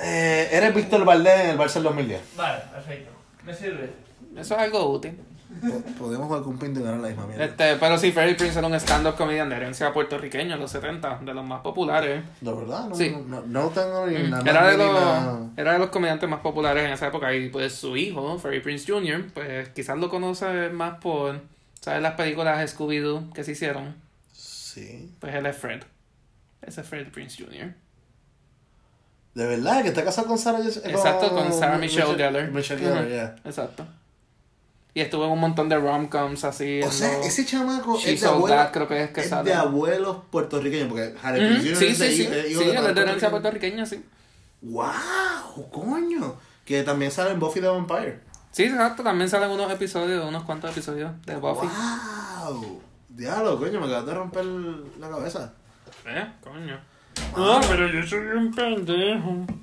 Eh, 0.00 0.48
eres 0.52 0.74
Víctor 0.74 1.04
Valdés 1.04 1.40
en 1.40 1.50
el 1.50 1.58
Barça 1.58 1.74
del 1.74 1.84
2010. 1.84 2.20
Vale, 2.36 2.62
perfecto. 2.72 3.10
Me 3.44 3.54
sirve. 3.54 3.90
Eso 4.36 4.54
es 4.54 4.60
algo 4.60 4.90
útil. 4.90 5.18
Po- 5.60 5.82
Podemos 6.04 6.26
jugar 6.26 6.42
con 6.42 6.52
un 6.54 6.58
pinto 6.58 6.80
y 6.80 6.82
ganar 6.82 7.00
la 7.00 7.08
misma 7.08 7.26
mierda. 7.26 7.44
Este, 7.46 7.76
pero 7.76 7.96
sí, 7.96 8.12
Freddie 8.12 8.34
Prince 8.34 8.58
era 8.58 8.66
un 8.68 8.74
stand-up 8.74 9.14
comedian 9.16 9.48
de 9.48 9.56
herencia 9.56 9.90
puertorriqueña 9.92 10.54
en 10.54 10.60
los 10.60 10.70
70, 10.70 11.20
de 11.22 11.32
los 11.32 11.44
más 11.46 11.62
populares. 11.62 12.22
¿De 12.42 12.52
verdad? 12.52 12.88
No, 12.88 12.94
Sí. 12.94 13.16
no, 13.26 13.40
no 13.46 13.68
tengo 13.70 14.06
ni 14.06 14.24
nada 14.28 14.42
más 14.42 14.46
Era 14.46 14.66
de, 14.66 14.76
los, 14.76 15.58
era 15.58 15.72
de 15.72 15.78
los 15.78 15.88
comediantes 15.88 16.28
más 16.28 16.40
populares 16.40 16.84
en 16.84 16.90
esa 16.92 17.06
época 17.06 17.32
y 17.34 17.48
pues 17.48 17.72
su 17.74 17.96
hijo, 17.96 18.38
Freddie 18.38 18.60
Prince 18.60 18.92
Jr., 18.92 19.24
pues 19.32 19.68
quizás 19.70 19.96
lo 19.96 20.10
conoce 20.10 20.68
más 20.68 20.98
por, 20.98 21.40
¿sabes? 21.80 22.02
Las 22.02 22.14
películas 22.16 22.76
Scooby-Doo 22.76 23.32
que 23.32 23.42
se 23.44 23.52
hicieron. 23.52 23.94
Sí. 24.32 25.10
Pues 25.20 25.34
él 25.34 25.46
es 25.46 25.56
Fred. 25.56 25.82
Ese 26.60 26.82
es 26.82 26.86
Freddie 26.86 27.10
Prince 27.10 27.42
Jr. 27.42 27.72
¿De 29.36 29.46
verdad? 29.46 29.82
¿Que 29.82 29.88
está 29.88 30.02
casado 30.02 30.28
con 30.28 30.38
Sarah 30.38 30.62
Jessica? 30.62 30.88
Exacto, 30.88 31.28
con 31.28 31.52
Sarah 31.52 31.76
Michelle 31.76 32.14
Gellar. 32.16 32.50
Michelle. 32.50 32.80
Gellar, 32.80 33.06
yeah. 33.06 33.36
Exacto. 33.44 33.86
Y 34.94 35.02
estuvo 35.02 35.26
en 35.26 35.32
un 35.32 35.40
montón 35.40 35.68
de 35.68 35.76
rom-coms 35.76 36.42
así. 36.44 36.80
O 36.82 36.90
sea, 36.90 37.20
ese 37.20 37.44
chamaco 37.44 37.98
She 37.98 38.14
es 38.14 38.22
de, 38.22 38.28
abuelo, 38.28 38.56
That, 38.56 38.72
creo 38.72 38.88
que 38.88 39.02
es 39.02 39.10
que 39.10 39.20
es 39.20 39.28
sale. 39.28 39.50
de 39.50 39.54
abuelos 39.54 40.22
puertorriqueños, 40.30 40.88
porque 40.88 41.14
Harry 41.22 41.40
Jr. 41.40 41.76
Sí, 41.76 41.84
de 41.84 41.94
sí, 41.94 41.94
sí. 41.94 42.16
Sí, 42.16 42.64
de 42.64 42.80
puertorriqueño. 42.80 43.30
puertorriqueña, 43.30 43.84
sí. 43.84 44.02
¡Wow! 44.62 45.68
¡Coño! 45.70 46.36
Que 46.64 46.82
también 46.82 47.10
sale 47.10 47.32
en 47.32 47.38
Buffy 47.38 47.60
the 47.60 47.66
Vampire. 47.66 48.20
Sí, 48.52 48.62
exacto. 48.62 49.02
También 49.02 49.28
salen 49.28 49.50
unos 49.50 49.70
episodios, 49.70 50.26
unos 50.26 50.44
cuantos 50.44 50.70
episodios 50.70 51.10
de 51.26 51.36
Buffy. 51.36 51.68
¡Wow! 51.68 52.80
Diablo, 53.10 53.58
coño, 53.58 53.80
me 53.80 53.86
acabas 53.86 54.06
de 54.06 54.14
romper 54.14 54.46
la 54.46 55.10
cabeza. 55.10 55.52
¿Eh? 56.06 56.26
Coño. 56.42 56.95
No, 57.36 57.60
pero 57.68 57.88
yo 57.88 58.06
soy 58.06 58.26
un 58.26 58.52
pendejo. 58.54 59.46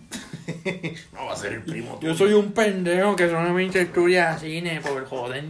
No 1.13 1.25
va 1.25 1.33
a 1.33 1.37
ser 1.37 1.53
el 1.53 1.61
primo. 1.63 1.97
Yo 2.01 2.13
soy 2.13 2.33
un 2.33 2.51
pendejo 2.51 3.15
que 3.15 3.29
solamente 3.29 3.81
estudia 3.81 4.37
cine 4.37 4.81
por 4.81 5.05
joder. 5.05 5.45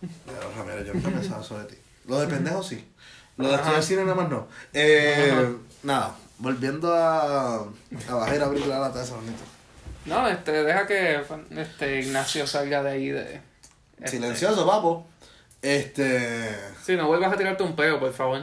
Pero 0.00 0.52
Ramírez, 0.56 0.86
yo 0.86 0.94
nunca 0.94 1.08
he 1.08 1.12
pensado 1.12 1.42
sobre 1.42 1.64
ti. 1.64 1.74
Lo 2.06 2.20
de 2.20 2.28
pendejo 2.28 2.62
sí. 2.62 2.84
Lo 3.36 3.48
de 3.48 3.54
estudiar 3.56 3.82
cine 3.82 4.02
nada 4.02 4.14
más 4.14 4.28
no. 4.28 4.46
Eh, 4.72 5.56
nada, 5.82 6.14
volviendo 6.38 6.94
a, 6.94 7.56
a 8.08 8.14
bajar 8.14 8.40
a 8.42 8.44
abrir 8.44 8.66
la 8.66 8.78
lata 8.78 9.02
esa 9.02 9.16
bonita. 9.16 9.42
No, 10.06 10.26
este, 10.28 10.52
deja 10.52 10.86
que 10.86 11.20
este 11.56 12.00
Ignacio 12.00 12.46
salga 12.46 12.82
de 12.84 12.90
ahí 12.90 13.08
de. 13.08 13.40
este. 13.98 14.08
Silencioso, 14.08 14.66
papo. 14.66 15.06
Este. 15.62 16.56
Sí, 16.84 16.94
no 16.96 17.08
vuelvas 17.08 17.32
a 17.32 17.36
tirarte 17.36 17.64
un 17.64 17.74
peo, 17.74 17.98
por 17.98 18.12
favor. 18.12 18.42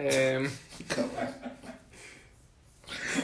Eh, 0.00 0.48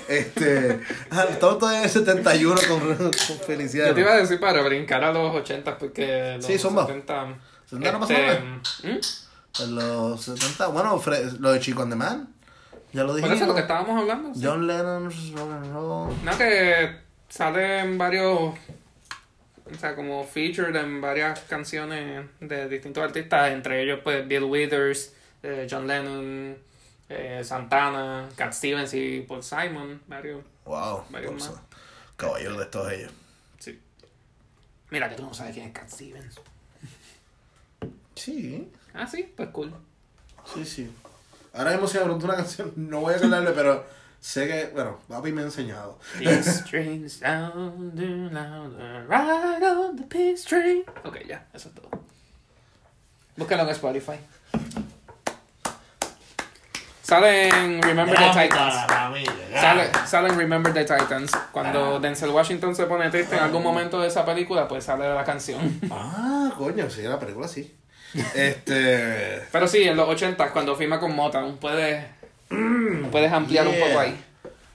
Este. 0.08 0.80
ah, 1.10 1.26
Estamos 1.30 1.58
todavía 1.58 1.78
en 1.78 1.84
el 1.84 1.90
71 1.90 2.60
con, 2.68 2.96
con 2.96 3.12
felicidad. 3.46 3.88
yo 3.88 3.94
te 3.94 4.00
iba 4.00 4.12
a 4.12 4.16
decir 4.16 4.38
para 4.40 4.62
brincar 4.62 5.02
a 5.04 5.12
los 5.12 5.34
80 5.34 5.78
porque 5.78 6.34
los 6.36 6.44
Sí, 6.46 6.58
zumba. 6.58 6.86
70. 6.86 7.38
70 7.70 7.92
no 7.98 8.02
este. 8.04 8.40
¿hmm? 8.88 9.00
En 9.62 9.74
los 9.76 10.20
70, 10.24 10.66
bueno, 10.68 11.00
lo 11.38 11.52
de 11.52 11.60
Chico 11.60 11.82
and 11.82 11.92
the 11.92 11.96
Man. 11.96 12.28
Ya 12.92 13.02
lo 13.02 13.08
Por 13.08 13.16
dijimos. 13.16 13.36
eso 13.36 13.44
es 13.44 13.48
lo 13.48 13.54
que 13.54 13.60
estábamos 13.62 14.00
hablando. 14.00 14.34
sí. 14.34 14.40
John 14.44 14.66
Lennon's 14.66 15.30
rock 15.32 15.50
and 15.52 15.72
roll. 15.72 16.14
No, 16.24 16.38
que 16.38 16.96
salen 17.28 17.96
varios. 17.98 18.54
O 19.66 19.74
sea, 19.80 19.94
como 19.96 20.24
featured 20.24 20.76
en 20.76 21.00
varias 21.00 21.40
canciones 21.40 22.26
de 22.40 22.68
distintos 22.68 23.02
artistas, 23.02 23.50
entre 23.52 23.82
ellos, 23.82 24.00
pues, 24.04 24.26
Bill 24.28 24.44
Withers, 24.44 25.14
eh, 25.44 25.66
John 25.70 25.86
Lennon, 25.86 26.56
eh, 27.08 27.42
Santana, 27.44 28.28
Cat 28.34 28.52
Stevens 28.52 28.94
y 28.94 29.20
Paul 29.20 29.42
Simon, 29.42 30.00
varios. 30.06 30.42
Wow. 30.64 31.04
Varios 31.10 31.34
más. 31.34 31.52
Caballero 32.16 32.58
de 32.58 32.66
todos 32.66 32.92
ellos. 32.92 33.12
Sí. 33.58 33.78
Mira 34.90 35.08
que 35.08 35.16
tú 35.16 35.22
no 35.22 35.34
sabes 35.34 35.52
quién 35.52 35.66
es 35.66 35.72
Cat 35.72 35.88
Stevens. 35.90 36.40
Sí. 38.14 38.72
Ah, 38.94 39.06
sí, 39.06 39.32
pues 39.36 39.50
cool. 39.50 39.74
Sí, 40.54 40.64
sí. 40.64 40.90
Ahora 41.52 41.72
mismo 41.72 41.86
si 41.86 41.98
me 41.98 42.04
pregunto 42.04 42.26
una 42.26 42.36
canción, 42.36 42.72
no 42.76 43.00
voy 43.00 43.14
a 43.14 43.20
cantarle, 43.20 43.50
pero 43.50 43.84
sé 44.20 44.46
que, 44.46 44.70
bueno, 44.72 44.98
papi 45.08 45.30
me 45.30 45.42
ha 45.42 45.44
enseñado. 45.44 45.98
Trains 46.70 47.12
sounding 47.12 48.32
louder, 48.32 49.06
ride 49.08 49.66
on 49.66 49.96
the 49.96 50.04
peace 50.04 50.44
train. 50.48 50.84
Ok, 51.04 51.18
ya, 51.26 51.46
eso 51.52 51.68
es 51.68 51.74
todo. 51.74 51.90
Búscalo 53.36 53.64
en 53.64 53.68
Spotify. 53.70 54.18
Sale 57.04 57.48
en 57.48 57.82
Remember 57.82 58.16
the 58.16 58.28
Titans. 58.30 58.74
Sale, 59.60 59.90
sale 60.06 60.28
en 60.30 60.38
Remember 60.38 60.72
the 60.72 60.84
Titans. 60.84 61.32
Cuando 61.52 62.00
Denzel 62.00 62.30
Washington 62.30 62.74
se 62.74 62.86
pone 62.86 63.10
triste 63.10 63.36
en 63.36 63.42
algún 63.42 63.62
momento 63.62 64.00
de 64.00 64.08
esa 64.08 64.24
película, 64.24 64.66
pues 64.66 64.84
sale 64.84 65.12
la 65.14 65.22
canción. 65.22 65.80
Ah, 65.90 66.50
coño, 66.56 66.88
sí, 66.88 67.02
la 67.02 67.18
película 67.18 67.46
sí. 67.46 67.76
Este. 68.34 69.42
Pero 69.52 69.68
sí, 69.68 69.82
en 69.82 69.96
los 69.96 70.08
80, 70.08 70.50
cuando 70.50 70.74
firma 70.76 70.98
con 70.98 71.14
Motown, 71.14 71.58
puedes, 71.58 72.06
puedes 73.10 73.32
ampliar 73.32 73.68
un 73.68 73.78
poco 73.78 73.98
ahí. 73.98 74.24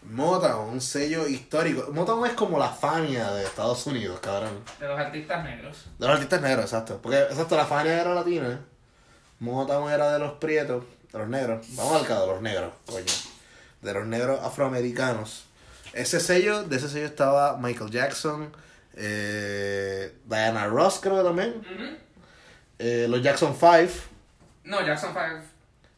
Motown, 0.04 0.70
un 0.70 0.82
sello 0.82 1.28
histórico. 1.28 1.92
Motown 1.92 2.28
es 2.28 2.34
como 2.34 2.60
la 2.60 2.70
Fania 2.70 3.32
de 3.32 3.44
Estados 3.44 3.88
Unidos, 3.88 4.20
cabrón. 4.20 4.64
De 4.80 4.88
los 4.88 5.00
artistas 5.00 5.44
negros. 5.44 5.86
De 5.98 6.06
los 6.06 6.16
artistas 6.16 6.42
negros, 6.42 6.66
exacto. 6.66 7.00
Porque, 7.02 7.18
exacto, 7.22 7.58
la 7.58 7.66
Fania 7.66 8.00
era 8.00 8.14
latina. 8.14 8.60
Motown 9.40 9.92
era 9.92 10.12
de 10.14 10.20
los 10.20 10.34
prietos, 10.34 10.84
de 11.12 11.20
los 11.20 11.28
negros. 11.28 11.66
Vamos 11.76 12.02
al 12.02 12.08
caso, 12.08 12.22
de 12.22 12.28
los 12.34 12.42
negros, 12.42 12.74
coño. 12.86 13.06
De 13.82 13.94
los 13.94 14.06
negros 14.06 14.40
afroamericanos. 14.44 15.46
Ese 15.94 16.20
sello, 16.20 16.64
de 16.64 16.78
ese 16.78 16.90
sello 16.90 17.06
estaba 17.06 17.58
Michael 17.58 17.90
Jackson, 17.90 18.52
eh, 18.96 20.14
Diana 20.26 20.68
Ross 20.68 21.00
creo 21.02 21.18
que 21.18 21.24
también. 21.24 22.00
Eh, 22.78 23.08
los 23.10 23.22
Jackson 23.24 23.56
5. 23.60 23.94
No, 24.66 24.86
Jackson 24.86 25.10
5. 25.14 25.46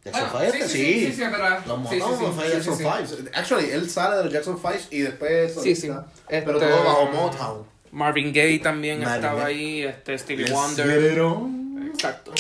Jackson 0.03 0.30
Bueno, 0.32 0.51
5, 0.53 0.68
sí, 0.68 0.70
sí. 0.70 0.78
sí, 0.93 1.05
sí, 1.07 1.14
sí, 1.14 1.24
es 1.24 1.32
verdad. 1.32 1.64
Los 1.68 1.89
Sí, 1.89 1.95
sí, 1.95 1.99
Motown 2.01 2.20
sí, 2.20 2.26
fue 2.39 2.45
sí, 2.47 2.51
Jackson 2.53 2.78
sí, 2.78 2.84
5. 3.18 3.30
Actually, 3.36 3.72
él 3.72 3.89
sale 3.89 4.16
de 4.18 4.24
los 4.24 4.34
Jackson 4.34 4.57
5 4.59 4.74
y 4.91 4.99
después. 5.01 5.53
Sí, 5.62 5.76
sí. 5.76 5.88
Pero 5.88 6.05
Este, 6.30 6.51
todo 6.53 6.84
bajo 6.84 7.05
Motown. 7.07 7.66
Marvin 7.91 8.32
Gaye 8.34 8.59
también 8.59 8.99
Marvin 9.01 9.16
estaba 9.16 9.41
Gaye. 9.43 9.53
ahí, 9.59 9.84
este 9.84 10.18
Stevie 10.18 10.51
Wonder. 10.51 11.20
Exacto. 11.93 12.34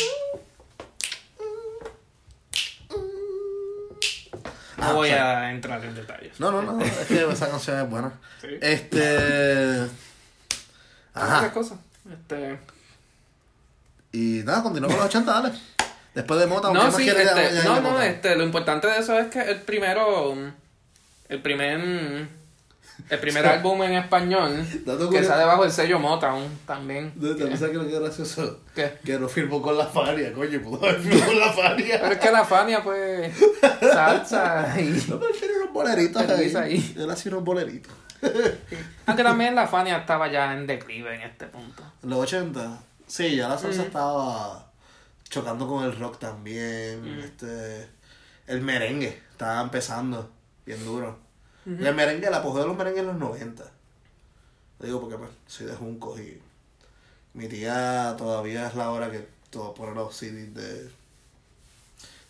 No 4.81 4.87
Ah, 4.87 4.93
voy 4.93 5.11
o 5.11 5.15
a 5.15 5.51
entrar 5.51 5.83
en 5.85 5.93
detalles. 5.93 6.39
No, 6.39 6.51
no, 6.51 6.63
no, 6.63 6.81
es 6.83 7.07
que 7.07 7.23
esa 7.31 7.49
canción 7.49 7.79
es 7.79 7.89
buena. 7.89 8.11
Sí. 8.41 8.47
Este. 8.61 9.87
Ajá. 11.13 11.51
cosas. 11.51 11.77
Este, 12.11 12.57
Y 14.11 14.41
nada, 14.43 14.63
continuamos 14.63 14.95
con 14.97 15.05
los 15.05 15.15
80, 15.15 15.31
dale. 15.31 15.53
Después 16.15 16.39
de 16.39 16.47
¿qué 16.47 16.73
no, 16.73 16.91
sí, 16.91 17.07
este, 17.07 17.63
no, 17.63 17.79
no, 17.79 18.01
este, 18.01 18.35
lo 18.35 18.43
importante 18.43 18.87
de 18.87 18.97
eso 18.97 19.17
es 19.17 19.27
que 19.27 19.39
el 19.39 19.61
primero, 19.61 20.35
el 21.29 21.41
primer, 21.41 22.27
el 23.09 23.19
primer 23.19 23.45
álbum 23.45 23.83
en 23.83 23.93
español 23.93 24.65
que 25.11 25.23
sale 25.23 25.45
bajo 25.45 25.63
el 25.65 25.71
sello 25.71 25.99
Motown 25.99 26.43
también. 26.65 27.13
¿Tú 27.19 27.37
¿Sabes 27.37 27.73
lo 27.73 27.85
que 27.85 27.93
es 27.93 27.99
gracioso? 27.99 28.59
¿Qué? 28.75 28.99
Que 29.03 29.19
no 29.19 29.27
firmó 29.27 29.61
con 29.61 29.77
la 29.77 29.85
Fania, 29.85 30.33
coño, 30.33 30.61
pudo 30.61 30.85
haber 30.87 30.99
firmado 31.01 31.25
con 31.25 31.39
la 31.39 31.53
Fania. 31.53 31.99
Pero 32.01 32.13
es 32.13 32.19
que 32.19 32.31
la 32.31 32.45
Fania, 32.45 32.83
pues, 32.83 33.33
salsa 33.79 34.75
y... 34.79 35.03
No, 35.09 35.19
pero 35.19 35.33
tiene 35.33 35.55
unos 35.61 35.73
boleritos 35.73 36.29
ahí. 36.29 36.55
ahí. 36.55 36.95
Él 36.97 37.09
hacía 37.09 37.31
unos 37.31 37.43
boleritos. 37.43 37.93
Aunque 39.05 39.23
también 39.23 39.55
la 39.55 39.67
Fania 39.67 39.97
estaba 39.97 40.31
ya 40.31 40.53
en 40.53 40.67
declive 40.67 41.15
en 41.15 41.21
este 41.21 41.47
punto. 41.47 41.83
Los 42.03 42.19
80, 42.19 42.79
sí, 43.07 43.35
ya 43.35 43.49
la 43.49 43.57
salsa 43.57 43.83
estaba 43.83 44.71
chocando 45.29 45.67
con 45.67 45.83
el 45.83 45.97
rock 45.97 46.19
también. 46.19 47.19
Este, 47.23 47.87
el 48.47 48.61
merengue 48.61 49.21
estaba 49.31 49.61
empezando 49.61 50.29
bien 50.65 50.83
duro. 50.85 51.30
El 51.65 51.95
merengue, 51.95 52.27
el 52.27 52.33
apogeo 52.33 52.61
de 52.61 52.67
los 52.67 52.77
merengues 52.77 53.01
en 53.01 53.07
los 53.07 53.17
90. 53.17 53.63
Lo 54.79 54.85
digo 54.85 55.01
porque 55.01 55.17
pues, 55.17 55.29
soy 55.47 55.67
de 55.67 55.75
Juncos 55.75 56.19
y 56.19 56.41
mi 57.33 57.47
tía 57.47 58.15
todavía 58.17 58.67
es 58.67 58.75
la 58.75 58.89
hora 58.89 59.11
que 59.11 59.27
todo 59.49 59.73
pone 59.73 59.93
los 59.93 60.15
CDs 60.15 60.53
de 60.53 60.89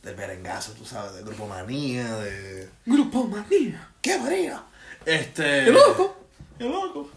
del 0.03 0.15
merengazo, 0.15 0.73
tú 0.73 0.85
sabes, 0.85 1.13
del 1.13 1.25
grupo 1.25 1.47
manía, 1.47 2.15
de. 2.17 2.69
Grupo 2.85 3.25
Manía. 3.25 3.87
¡Qué 4.01 4.17
manía! 4.17 4.63
Este. 5.05 5.65
¡Qué 5.65 5.71
loco! 5.71 6.17
¡Qué 6.57 6.63
loco! 6.65 7.09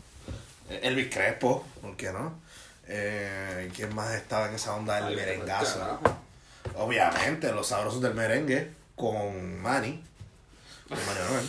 Elvis 0.69 1.09
Crespo, 1.13 1.67
¿por 1.81 1.97
qué 1.97 2.13
no? 2.13 2.35
Eh, 2.87 3.71
¿Quién 3.75 3.95
más 3.95 4.13
estaba 4.15 4.49
en 4.49 4.55
esa 4.55 4.75
onda 4.75 5.01
del 5.01 5.17
merengazo? 5.17 5.79
Carajo. 5.79 6.19
Obviamente, 6.77 7.53
los 7.53 7.69
sabrosos 7.69 8.01
del 8.01 8.15
merengue 8.15 8.71
con 8.97 9.61
Manny. 9.61 10.03
Con 10.89 10.99
Manny 10.99 11.21
Manuel. 11.21 11.47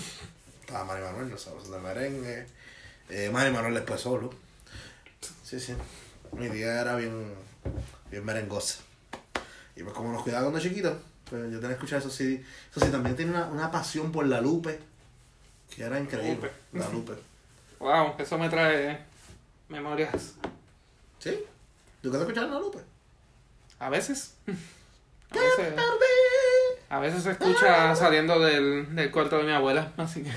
Estaba 0.66 0.84
Manny 0.84 1.04
Manuel, 1.04 1.30
los 1.30 1.42
sabrosos 1.44 1.70
del 1.70 1.80
merengue. 1.80 2.48
Eh, 3.10 3.30
Manny 3.32 3.52
Manuel 3.52 3.76
después 3.76 4.02
solo. 4.02 4.34
Sí, 5.44 5.60
sí. 5.60 5.76
Mi 6.32 6.50
tía 6.50 6.82
era 6.82 6.96
bien, 6.96 7.36
bien 8.10 8.26
merengosa. 8.26 8.80
Y 9.76 9.84
pues 9.84 9.94
como 9.94 10.12
nos 10.12 10.24
cuidaba 10.24 10.46
cuando 10.46 10.60
chiquitos, 10.60 10.98
pues 11.30 11.52
yo 11.52 11.60
tenía 11.60 11.68
que 11.68 11.74
escuchar 11.74 12.00
esos 12.00 12.16
CD. 12.16 12.44
Eso 12.72 12.84
sí, 12.84 12.92
también 12.92 13.16
tiene 13.16 13.30
una, 13.30 13.46
una 13.46 13.70
pasión 13.70 14.12
por 14.12 14.26
la 14.26 14.42
Lupe, 14.42 14.80
que 15.70 15.84
era 15.84 16.00
increíble. 16.00 16.52
La 16.74 16.90
Lupe. 16.90 17.14
Wow, 17.78 18.16
eso 18.18 18.38
me 18.38 18.50
trae 18.50 19.06
memorias. 19.68 20.34
¿Sí? 21.20 21.44
¿Tú 22.02 22.10
te 22.10 22.18
escuchar 22.18 22.48
la 22.48 22.58
Lupe? 22.58 22.80
A 23.78 23.90
veces. 23.90 24.34
A 25.30 25.38
veces, 25.38 25.76
a 26.90 27.00
veces 27.00 27.24
se 27.24 27.32
escucha 27.32 27.96
saliendo 27.96 28.40
del, 28.40 28.96
del 28.96 29.12
cuarto 29.12 29.38
de 29.38 29.44
mi 29.44 29.52
abuela, 29.52 29.92
así 29.98 30.24
que... 30.24 30.32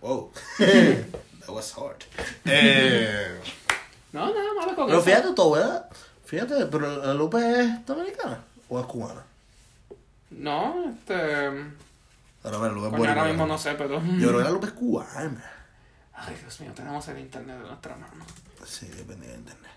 Wow. 0.00 0.32
That 0.58 1.48
was 1.48 1.74
hard. 1.76 2.02
Eh, 2.44 3.38
No, 4.12 4.32
nada 4.32 4.54
malo 4.58 4.74
con 4.74 4.86
pero 4.86 4.98
eso. 4.98 5.06
fíjate 5.06 5.32
tu 5.34 5.42
abuela, 5.42 5.88
fíjate, 6.24 6.66
pero 6.66 7.04
la 7.04 7.14
Lupe 7.14 7.38
es 7.38 7.86
dominicana 7.86 8.38
o 8.68 8.80
es 8.80 8.86
cubana. 8.86 9.22
No, 10.30 10.84
este... 10.90 11.14
Ahora 12.42 12.56
a 12.56 12.60
ver, 12.60 12.72
Lupe 12.72 12.86
es 12.88 12.92
Coño, 12.94 13.08
ahora 13.08 13.24
mismo 13.24 13.46
no 13.46 13.58
sé, 13.58 13.74
pero... 13.74 14.00
Yo 14.18 14.28
creo 14.28 14.38
que 14.38 14.44
la 14.44 14.50
Lupe 14.50 14.66
es 14.68 14.72
cubana. 14.72 15.52
Ay, 16.14 16.36
Dios 16.40 16.60
mío, 16.60 16.72
tenemos 16.74 17.06
el 17.08 17.18
internet 17.18 17.58
de 17.58 17.66
nuestra 17.66 17.96
mano. 17.96 18.24
Sí, 18.64 18.86
depende 18.88 19.26
de 19.26 19.34
internet. 19.34 19.70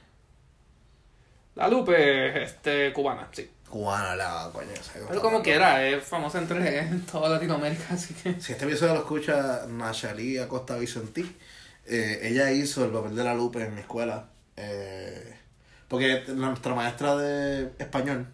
La 1.56 1.68
Lupe, 1.68 2.44
este, 2.44 2.92
cubana, 2.94 3.28
sí. 3.32 3.50
Cubana 3.74 4.52
coño. 4.54 4.68
Pero 5.08 5.20
como 5.20 5.42
quiera, 5.42 5.84
es 5.84 6.04
famosa 6.04 6.38
entre 6.38 6.84
toda 7.12 7.28
Latinoamérica, 7.28 7.86
así 7.90 8.14
que... 8.14 8.40
Si 8.40 8.52
este 8.52 8.66
episodio 8.66 8.94
lo 8.94 9.00
escucha 9.00 9.66
Nachalí 9.68 10.38
Acosta 10.38 10.78
Vicentí, 10.78 11.36
eh, 11.88 12.20
ella 12.22 12.52
hizo 12.52 12.86
el 12.86 12.92
papel 12.92 13.16
de 13.16 13.24
la 13.24 13.34
Lupe 13.34 13.64
en 13.64 13.74
mi 13.74 13.82
escuela. 13.82 14.30
eh, 14.58 15.40
porque 15.88 16.24
nuestra 16.28 16.76
maestra 16.76 17.16
de 17.16 17.72
español, 17.80 18.28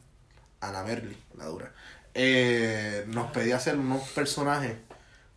Ana 0.60 0.84
Merli, 0.84 1.16
la 1.38 1.46
dura, 1.46 1.72
eh, 2.14 3.06
nos 3.08 3.32
pedía 3.32 3.56
hacer 3.56 3.78
unos 3.78 4.10
personajes 4.10 4.76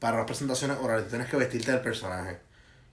para 0.00 0.16
las 0.16 0.26
presentaciones 0.26 0.78
orales. 0.80 1.08
Tienes 1.08 1.28
que 1.28 1.36
vestirte 1.36 1.70
del 1.70 1.80
personaje. 1.80 2.40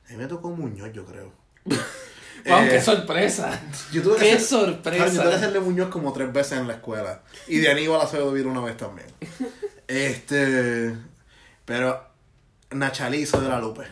A 0.08 0.12
mí 0.12 0.18
me 0.18 0.28
tocó 0.28 0.52
Muñoz, 0.52 0.94
yo 0.94 1.06
creo. 1.08 1.34
Wow, 2.46 2.60
Eh, 2.60 2.70
qué 2.70 2.82
sorpresa. 2.82 3.60
Yo 3.92 4.02
tuve 4.04 4.16
que 4.18 4.22
Qué 4.26 4.32
hacer- 4.34 4.42
sorpresa. 4.48 5.08
Yo 5.08 5.22
tuve 5.22 5.30
que 5.30 5.36
hacerle 5.36 5.60
Muñoz 5.60 5.90
como 5.90 6.14
tres 6.14 6.32
veces 6.32 6.60
en 6.60 6.68
la 6.68 6.74
escuela. 6.76 7.22
Y 7.48 7.58
de 7.58 7.70
Aníbal 7.72 8.02
Acevedo 8.02 8.32
vino 8.32 8.50
una 8.52 8.62
vez 8.62 8.78
también. 8.78 9.08
Este. 9.88 10.96
Pero 11.66 12.04
Nacha 12.72 13.14
hizo 13.16 13.40
de 13.42 13.50
la 13.50 13.60
Lupe. 13.60 13.84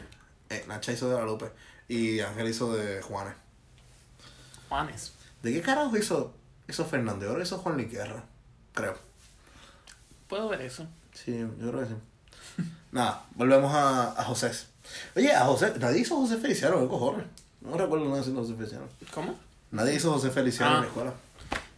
Eh, 0.49 0.63
Nacha 0.67 0.91
hizo 0.91 1.09
de 1.09 1.15
la 1.17 1.25
Lupe. 1.25 1.51
Y 1.87 2.19
Ángel 2.19 2.47
hizo 2.49 2.73
de 2.75 3.01
Juanes. 3.01 3.33
Juanes. 4.69 5.13
¿De 5.41 5.53
qué 5.53 5.61
carajo 5.61 5.95
hizo, 5.97 6.33
hizo 6.67 6.85
Fernández? 6.85 7.29
Ahora 7.29 7.43
hizo 7.43 7.57
Juan 7.59 7.77
Liquerra. 7.77 8.23
Creo. 8.73 8.95
Puedo 10.27 10.49
ver 10.49 10.61
eso. 10.61 10.85
Sí, 11.13 11.37
yo 11.39 11.71
creo 11.71 11.79
que 11.81 11.85
sí. 11.87 12.63
Nada, 12.91 13.23
volvemos 13.35 13.73
a, 13.73 14.19
a 14.19 14.23
José. 14.25 14.51
Oye, 15.15 15.33
a 15.33 15.45
José. 15.45 15.73
Nadie 15.79 15.99
hizo 16.01 16.15
José 16.17 16.37
Feliciano, 16.37 16.79
¿qué 16.81 16.87
cojones? 16.87 17.25
No 17.62 17.78
recuerdo 17.78 18.05
nadie 18.05 18.20
haciendo 18.22 18.41
José 18.41 18.55
Feliciano. 18.55 18.86
¿Cómo? 19.14 19.36
Nadie 19.72 19.95
hizo 19.95 20.12
José 20.14 20.30
Feliciano 20.32 20.72
en 20.72 20.78
Ah. 20.78 20.82
la 20.82 20.88
escuela. 20.88 21.14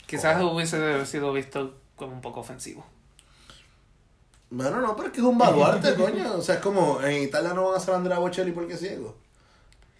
Quizás 0.06 0.42
hubiese 0.44 1.06
sido 1.06 1.32
visto 1.34 1.74
como 1.96 2.14
un 2.14 2.22
poco 2.22 2.40
ofensivo. 2.42 2.86
Bueno, 4.52 4.82
no, 4.82 4.96
pero 4.96 5.08
es 5.10 5.14
que 5.14 5.20
es 5.20 5.26
un 5.26 5.38
baluarte, 5.38 5.94
coño. 5.96 6.34
O 6.38 6.42
sea, 6.42 6.56
es 6.56 6.62
como 6.62 7.02
en 7.02 7.24
Italia 7.24 7.54
no 7.54 7.66
van 7.66 7.74
a 7.76 7.78
hacer 7.78 7.94
Andrea 7.94 8.18
Bocelli 8.20 8.52
porque 8.52 8.74
es 8.74 8.80
ciego. 8.80 9.16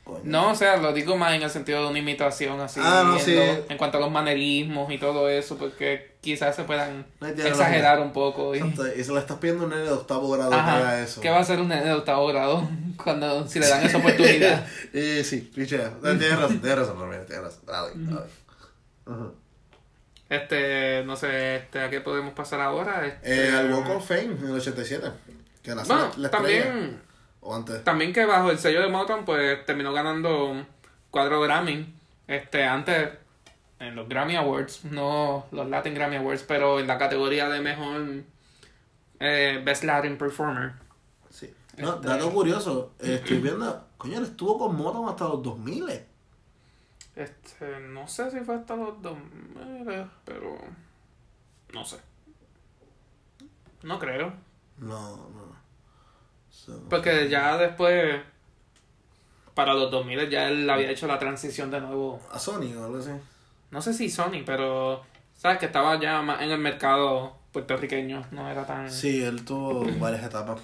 Coño. 0.04 0.22
No, 0.24 0.52
o 0.52 0.56
sea, 0.56 0.78
lo 0.78 0.92
digo 0.92 1.16
más 1.18 1.34
en 1.34 1.44
el 1.44 1.50
sentido 1.52 1.84
de 1.84 1.90
una 1.90 2.00
imitación 2.00 2.60
así. 2.60 2.80
Ah, 2.84 3.04
no, 3.06 3.14
en, 3.18 3.20
sí. 3.24 3.36
en 3.38 3.78
cuanto 3.78 3.98
a 3.98 4.02
los 4.02 4.12
manerismos 4.12 4.92
y 4.92 4.98
todo 4.98 5.30
eso, 5.30 5.58
porque 5.58 6.09
quizás 6.22 6.56
se 6.56 6.64
puedan 6.64 7.06
exagerar 7.22 8.00
un 8.00 8.12
poco. 8.14 8.56
Y, 8.56 8.60
Y 8.60 9.04
se 9.04 9.14
le 9.14 9.20
estás 9.20 9.38
pidiendo 9.38 9.64
un 9.66 9.70
nene 9.72 9.84
de 9.84 9.92
octavo 9.92 10.30
grado 10.32 10.50
que 10.52 10.56
Ajá, 10.58 10.78
haga 10.78 11.02
eso. 11.02 11.22
¿Qué 11.22 11.30
va 11.30 11.38
a 11.38 11.42
hacer 11.42 11.60
un 11.60 11.68
nene 11.70 11.86
de 11.86 11.94
octavo 11.94 12.28
grado 12.28 12.68
cuando 13.04 13.48
si 13.48 13.60
le 13.60 13.68
dan 13.68 13.86
esa 13.86 13.98
oportunidad? 13.98 14.66
eh, 14.94 15.24
sí, 15.24 15.50
pichea. 15.54 15.92
Tienes 16.02 16.38
razón, 16.40 16.60
tienes 16.60 16.78
razón, 16.80 17.00
Ramírez, 17.00 17.26
tienes 17.28 17.46
razón. 17.46 17.62
Dale, 17.66 17.92
dale. 17.96 18.28
Ajá. 19.06 19.32
Este, 20.30 21.04
no 21.06 21.16
sé, 21.16 21.56
este, 21.56 21.80
¿a 21.82 21.90
qué 21.90 22.02
podemos 22.02 22.34
pasar 22.34 22.62
ahora? 22.62 23.06
Este, 23.08 23.48
Eh, 23.48 23.52
al 23.58 23.72
Walk 23.74 23.90
of 23.90 24.08
Fame 24.08 24.26
en 24.40 24.46
el 24.46 24.52
87. 24.58 25.08
Que 25.64 25.74
nació 25.74 25.96
Bueno, 25.96 26.12
la, 26.18 26.20
la 26.20 26.28
estrella. 26.28 26.64
también, 26.64 27.02
O 27.42 27.56
antes. 27.56 27.84
también 27.84 28.14
que 28.14 28.26
bajo 28.26 28.52
el 28.52 28.60
sello 28.60 28.82
de 28.82 28.90
Motown, 28.90 29.26
pues 29.26 29.66
terminó 29.66 29.92
ganando 29.92 30.66
cuatro 31.10 31.42
Grammy. 31.42 31.96
Este, 32.28 32.64
antes, 32.64 33.10
en 33.80 33.96
los 33.96 34.08
Grammy 34.10 34.36
Awards, 34.36 34.86
no 34.86 35.46
los 35.52 35.68
Latin 35.70 35.94
Grammy 35.94 36.18
Awards, 36.18 36.44
pero 36.44 36.80
en 36.80 36.88
la 36.88 36.98
categoría 36.98 37.48
de 37.50 37.62
mejor 37.62 38.24
eh, 39.20 39.62
Best 39.66 39.84
Latin 39.84 40.18
Performer. 40.18 40.74
Sí. 41.30 41.54
No, 41.78 41.96
Este- 41.96 42.08
dato 42.08 42.32
curioso. 42.32 42.94
estoy 43.00 43.38
viendo. 43.40 43.88
Coño, 43.98 44.18
él 44.18 44.24
estuvo 44.26 44.58
con 44.58 44.76
Motown 44.76 45.10
hasta 45.10 45.26
los 45.28 45.42
2000. 45.44 46.06
Este, 47.16 47.80
no 47.82 48.08
sé 48.08 48.32
si 48.32 48.40
fue 48.42 48.56
hasta 48.56 48.76
los 48.76 49.02
2000, 49.02 50.10
pero 50.26 50.58
no 51.74 51.84
sé. 51.86 51.98
No 53.84 54.00
creo. 54.00 54.34
No, 54.78 55.18
no. 55.18 55.56
So- 56.50 56.84
Porque 56.90 57.28
ya 57.30 57.58
después, 57.58 58.22
para 59.54 59.74
los 59.74 59.92
2000 59.92 60.30
ya 60.30 60.48
él 60.50 60.70
había 60.70 60.92
hecho 60.92 61.08
la 61.08 61.20
transición 61.20 61.70
de 61.72 61.82
nuevo. 61.82 62.22
A 62.32 62.40
Sony 62.40 62.74
o 62.78 62.86
algo 62.86 62.98
así. 63.00 63.12
No 63.72 63.82
sé 63.82 63.94
si 63.94 64.10
Sony, 64.10 64.44
pero 64.46 65.04
sabes 65.36 65.60
que 65.60 65.66
estaba 65.68 66.00
ya 66.00 66.22
más 66.22 66.42
en 66.42 66.52
el 66.52 66.60
mercado 66.60 67.38
puertorriqueño, 67.52 68.26
no 68.32 68.50
era 68.50 68.66
tan... 68.66 68.92
Sí, 68.92 69.24
él 69.24 69.44
tuvo 69.46 69.86
varias 70.00 70.24
etapas. 70.24 70.60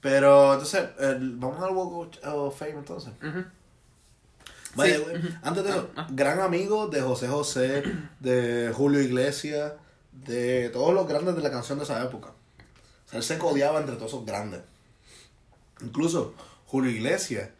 Pero 0.00 0.52
entonces, 0.54 0.88
el- 0.98 1.36
vamos 1.36 1.62
al 1.62 1.70
Walk 1.70 2.18
of 2.24 2.58
Fame 2.58 2.70
entonces. 2.72 3.12
ujú. 3.22 3.44
Vaya, 4.74 4.96
Sí. 4.96 5.02
güey, 5.02 5.16
Antes 5.42 5.64
de 5.64 5.70
eso, 5.70 5.90
Ah, 5.96 6.02
ah. 6.02 6.08
gran 6.10 6.40
amigo 6.40 6.86
de 6.88 7.00
José 7.02 7.28
José, 7.28 7.82
de 8.20 8.72
Julio 8.74 9.00
Iglesias, 9.00 9.74
de 10.12 10.70
todos 10.70 10.94
los 10.94 11.06
grandes 11.06 11.36
de 11.36 11.42
la 11.42 11.50
canción 11.50 11.78
de 11.78 11.84
esa 11.84 12.02
época. 12.02 12.28
O 12.30 13.08
sea, 13.10 13.18
él 13.18 13.22
se 13.24 13.38
codeaba 13.38 13.80
entre 13.80 13.96
todos 13.96 14.12
esos 14.12 14.24
grandes. 14.26 14.60
Incluso 15.82 16.34
Julio 16.66 16.90
Iglesias 16.90 17.50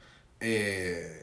eh, 0.40 1.22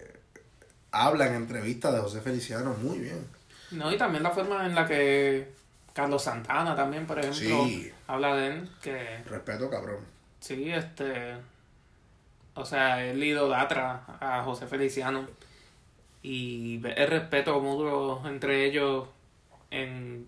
habla 0.92 1.28
en 1.28 1.36
entrevistas 1.36 1.94
de 1.94 2.00
José 2.00 2.22
Feliciano 2.22 2.74
muy 2.82 3.00
bien. 3.00 3.26
No, 3.72 3.92
y 3.92 3.98
también 3.98 4.24
la 4.24 4.32
forma 4.32 4.66
en 4.66 4.74
la 4.76 4.88
que 4.88 5.52
Carlos 5.94 6.24
Santana 6.24 6.76
también, 6.76 7.06
por 7.06 7.20
ejemplo, 7.20 7.66
Sí. 7.66 7.92
habla 8.08 8.36
de 8.36 8.48
él, 8.48 8.70
que 8.82 9.24
Respeto, 9.28 9.70
cabrón. 9.70 10.00
sí, 10.40 10.72
este... 10.72 11.36
O 12.56 12.66
sea, 12.66 13.04
él 13.06 13.24
idolatra 13.24 14.02
a 14.20 14.44
José 14.44 14.68
Feliciano 14.68 15.26
y 16.22 16.82
el 16.86 17.08
respeto 17.08 17.60
mutuo 17.62 18.22
entre 18.28 18.66
ellos 18.66 19.08
en, 19.72 20.28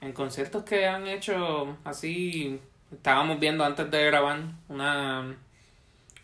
en 0.00 0.12
conciertos 0.14 0.62
que 0.64 0.86
han 0.86 1.06
hecho 1.06 1.76
así. 1.84 2.58
Estábamos 2.90 3.38
viendo 3.40 3.62
antes 3.64 3.90
de 3.90 4.06
grabar 4.06 4.38
una, 4.68 5.36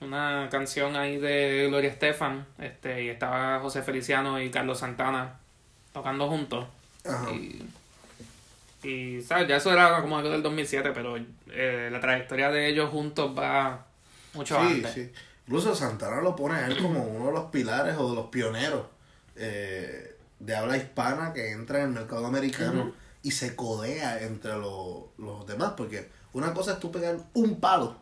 una 0.03 0.49
canción 0.51 0.97
ahí 0.97 1.19
de 1.19 1.67
Gloria 1.69 1.91
Estefan 1.91 2.47
este, 2.59 3.05
y 3.05 3.09
estaba 3.09 3.61
José 3.61 3.83
Feliciano 3.83 4.41
y 4.41 4.51
Carlos 4.51 4.79
Santana 4.81 5.39
tocando 5.93 6.29
juntos. 6.29 6.67
Ajá. 7.05 7.31
Y, 7.33 7.69
y, 8.83 9.23
¿sabes? 9.23 9.49
Ya 9.49 9.57
eso 9.57 9.73
era 9.73 10.01
como 10.03 10.19
algo 10.19 10.31
del 10.31 10.43
2007, 10.43 10.91
pero 10.93 11.17
eh, 11.51 11.89
la 11.91 12.01
trayectoria 12.01 12.51
de 12.51 12.69
ellos 12.69 12.91
juntos 12.91 13.37
va 13.39 13.85
mucho 14.35 14.57
Sí, 14.59 14.67
antes. 14.67 14.93
sí. 14.93 15.13
Incluso 15.47 15.75
Santana 15.75 16.21
lo 16.21 16.35
pone 16.37 16.55
a 16.55 16.67
él 16.67 16.79
como 16.81 17.03
uno 17.05 17.27
de 17.27 17.33
los 17.33 17.45
pilares 17.51 17.97
o 17.99 18.09
de 18.11 18.15
los 18.17 18.27
pioneros 18.27 18.87
eh, 19.37 20.17
de 20.39 20.57
habla 20.57 20.77
hispana 20.77 21.33
que 21.33 21.51
entra 21.51 21.79
en 21.81 21.87
el 21.87 21.91
mercado 21.91 22.27
americano 22.27 22.93
y 23.23 23.31
se 23.33 23.55
codea 23.57 24.23
entre 24.23 24.53
los, 24.53 25.05
los 25.19 25.47
demás. 25.47 25.75
Porque 25.77 26.09
una 26.33 26.55
cosa 26.55 26.73
es 26.73 26.81
tú 26.81 26.91
pegar 26.91 27.17
un 27.35 27.61
palo 27.61 27.97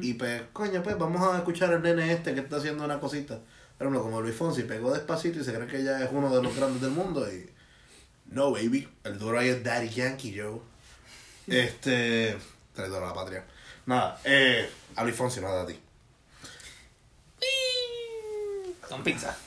y 0.00 0.14
pues, 0.14 0.42
coño, 0.52 0.82
pues 0.82 0.96
vamos 0.96 1.20
a 1.22 1.36
escuchar 1.38 1.72
al 1.72 1.82
nene 1.82 2.10
este 2.12 2.34
que 2.34 2.40
está 2.40 2.56
haciendo 2.56 2.84
una 2.84 2.98
cosita. 3.00 3.38
Pero 3.76 3.90
no, 3.90 4.00
como 4.02 4.20
Luis 4.22 4.34
Fonsi 4.36 4.62
pegó 4.62 4.92
despacito 4.94 5.40
y 5.40 5.44
se 5.44 5.52
cree 5.52 5.66
que 5.66 5.82
ya 5.84 6.02
es 6.02 6.08
uno 6.12 6.34
de 6.34 6.42
los 6.42 6.54
grandes 6.56 6.80
del 6.80 6.90
mundo 6.92 7.26
y... 7.30 7.50
No, 8.26 8.52
baby. 8.52 8.88
El 9.04 9.18
duro 9.18 9.38
ahí 9.38 9.48
es 9.48 9.62
Daddy 9.62 9.88
Yankee, 9.90 10.38
Joe. 10.38 10.60
Este... 11.46 12.36
Traidor 12.72 13.02
a 13.02 13.08
la 13.08 13.14
patria. 13.14 13.44
Nada, 13.86 14.18
eh... 14.24 14.70
A 14.96 15.02
Luis 15.04 15.14
Fonsi, 15.16 15.40
nada 15.40 15.62
a 15.62 15.66
ti. 15.66 15.78
Con 18.88 19.02
pizza. 19.02 19.36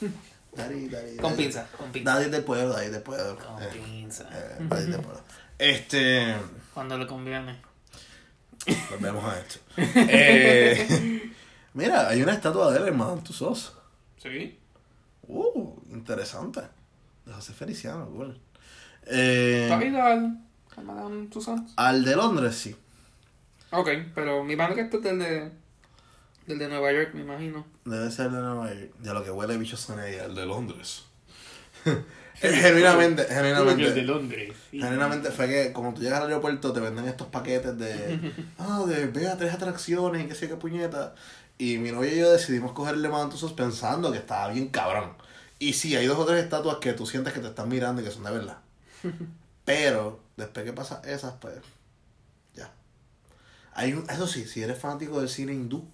Daddy, 0.56 0.88
daddy, 0.88 1.16
Con 1.16 1.30
daddy. 1.32 1.44
pizza. 1.44 1.66
Con 1.76 1.92
pizza. 1.92 2.12
Daddy 2.14 2.30
del 2.30 2.42
pueblo, 2.44 2.70
daddy 2.74 2.88
del 2.90 3.02
pueblo. 3.02 3.36
Con 3.38 3.62
Eh, 3.62 3.68
pizza. 3.72 4.24
eh, 4.32 4.56
daddy 4.60 4.90
del 4.90 5.00
pueblo. 5.00 5.22
Este... 5.58 6.34
Cuando 6.74 6.98
le 6.98 7.06
conviene. 7.06 7.60
Volvemos 8.90 9.24
a 9.24 9.38
esto. 9.40 9.58
Eh, 10.10 11.32
mira, 11.74 12.08
hay 12.08 12.22
una 12.22 12.32
estatua 12.34 12.72
de 12.72 12.78
él 12.80 12.88
en 12.88 12.96
Madame 12.96 13.22
Tussauds. 13.22 13.72
Sí. 14.22 14.58
Uh, 15.26 15.74
interesante. 15.90 16.60
De 17.24 17.32
José 17.32 17.52
Feliciano, 17.52 18.06
cool. 18.06 18.38
Eh, 19.06 19.66
¿Tú 19.68 19.74
has 19.74 19.84
ido 19.84 20.02
al, 20.02 20.38
al 20.76 20.84
Madame 20.84 21.26
Tussauds? 21.28 21.72
al 21.76 22.04
de 22.04 22.16
Londres, 22.16 22.54
sí. 22.56 22.76
Ok, 23.70 23.88
pero 24.14 24.42
mi 24.44 24.56
mano 24.56 24.74
que 24.74 24.80
esto 24.82 24.96
es 24.98 25.02
del 25.04 25.18
de, 25.18 25.52
del 26.46 26.58
de 26.58 26.68
Nueva 26.68 26.92
York, 26.92 27.10
me 27.14 27.20
imagino. 27.20 27.66
Debe 27.84 28.10
ser 28.10 28.30
de 28.30 28.40
Nueva 28.40 28.72
York. 28.72 28.92
Ya 29.02 29.12
lo 29.12 29.22
que 29.22 29.30
huele 29.30 29.56
bicho 29.58 29.76
son 29.76 30.02
ella, 30.02 30.24
el 30.24 30.34
de 30.34 30.46
Londres. 30.46 31.04
genuinamente, 32.40 33.24
genuinamente. 33.24 34.02
Londres. 34.02 34.54
Genuinamente 34.70 35.30
fue 35.30 35.48
que 35.48 35.72
como 35.72 35.94
tú 35.94 36.02
llegas 36.02 36.20
al 36.20 36.28
aeropuerto 36.28 36.72
te 36.72 36.80
venden 36.80 37.06
estos 37.06 37.28
paquetes 37.28 37.76
de 37.78 38.32
ah, 38.58 38.84
de 38.86 39.06
ve 39.06 39.28
a 39.28 39.36
tres 39.36 39.52
atracciones 39.52 40.24
y 40.24 40.28
qué 40.28 40.34
sé 40.34 40.48
qué 40.48 40.56
puñeta. 40.56 41.14
Y 41.58 41.78
mi 41.78 41.90
novia 41.90 42.12
y 42.12 42.18
yo 42.18 42.30
decidimos 42.30 42.72
cogerle 42.72 43.08
mantusos 43.08 43.52
pensando 43.52 44.12
que 44.12 44.18
estaba 44.18 44.52
bien 44.52 44.68
cabrón. 44.68 45.14
Y 45.58 45.72
sí, 45.72 45.96
hay 45.96 46.06
dos 46.06 46.18
o 46.18 46.24
tres 46.24 46.44
estatuas 46.44 46.76
que 46.76 46.92
tú 46.92 47.04
sientes 47.04 47.32
que 47.32 47.40
te 47.40 47.48
están 47.48 47.68
mirando 47.68 48.00
y 48.00 48.04
que 48.04 48.12
son 48.12 48.22
de 48.22 48.30
verdad. 48.30 48.58
Pero 49.64 50.20
después 50.36 50.64
que 50.64 50.72
pasa 50.72 51.02
esas, 51.04 51.34
pues 51.40 51.56
ya. 52.54 52.70
Hay 53.74 53.92
un, 53.92 54.08
eso 54.08 54.28
sí, 54.28 54.46
si 54.46 54.62
eres 54.62 54.78
fanático 54.78 55.18
del 55.18 55.28
cine 55.28 55.52
hindú, 55.52 55.84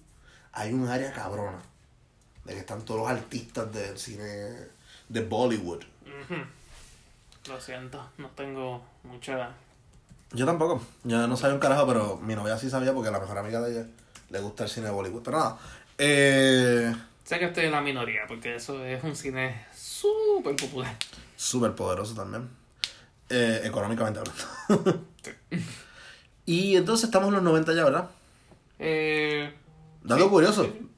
hay 0.51 0.71
un 0.71 0.87
área 0.87 1.11
cabrona. 1.11 1.61
De 2.45 2.53
que 2.53 2.59
están 2.59 2.85
todos 2.85 3.01
los 3.01 3.09
artistas 3.09 3.73
del 3.73 3.97
cine 3.97 4.23
de 5.09 5.21
Bollywood. 5.21 5.83
Lo 7.47 7.61
siento, 7.61 8.09
no 8.17 8.29
tengo 8.29 8.83
mucha... 9.03 9.49
Yo 10.31 10.45
tampoco. 10.45 10.81
Yo 11.03 11.27
no 11.27 11.37
sabía 11.37 11.53
un 11.53 11.59
carajo, 11.59 11.85
pero 11.87 12.17
mi 12.17 12.35
novia 12.35 12.57
sí 12.57 12.69
sabía 12.69 12.93
porque 12.93 13.11
la 13.11 13.19
mejor 13.19 13.37
amiga 13.37 13.61
de 13.61 13.71
ella 13.71 13.87
le 14.29 14.39
gusta 14.39 14.63
el 14.63 14.69
cine 14.69 14.87
de 14.87 14.91
Bollywood. 14.91 15.21
Pero 15.23 15.37
nada. 15.37 15.57
Eh, 15.97 16.93
Sé 17.23 17.39
que 17.39 17.45
estoy 17.45 17.65
en 17.65 17.71
la 17.71 17.81
minoría, 17.81 18.21
porque 18.27 18.55
eso 18.55 18.83
es 18.83 19.03
un 19.03 19.15
cine 19.15 19.65
súper 19.73 20.55
popular. 20.55 20.95
Súper 21.37 21.73
poderoso 21.75 22.15
también. 22.15 22.49
Eh, 23.29 23.61
económicamente 23.63 24.19
hablando. 24.19 25.05
y 26.45 26.75
entonces 26.75 27.05
estamos 27.05 27.29
en 27.29 27.35
los 27.35 27.43
90 27.43 27.73
ya, 27.73 27.83
¿verdad? 27.83 28.09
Eh, 28.79 29.53
Dato 30.03 30.23
Sí, 30.23 30.29
curioso. 30.29 30.63
sí. 30.65 30.89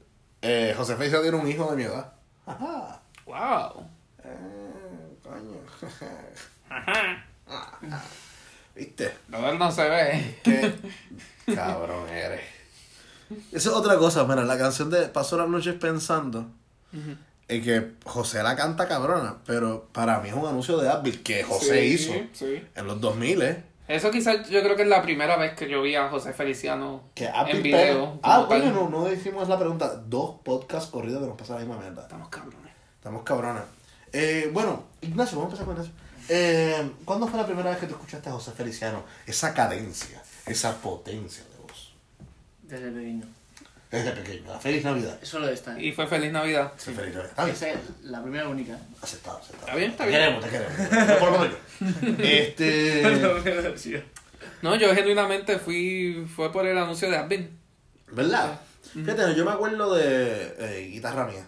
Eh, 0.42 0.74
José 0.76 0.96
Feliciano 0.96 1.22
tiene 1.22 1.36
un 1.38 1.48
hijo 1.48 1.70
de 1.70 1.76
mi 1.76 1.82
edad. 1.84 2.12
Ajá. 2.46 3.00
Wow. 3.26 3.86
Eh. 4.24 4.67
¿Viste? 8.74 9.12
Lo 9.28 9.40
de 9.42 9.50
él 9.50 9.58
no 9.58 9.70
se 9.72 9.88
ve. 9.88 10.38
Qué 10.44 10.74
cabrón 11.54 12.08
eres. 12.08 12.42
Esa 13.52 13.68
es 13.70 13.74
otra 13.74 13.96
cosa, 13.98 14.24
mira, 14.24 14.44
la 14.44 14.56
canción 14.56 14.90
de 14.90 15.06
Paso 15.08 15.36
las 15.36 15.48
noches 15.48 15.74
pensando. 15.74 16.46
Es 17.48 17.64
que 17.64 17.92
José 18.04 18.42
la 18.42 18.56
canta 18.56 18.86
cabrona, 18.88 19.36
pero 19.46 19.88
para 19.92 20.20
mí 20.20 20.28
es 20.28 20.34
un 20.34 20.46
anuncio 20.46 20.78
de 20.78 20.88
Advil 20.88 21.22
que 21.22 21.42
José 21.42 21.80
Sí, 21.80 21.94
hizo 21.94 22.12
Sí. 22.32 22.62
en 22.74 22.86
los 22.86 23.00
2000, 23.00 23.42
¿eh? 23.42 23.64
Eso 23.88 24.10
quizás 24.10 24.48
yo 24.50 24.62
creo 24.62 24.76
que 24.76 24.82
es 24.82 24.88
la 24.88 25.00
primera 25.02 25.36
vez 25.38 25.54
que 25.54 25.68
yo 25.68 25.80
vi 25.80 25.94
a 25.94 26.10
José 26.10 26.34
Feliciano 26.34 27.04
Que 27.14 27.26
Advil 27.26 27.56
en 27.56 27.62
video. 27.62 28.20
Ah, 28.22 28.44
coño, 28.46 28.70
no, 28.70 28.88
no 28.90 29.10
hicimos 29.10 29.48
la 29.48 29.58
pregunta. 29.58 29.94
Dos 29.96 30.36
podcasts 30.44 30.90
corridos 30.90 31.22
que 31.22 31.28
nos 31.28 31.38
pasa 31.38 31.54
la 31.54 31.60
misma 31.60 31.78
mierda. 31.78 32.02
Estamos 32.02 32.28
cabrones. 32.28 32.72
Estamos 32.96 33.22
cabronas. 33.22 33.64
Eh, 34.12 34.50
bueno, 34.52 34.84
Ignacio, 35.00 35.38
vamos 35.38 35.52
a 35.52 35.62
empezar 35.62 35.66
con 35.66 35.74
Ignacio. 35.76 35.92
Eh, 36.30 36.90
¿Cuándo 37.04 37.26
fue 37.26 37.38
la 37.38 37.46
primera 37.46 37.70
vez 37.70 37.78
que 37.78 37.86
tú 37.86 37.94
escuchaste 37.94 38.28
a 38.28 38.32
José 38.32 38.52
Feliciano? 38.52 39.04
Esa 39.26 39.54
cadencia, 39.54 40.22
esa 40.46 40.76
potencia 40.80 41.42
de 41.44 41.62
voz. 41.62 41.94
Desde 42.62 42.90
pequeño. 42.90 43.24
Desde 43.90 44.12
pequeño. 44.12 44.52
La 44.52 44.58
feliz 44.60 44.84
Navidad. 44.84 45.18
Eso 45.22 45.38
lo 45.38 45.48
está. 45.48 45.80
Y 45.80 45.92
fue 45.92 46.06
Feliz 46.06 46.30
Navidad. 46.30 46.72
Sí, 46.76 46.92
feliz 46.92 47.14
Navidad. 47.14 47.30
Está 47.30 47.44
bien. 47.44 47.56
Esa 47.56 47.70
es 47.70 47.78
la 48.02 48.20
primera 48.22 48.46
única. 48.46 48.78
Aceptado, 49.00 49.38
aceptado. 49.38 49.66
Está 49.66 49.76
bien, 49.76 49.90
está 49.92 50.04
te 50.04 50.10
bien. 50.10 50.20
queremos, 50.20 50.44
te 50.44 50.50
queremos. 50.50 51.08
No 51.08 51.18
por 51.18 51.32
lo 51.32 51.38
menos 51.38 51.56
yo. 51.56 52.14
Este. 52.22 53.78
Sí. 53.78 54.02
No, 54.60 54.76
yo 54.76 54.94
genuinamente 54.94 55.58
fui. 55.58 56.28
Fue 56.36 56.52
por 56.52 56.66
el 56.66 56.76
anuncio 56.76 57.10
de 57.10 57.16
Advil. 57.16 57.50
¿Verdad? 58.12 58.60
Fíjate, 58.92 59.34
yo 59.34 59.44
me 59.46 59.52
acuerdo 59.52 59.94
de 59.94 60.54
eh, 60.58 60.88
Guitarra 60.92 61.26
Mía. 61.26 61.46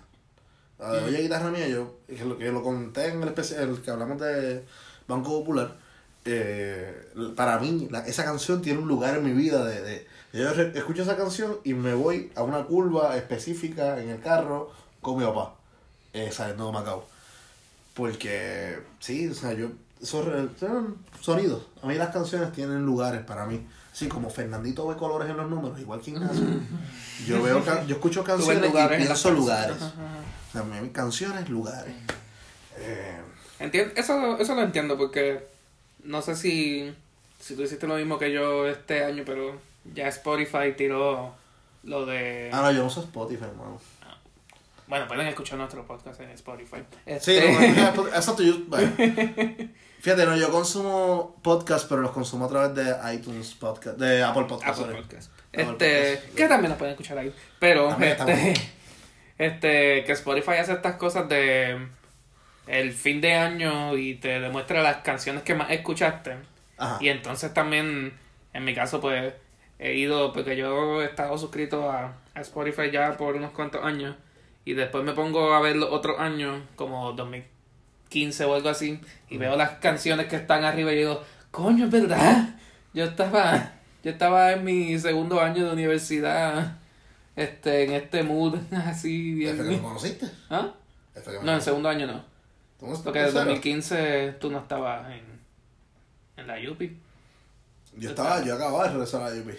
La 0.80 0.92
de 0.92 1.04
Oye 1.04 1.22
Guitarra 1.22 1.50
Mía, 1.50 1.68
yo 1.68 1.94
que 2.06 2.24
lo, 2.24 2.38
que 2.38 2.50
lo 2.50 2.62
conté 2.62 3.08
en 3.08 3.22
el 3.22 3.28
especial 3.28 3.68
el 3.68 3.80
que 3.82 3.90
hablamos 3.90 4.18
de 4.20 4.64
Banco 5.06 5.30
Popular. 5.40 5.76
eh, 6.24 7.08
para 7.36 7.58
mí, 7.58 7.88
la- 7.90 8.06
esa 8.06 8.24
canción 8.24 8.60
tiene 8.62 8.78
un 8.80 8.88
lugar 8.88 9.16
en 9.16 9.24
mi 9.24 9.32
vida. 9.32 9.64
De, 9.64 9.80
de- 9.82 10.06
yo 10.32 10.52
re- 10.52 10.72
escucho 10.76 11.02
esa 11.02 11.16
canción 11.16 11.58
y 11.64 11.74
me 11.74 11.94
voy 11.94 12.30
a 12.34 12.42
una 12.42 12.64
curva 12.64 13.16
específica 13.16 14.00
en 14.00 14.10
el 14.10 14.20
carro 14.20 14.70
con 15.00 15.18
mi 15.18 15.24
papá, 15.24 15.54
eh, 16.12 16.30
saliendo 16.32 16.66
de 16.66 16.72
Macao. 16.72 17.04
Porque, 17.94 18.78
sí, 19.00 19.28
o 19.28 19.34
sea, 19.34 19.52
yo. 19.52 19.68
Esos 20.00 20.24
son 20.58 20.96
sonidos. 21.20 21.66
A 21.82 21.86
mí 21.86 21.94
las 21.96 22.08
canciones 22.10 22.52
tienen 22.52 22.86
lugares 22.86 23.22
para 23.22 23.44
mí. 23.44 23.66
Así 23.93 24.09
como 24.09 24.30
Fernandito 24.30 24.86
ve 24.86 24.97
colores 24.97 25.28
en 25.30 25.36
los 25.36 25.49
números, 25.51 25.78
igual 25.80 26.01
que 26.01 26.11
Ignacio. 26.12 26.45
Yo 27.26 27.43
veo 27.43 27.62
yo 27.86 27.97
escucho 27.97 28.22
canciones 28.24 28.62
lugares 28.62 28.99
y 29.01 29.05
pienso 29.05 29.28
canciones. 29.28 29.38
lugares. 29.41 30.82
Mi- 30.82 30.91
canciones, 30.91 31.49
lugares. 31.49 31.93
Eh, 32.78 33.20
eso, 33.97 34.38
eso 34.38 34.55
lo 34.55 34.62
entiendo 34.62 34.97
porque 34.97 35.47
no 36.05 36.22
sé 36.22 36.34
si, 36.36 36.95
si 37.38 37.55
tú 37.57 37.62
hiciste 37.62 37.86
lo 37.86 37.97
mismo 37.97 38.18
que 38.18 38.32
yo 38.32 38.66
este 38.66 39.05
año, 39.05 39.22
pero 39.26 39.59
ya 39.93 40.09
Spotify 40.09 40.72
tiró 40.76 41.34
lo 41.82 42.07
de... 42.07 42.51
ah, 42.53 42.62
no, 42.62 42.72
yo 42.72 42.78
no 42.80 42.86
uso 42.86 43.01
Spotify, 43.03 43.45
hermano. 43.45 43.80
Bueno, 44.86 45.07
pueden 45.07 45.26
escuchar 45.28 45.59
nuestro 45.59 45.86
podcast 45.86 46.20
en 46.20 46.30
Spotify. 46.30 46.78
Sí, 47.20 47.36
Este- 47.36 47.53
no, 47.97 48.07
exacto, 48.09 48.43
yo, 48.43 48.55
bueno. 48.66 48.91
Fíjate, 50.01 50.24
no, 50.24 50.34
yo 50.34 50.51
consumo 50.51 51.36
podcast, 51.42 51.86
pero 51.86 52.01
los 52.01 52.12
consumo 52.12 52.46
a 52.46 52.48
través 52.48 52.74
de 52.74 53.14
iTunes 53.14 53.55
Podcast, 53.55 53.98
de 53.98 54.22
Apple 54.22 54.44
Podcast. 54.44 54.80
Apple. 54.80 54.94
Podcast. 54.96 55.30
Apple 55.48 55.62
Este, 55.62 56.14
Podcast. 56.16 56.34
que 56.36 56.48
también 56.48 56.72
lo 56.72 56.78
pueden 56.78 56.92
escuchar 56.92 57.18
ahí. 57.18 57.34
Pero, 57.59 57.88
También 57.88 58.12
este, 58.12 58.55
este, 59.38 60.05
que 60.05 60.12
Spotify 60.12 60.53
hace 60.53 60.72
estas 60.72 60.96
cosas 60.96 61.28
de 61.28 61.86
el 62.66 62.92
fin 62.92 63.20
de 63.20 63.34
año 63.34 63.94
y 63.94 64.14
te 64.14 64.40
demuestra 64.40 64.82
las 64.82 64.98
canciones 64.98 65.42
que 65.42 65.55
más 65.55 65.70
escuchaste. 65.70 66.36
Ajá. 66.78 66.96
Y 67.01 67.11
entonces 67.11 67.53
también, 67.53 68.14
en 68.55 68.64
mi 68.64 68.74
caso, 68.74 69.03
pues, 69.03 69.34
he 69.78 69.96
ido, 69.96 70.32
porque 70.32 70.57
yo 70.57 71.03
he 71.03 71.05
estado 71.05 71.36
suscrito 71.36 71.90
a, 71.90 72.14
a 72.34 72.40
Spotify 72.40 72.90
ya 72.90 73.18
por 73.18 73.34
unos 73.36 73.51
cuantos 73.51 73.84
años. 73.84 74.16
Y 74.64 74.72
después 74.72 75.05
me 75.05 75.12
pongo 75.12 75.53
a 75.53 75.61
ver 75.61 75.76
los 75.76 75.90
otros 75.90 76.18
años, 76.18 76.62
como 76.76 77.12
2015 78.11 78.44
o 78.44 78.54
algo 78.54 78.68
así, 78.68 79.00
y 79.28 79.38
veo 79.38 79.56
las 79.56 79.70
canciones 79.78 80.26
que 80.26 80.36
están 80.36 80.64
arriba 80.64 80.92
y 80.92 80.98
digo, 80.98 81.22
coño, 81.50 81.84
es 81.86 81.90
verdad. 81.90 82.56
Yo 82.92 83.04
estaba, 83.04 83.72
yo 84.02 84.11
estaba 84.11 84.52
en 84.52 84.64
mi 84.64 84.98
segundo 84.98 85.40
año 85.40 85.64
de 85.66 85.72
universidad, 85.72 86.78
este, 87.36 87.84
en 87.84 87.92
este 87.92 88.22
mood, 88.24 88.56
así 88.72 89.34
bien. 89.34 89.52
¿Este 89.52 89.62
que 89.70 89.76
me 89.76 89.82
conociste? 89.82 90.26
¿Ah? 90.50 90.70
¿Este 91.14 91.30
que 91.30 91.38
me 91.38 91.44
No, 91.44 91.54
en 91.54 91.61
segundo 91.62 91.88
año 91.88 92.06
no. 92.06 92.24
¿Tú 92.80 92.86
no- 92.86 93.02
Porque 93.02 93.20
en 93.20 93.24
tercero? 93.26 93.44
2015 93.44 94.32
tú 94.40 94.50
no 94.50 94.58
estabas 94.58 95.08
en, 95.12 95.22
en 96.36 96.46
la 96.46 96.56
UPI. 96.70 96.96
Yo 97.96 98.11
estaba, 98.11 98.42
yo 98.44 98.54
acababa 98.54 98.84
de 98.84 98.90
regresar 98.92 99.22
a 99.22 99.30
la 99.30 99.40
UP. 99.40 99.50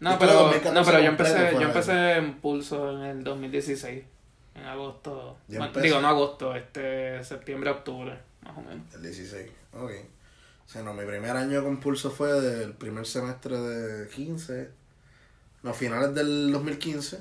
No, 0.00 0.12
Yo 0.12 0.18
pero, 0.18 0.30
estuve 0.32 0.70
2014 0.70 0.74
no, 0.74 0.84
pero 0.86 1.00
yo 1.00 1.08
empecé, 1.10 1.52
yo 1.54 1.60
empecé 1.62 2.12
en 2.16 2.34
Pulso 2.34 2.90
en 2.92 3.02
el 3.18 3.24
2016. 3.24 4.04
En 4.54 4.64
agosto. 4.64 5.38
Bueno, 5.48 5.80
digo, 5.80 6.00
no 6.00 6.08
agosto, 6.08 6.54
este 6.54 7.22
septiembre, 7.24 7.70
octubre, 7.70 8.16
más 8.42 8.56
o 8.56 8.60
menos. 8.62 8.94
El 8.94 9.02
16, 9.02 9.50
ok. 9.72 9.90
O 10.66 10.68
sea, 10.68 10.82
no, 10.82 10.94
mi 10.94 11.04
primer 11.04 11.36
año 11.36 11.62
con 11.62 11.78
Pulso 11.78 12.10
fue 12.10 12.40
del 12.40 12.72
primer 12.72 13.06
semestre 13.06 13.58
de 13.58 14.08
15, 14.08 14.70
no, 15.62 15.74
finales 15.74 16.14
del 16.14 16.52
2015 16.52 17.20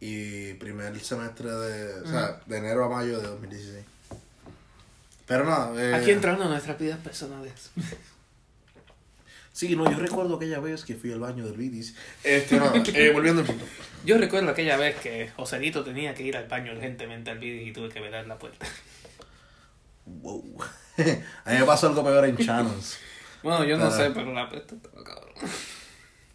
y 0.00 0.54
primer 0.54 0.98
semestre 1.00 1.50
de, 1.50 2.00
o 2.02 2.06
sea, 2.06 2.40
de 2.46 2.58
enero 2.58 2.84
a 2.84 2.88
mayo 2.88 3.20
de 3.20 3.28
2016. 3.28 3.84
Pero 5.26 5.44
nada, 5.44 5.82
eh, 5.82 5.94
Aquí 5.94 6.10
entrando 6.10 6.46
nuestras 6.46 6.78
vidas 6.78 6.98
personales. 6.98 7.70
Sí, 9.54 9.76
no, 9.76 9.88
yo 9.88 9.96
recuerdo 9.96 10.34
aquella 10.34 10.58
vez 10.58 10.84
que 10.84 10.96
fui 10.96 11.12
al 11.12 11.20
baño 11.20 11.44
del 11.44 11.56
Vitis. 11.56 11.94
Este, 12.24 12.56
nada, 12.56 12.72
eh, 12.92 13.10
volviendo 13.12 13.42
al 13.42 13.46
punto. 13.46 13.64
Yo 14.04 14.18
recuerdo 14.18 14.50
aquella 14.50 14.76
vez 14.76 14.96
que 14.96 15.30
Joselito 15.36 15.84
tenía 15.84 16.12
que 16.12 16.24
ir 16.24 16.36
al 16.36 16.48
baño 16.48 16.72
urgentemente 16.72 17.30
al 17.30 17.38
vídeo 17.38 17.64
y 17.64 17.72
tuve 17.72 17.88
que 17.88 18.00
velar 18.00 18.26
la 18.26 18.36
puerta. 18.36 18.66
Wow. 20.06 20.58
A 21.44 21.52
mí 21.52 21.58
me 21.60 21.64
pasó 21.64 21.86
algo 21.86 22.02
peor 22.02 22.24
en 22.24 22.36
Channels. 22.36 22.98
Bueno, 23.44 23.64
yo 23.64 23.78
no 23.78 23.92
sé, 23.92 24.10
pero 24.10 24.32
la 24.32 24.48
puerta 24.48 24.74
estaba 24.74 25.04
cabrón. 25.04 25.34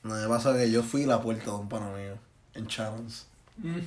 No, 0.03 0.15
me 0.15 0.27
pasa 0.29 0.57
que 0.57 0.71
yo 0.71 0.81
fui 0.81 1.03
a 1.03 1.07
la 1.07 1.21
puerta 1.21 1.43
de 1.43 1.57
un 1.57 1.67
pana 1.67 1.89
mío 1.89 2.17
en 2.53 2.67
Channels. 2.67 3.27
Mm. 3.57 3.79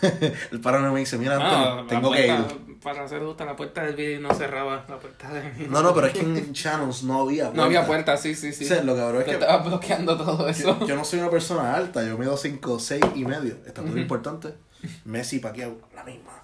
El 0.52 0.60
pana 0.60 0.78
mío 0.78 0.92
me 0.92 1.00
dice, 1.00 1.18
mira, 1.18 1.38
No, 1.38 1.86
tengo 1.86 2.12
que 2.12 2.26
ir. 2.26 2.78
Para 2.82 3.04
hacer 3.04 3.20
justa, 3.20 3.44
la 3.44 3.56
puerta 3.56 3.82
del 3.82 3.96
vídeo 3.96 4.20
no 4.20 4.32
cerraba 4.32 4.84
la 4.88 4.98
puerta 4.98 5.32
de 5.32 5.42
mí. 5.52 5.66
No, 5.68 5.82
no, 5.82 5.92
pero 5.94 6.06
es 6.06 6.12
que 6.12 6.20
en 6.20 6.52
Channels 6.52 7.02
no 7.02 7.22
había 7.22 7.44
puerta. 7.44 7.56
No 7.56 7.62
había 7.64 7.86
puerta, 7.86 8.16
sí, 8.16 8.34
sí, 8.34 8.52
sí. 8.52 8.64
O 8.64 8.68
sea, 8.68 8.82
lo 8.82 8.94
cabrón 8.94 9.22
es 9.22 9.24
que 9.26 9.32
estaba 9.32 9.58
bloqueando 9.58 10.16
todo 10.16 10.48
eso. 10.48 10.78
yo, 10.80 10.86
yo 10.86 10.96
no 10.96 11.04
soy 11.04 11.18
una 11.18 11.30
persona 11.30 11.74
alta, 11.74 12.06
yo 12.06 12.16
mido 12.16 12.36
5, 12.36 12.78
6 12.78 13.04
y 13.16 13.24
medio. 13.24 13.56
Esto 13.66 13.82
es 13.84 13.90
muy 13.90 14.00
importante. 14.00 14.54
Messi 15.04 15.36
y 15.36 15.38
Pacquiao, 15.40 15.76
la 15.94 16.04
misma. 16.04 16.42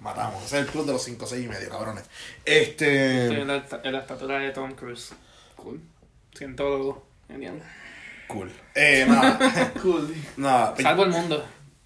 Matamos. 0.00 0.44
Ese 0.44 0.58
es 0.58 0.66
el 0.66 0.70
club 0.70 0.86
de 0.86 0.92
los 0.92 1.02
5, 1.04 1.26
6 1.26 1.44
y 1.44 1.48
medio, 1.48 1.68
cabrones. 1.68 2.04
Este... 2.44 3.24
Estoy 3.24 3.40
en 3.42 3.48
la, 3.48 3.64
en 3.84 3.92
la 3.92 3.98
estatura 4.00 4.38
de 4.38 4.50
Tom 4.50 4.72
Cruise. 4.72 5.12
Cool. 5.56 5.80
Cientólogo. 6.36 7.06
Genial. 7.28 7.62
Cool. 8.26 8.50
Eh, 8.74 9.04
nada. 9.08 9.72
Cool. 9.82 10.14
nada. 10.36 10.74
Salvo 10.80 11.04
el 11.04 11.10
mundo. 11.10 11.44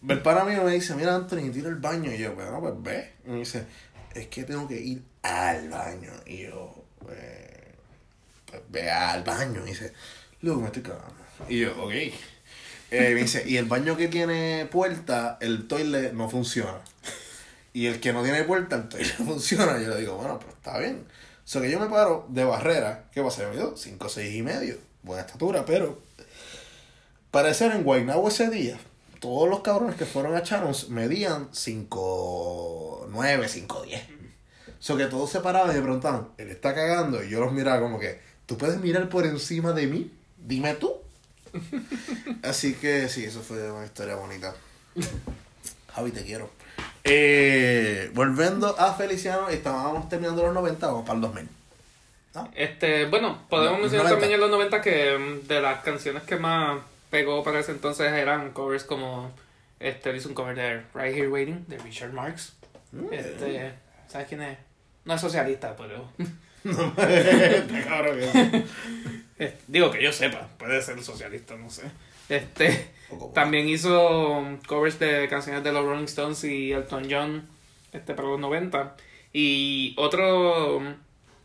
El 0.08 0.22
pana 0.22 0.44
mío 0.44 0.62
me 0.64 0.72
dice, 0.72 0.94
mira 0.94 1.14
Anthony, 1.14 1.50
tira 1.52 1.68
el 1.68 1.76
baño. 1.76 2.12
Y 2.12 2.18
yo, 2.18 2.34
bueno, 2.34 2.60
pues 2.60 2.74
ve. 2.78 3.12
Y 3.26 3.30
me 3.30 3.38
dice, 3.38 3.64
es 4.14 4.26
que 4.28 4.44
tengo 4.44 4.68
que 4.68 4.80
ir 4.80 5.02
al 5.22 5.68
baño. 5.68 6.12
Y 6.26 6.42
yo, 6.44 6.84
pues, 6.98 7.18
pues 8.46 8.62
ve 8.68 8.90
al 8.90 9.22
baño. 9.22 9.62
Y 9.64 9.70
dice, 9.70 9.92
luego 10.42 10.60
me 10.60 10.66
estoy 10.66 10.82
cagando. 10.82 11.14
Y 11.48 11.60
yo, 11.60 11.82
ok. 11.82 11.92
Eh, 11.92 12.12
me 12.90 13.14
dice, 13.14 13.44
y 13.46 13.56
el 13.56 13.64
baño 13.64 13.96
que 13.96 14.08
tiene 14.08 14.68
puerta, 14.70 15.38
el 15.40 15.66
toilet 15.66 16.12
no 16.12 16.28
funciona. 16.28 16.80
Y 17.72 17.86
el 17.86 17.98
que 17.98 18.12
no 18.12 18.22
tiene 18.22 18.44
puerta, 18.44 18.76
el 18.76 18.88
toilet 18.88 19.16
funciona. 19.16 19.80
Y 19.80 19.84
yo 19.84 19.90
le 19.90 20.00
digo, 20.00 20.16
bueno, 20.16 20.38
pues 20.38 20.54
está 20.54 20.78
bien. 20.78 21.06
O 21.44 21.46
sea 21.46 21.60
que 21.60 21.70
yo 21.70 21.80
me 21.80 21.86
paro 21.86 22.26
de 22.28 22.44
barrera. 22.44 23.04
¿Qué 23.12 23.22
pasa? 23.22 23.42
Yo 23.42 23.50
mido 23.50 23.76
5, 23.76 24.08
6 24.08 24.34
y 24.34 24.42
medio. 24.42 24.76
Buena 25.02 25.22
estatura, 25.22 25.66
pero 25.66 26.02
parecer 27.30 27.72
en 27.72 27.82
Guaynabo 27.82 28.28
ese 28.28 28.48
día, 28.48 28.78
todos 29.24 29.48
los 29.48 29.60
cabrones 29.60 29.96
que 29.96 30.04
fueron 30.04 30.36
a 30.36 30.42
Channels 30.42 30.90
medían 30.90 31.48
5, 31.50 33.06
9, 33.10 33.48
5, 33.48 33.82
10. 33.84 34.02
O 34.02 34.72
sea 34.80 34.96
que 34.98 35.06
todos 35.06 35.30
se 35.30 35.40
paraban 35.40 35.70
y 35.70 35.76
me 35.76 35.80
preguntaban, 35.80 36.28
él 36.36 36.50
está 36.50 36.74
cagando. 36.74 37.24
Y 37.24 37.30
yo 37.30 37.40
los 37.40 37.50
miraba 37.50 37.80
como 37.80 37.98
que, 37.98 38.20
¿tú 38.44 38.58
puedes 38.58 38.78
mirar 38.80 39.08
por 39.08 39.24
encima 39.24 39.72
de 39.72 39.86
mí? 39.86 40.12
Dime 40.36 40.74
tú. 40.74 40.92
Así 42.42 42.74
que 42.74 43.08
sí, 43.08 43.24
eso 43.24 43.40
fue 43.40 43.70
una 43.72 43.86
historia 43.86 44.16
bonita. 44.16 44.54
Javi, 45.94 46.10
te 46.10 46.22
quiero. 46.22 46.50
Eh, 47.02 48.10
volviendo 48.12 48.78
a 48.78 48.92
Feliciano, 48.92 49.48
estábamos 49.48 50.06
terminando 50.10 50.42
los 50.42 50.52
90, 50.52 50.86
vamos 50.86 51.06
para 51.06 51.14
el 51.14 51.22
2000. 51.22 51.48
¿No? 52.34 52.50
Este, 52.54 53.06
bueno, 53.06 53.38
podemos 53.48 53.80
mencionar 53.80 54.04
90. 54.04 54.20
también 54.20 54.34
en 54.34 54.40
los 54.40 54.50
90 54.50 54.82
que 54.82 55.16
mm, 55.16 55.48
de 55.48 55.62
las 55.62 55.82
canciones 55.82 56.24
que 56.24 56.36
más 56.36 56.82
pegó 57.14 57.44
para 57.44 57.60
ese 57.60 57.70
entonces 57.70 58.12
eran 58.12 58.50
covers 58.50 58.82
como 58.82 59.30
este 59.78 60.10
él 60.10 60.16
hizo 60.16 60.28
un 60.28 60.34
cover 60.34 60.56
de 60.56 60.78
Right 60.94 61.16
Here 61.16 61.28
Waiting 61.28 61.64
de 61.68 61.78
Richard 61.78 62.12
Marx 62.12 62.54
Este, 63.12 63.72
¿sabes 64.08 64.26
quién 64.26 64.42
es? 64.42 64.58
No 65.04 65.14
es 65.14 65.20
socialista, 65.20 65.76
pero 65.76 66.08
cabrón 67.84 68.18
eso. 68.22 68.38
eh, 69.38 69.56
digo 69.68 69.92
que 69.92 70.02
yo 70.02 70.10
sepa, 70.10 70.48
puede 70.58 70.82
ser 70.82 71.00
socialista, 71.04 71.54
no 71.54 71.70
sé. 71.70 71.82
Este, 72.28 72.90
también 73.32 73.68
hizo 73.68 74.42
covers 74.66 74.98
de 74.98 75.28
canciones 75.28 75.62
de 75.62 75.70
los 75.70 75.84
Rolling 75.84 76.06
Stones 76.06 76.42
y 76.42 76.72
Elton 76.72 77.06
John, 77.08 77.46
este 77.92 78.14
para 78.14 78.26
los 78.26 78.40
90. 78.40 78.96
Y 79.32 79.94
otro 79.98 80.78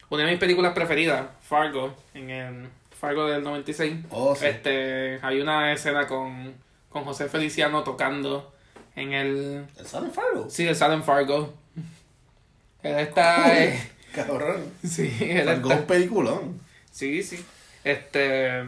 una 0.10 0.24
de 0.24 0.32
mis 0.32 0.40
películas 0.40 0.74
preferidas, 0.74 1.28
Fargo, 1.44 1.94
en 2.16 2.30
el 2.32 2.70
Fargo 3.00 3.28
del 3.28 3.44
96. 3.44 4.06
Oh, 4.10 4.36
sí. 4.36 4.46
Este, 4.46 5.20
hay 5.22 5.40
una 5.42 5.72
escena 5.74 6.08
con, 6.08 6.54
con 6.90 7.04
José 7.06 7.30
Feliciano 7.30 7.84
tocando 7.84 8.54
en 8.96 9.14
el 9.14 9.66
¿El 9.78 9.86
San 9.86 10.12
Fargo? 10.12 10.50
Sí, 10.50 10.68
el 10.68 10.76
sale 10.76 10.96
en 10.96 11.04
Fargo. 11.04 11.54
Él 12.84 13.00
está. 13.00 13.64
eh, 13.64 13.92
Cabrón. 14.14 14.64
sí, 14.84 15.14
él 15.20 15.48
Fargo 15.50 15.76
un 15.76 15.86
peliculón. 15.86 16.60
Sí, 16.92 17.22
sí. 17.24 17.44
Este. 17.84 18.64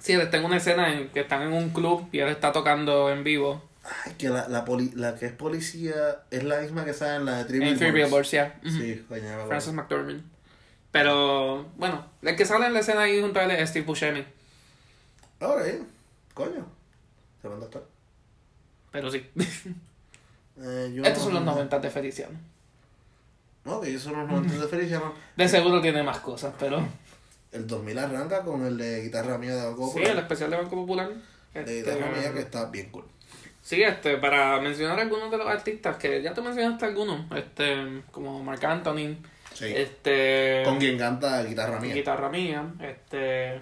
Sí, 0.00 0.14
él 0.14 0.22
está 0.22 0.38
en 0.38 0.44
una 0.44 0.56
escena 0.56 0.92
en 0.92 1.08
que 1.10 1.20
están 1.20 1.42
en 1.42 1.52
un 1.52 1.70
club 1.70 2.08
y 2.12 2.18
él 2.20 2.28
está 2.28 2.50
tocando 2.52 3.10
en 3.10 3.22
vivo. 3.22 3.62
Ay, 4.04 4.14
que 4.18 4.28
la, 4.28 4.48
la, 4.48 4.64
poli- 4.64 4.92
la 4.94 5.14
que 5.14 5.26
es 5.26 5.32
policía 5.32 6.22
es 6.30 6.42
la 6.44 6.60
misma 6.60 6.84
que 6.84 6.92
sale 6.94 7.16
en 7.16 7.24
la 7.26 7.38
de 7.38 7.44
Three 7.44 7.60
En. 7.60 8.54
Ujú. 8.64 8.70
Sí, 8.78 9.04
coño. 9.08 9.46
Francis 9.46 9.72
McDormand. 9.72 10.22
Pero, 10.92 11.64
bueno, 11.76 12.04
el 12.22 12.36
que 12.36 12.44
sale 12.44 12.66
en 12.66 12.74
la 12.74 12.80
escena 12.80 13.02
ahí 13.02 13.20
junto 13.20 13.38
a 13.40 13.44
él 13.44 13.50
es 13.52 13.70
Steve 13.70 13.86
Buscemi. 13.86 14.24
Ok, 15.40 15.60
coño. 16.34 16.66
Tremendo 17.40 17.66
actor. 17.66 17.88
Pero 18.90 19.10
sí. 19.10 19.28
Eh, 20.62 20.92
yo 20.94 21.02
Estos 21.04 21.22
son 21.24 21.32
los 21.34 21.42
90 21.44 21.78
de 21.78 21.88
Feliciano. 21.90 22.38
Ok, 23.64 23.84
esos 23.86 24.02
son 24.02 24.12
los 24.18 24.28
90 24.28 24.58
de 24.58 24.68
Feliciano. 24.68 25.14
De 25.34 25.48
seguro 25.48 25.80
tiene 25.80 26.02
más 26.02 26.18
cosas, 26.18 26.52
pero. 26.58 26.86
El 27.50 27.66
2000 27.66 27.98
arranca 27.98 28.42
con 28.42 28.66
el 28.66 28.76
de 28.76 29.00
guitarra 29.02 29.38
mía 29.38 29.54
de 29.54 29.64
Banco 29.64 29.86
Sí, 29.86 29.92
Popular. 29.92 30.10
el 30.12 30.18
especial 30.18 30.50
de 30.50 30.56
Banco 30.58 30.76
Popular. 30.76 31.08
De 31.54 31.60
Este, 31.60 31.76
guitarra 31.76 32.10
mía 32.10 32.32
que 32.34 32.40
está 32.40 32.66
bien 32.66 32.90
cool. 32.90 33.04
Sí, 33.62 33.82
este, 33.82 34.18
para 34.18 34.60
mencionar 34.60 35.00
algunos 35.00 35.30
de 35.30 35.38
los 35.38 35.46
artistas, 35.46 35.96
que 35.96 36.20
ya 36.20 36.34
te 36.34 36.42
mencionaste 36.42 36.84
algunos, 36.84 37.24
este, 37.34 38.02
como 38.10 38.44
Marc 38.44 38.62
Anthony, 38.62 39.16
Sí. 39.60 39.72
este, 39.76 40.62
Con 40.64 40.78
quien 40.78 40.96
canta 40.98 41.42
guitarra 41.44 41.78
mía. 41.78 41.94
guitarra 41.94 42.28
mía, 42.30 42.72
este, 42.80 43.60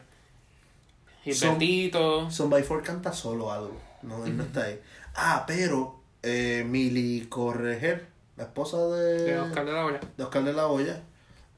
Gilbertito, 1.24 2.30
Son 2.30 2.48
by 2.48 2.62
Four 2.62 2.82
canta 2.82 3.12
solo 3.12 3.52
algo. 3.52 3.76
No, 4.02 4.24
él 4.24 4.36
no 4.36 4.44
está 4.44 4.64
ahí. 4.64 4.80
Ah, 5.16 5.44
pero 5.46 6.00
eh, 6.22 6.64
Mili 6.66 7.26
Correger, 7.28 8.06
la 8.36 8.44
esposa 8.44 8.78
de, 8.88 9.22
de 9.24 9.40
Oscar 9.40 9.64
de 9.66 9.72
la 9.72 9.84
Hoya. 9.84 10.00
de 10.16 10.22
Oscar 10.24 10.44
de 10.44 10.52
la 10.52 10.66
Hoya, 10.68 11.02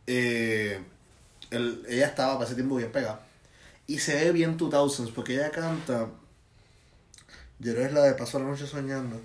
eh, 0.07 0.81
él- 1.51 1.85
ella 1.89 2.07
estaba 2.07 2.35
para 2.35 2.47
ese 2.47 2.55
tiempo 2.55 2.77
bien 2.77 2.91
pegada. 2.91 3.21
Y 3.87 3.99
se 3.99 4.15
ve 4.25 4.33
bien 4.33 4.57
2000s 4.57 5.13
porque 5.15 5.35
ella 5.35 5.51
canta. 5.51 6.07
Yo 7.59 7.73
creo 7.73 7.83
que 7.83 7.89
es 7.89 7.93
la 7.93 8.03
de 8.05 8.15
Paso 8.15 8.39
la 8.39 8.47
Noche 8.47 8.67
Soñando. 8.67 9.21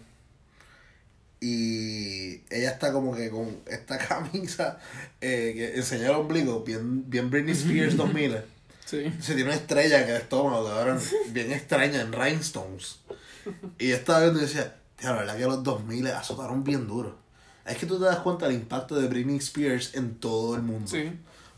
Y 1.41 2.41
ella 2.49 2.71
está 2.71 2.91
como 2.91 3.15
que 3.15 3.29
con 3.29 3.57
esta 3.67 3.97
camisa 4.07 4.79
eh, 5.21 5.53
que 5.55 5.75
enseña 5.75 6.05
el 6.09 6.15
ombligo, 6.15 6.63
bien, 6.63 7.09
bien 7.09 7.29
Britney 7.29 7.53
Spears 7.53 7.97
2000. 7.97 8.37
Sí. 8.85 9.11
Se 9.19 9.33
tiene 9.33 9.49
una 9.49 9.55
estrella 9.55 10.03
en 10.03 10.09
el 10.09 10.15
estómago, 10.17 10.67
cabrón, 10.67 10.99
bien 11.31 11.51
extraña, 11.51 12.01
en 12.01 12.13
rhinestones. 12.13 12.99
Y 13.79 13.89
yo 13.89 13.95
estaba 13.95 14.21
viendo 14.21 14.39
y 14.39 14.43
decía, 14.43 14.75
tío, 14.95 15.09
la 15.09 15.17
verdad 15.17 15.37
que 15.37 15.43
los 15.45 15.63
2000 15.63 16.07
azotaron 16.07 16.63
bien 16.63 16.87
duro. 16.87 17.17
Es 17.65 17.77
que 17.77 17.87
tú 17.87 17.97
te 17.97 18.05
das 18.05 18.19
cuenta 18.19 18.45
del 18.47 18.55
impacto 18.55 18.95
de 18.95 19.07
Britney 19.07 19.37
Spears 19.37 19.95
en 19.95 20.15
todo 20.15 20.55
el 20.55 20.61
mundo. 20.61 20.87
Sí. 20.87 21.11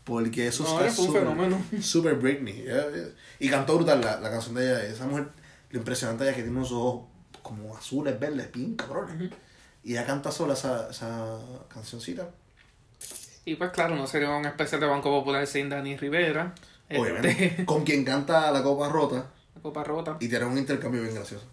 Porque 0.04 0.46
eso 0.46 0.64
No, 0.64 0.80
está 0.80 0.90
súper- 1.02 1.20
fenómeno. 1.20 1.62
Súper 1.82 2.14
Britney. 2.14 2.64
Y 3.38 3.50
cantó 3.50 3.76
brutal 3.76 4.00
la, 4.00 4.18
la 4.20 4.30
canción 4.30 4.54
de 4.54 4.64
ella. 4.64 4.84
Esa 4.86 5.06
mujer, 5.06 5.28
lo 5.70 5.78
impresionante 5.78 6.24
de 6.24 6.30
ella 6.30 6.32
es 6.32 6.36
que 6.38 6.42
tiene 6.44 6.56
unos 6.58 6.72
ojos 6.72 7.08
como 7.42 7.76
azules, 7.76 8.18
verdes, 8.18 8.50
bien 8.52 8.74
cabrones. 8.74 9.30
Y 9.88 9.92
ella 9.92 10.04
canta 10.04 10.30
sola 10.30 10.52
esa, 10.52 10.88
esa 10.90 11.38
cancioncita. 11.72 12.28
Y 13.46 13.54
pues 13.54 13.70
claro, 13.70 13.96
no 13.96 14.06
sería 14.06 14.28
un 14.30 14.44
especial 14.44 14.80
de 14.82 14.86
Banco 14.86 15.10
Popular 15.10 15.46
sin 15.46 15.70
Dani 15.70 15.96
Rivera. 15.96 16.54
Obviamente. 16.90 17.30
Este, 17.46 17.64
Con 17.66 17.84
quien 17.84 18.04
canta 18.04 18.50
La 18.50 18.62
Copa 18.62 18.90
Rota. 18.90 19.30
la 19.54 19.62
Copa 19.62 19.82
Rota. 19.84 20.18
Y 20.20 20.28
tiene 20.28 20.44
un 20.44 20.58
intercambio 20.58 21.00
bien 21.00 21.14
gracioso. 21.14 21.46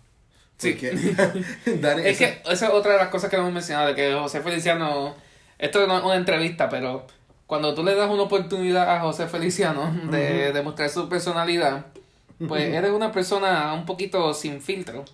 Sí. 0.58 0.74
Dani, 1.82 2.02
Es 2.02 2.20
esa- 2.22 2.42
que 2.44 2.52
esa 2.52 2.68
es 2.68 2.74
otra 2.74 2.92
de 2.94 2.98
las 2.98 3.08
cosas 3.08 3.30
que 3.30 3.38
hemos 3.38 3.54
mencionado, 3.54 3.88
de 3.88 3.96
que 3.96 4.14
José 4.14 4.42
Feliciano, 4.42 5.16
esto 5.58 5.88
no 5.88 5.98
es 5.98 6.04
una 6.04 6.16
entrevista, 6.16 6.68
pero 6.68 7.08
cuando 7.48 7.74
tú 7.74 7.84
le 7.86 7.96
das 7.96 8.10
una 8.10 8.24
oportunidad 8.24 8.90
a 8.98 9.00
José 9.00 9.28
Feliciano 9.28 9.96
de 10.12 10.52
demostrar 10.52 10.90
su 10.90 11.08
personalidad, 11.08 11.86
pues 12.50 12.64
eres 12.74 12.92
una 12.92 13.14
persona 13.14 13.74
un 13.74 13.86
poquito 13.86 14.34
sin 14.34 14.62
filtro, 14.62 15.06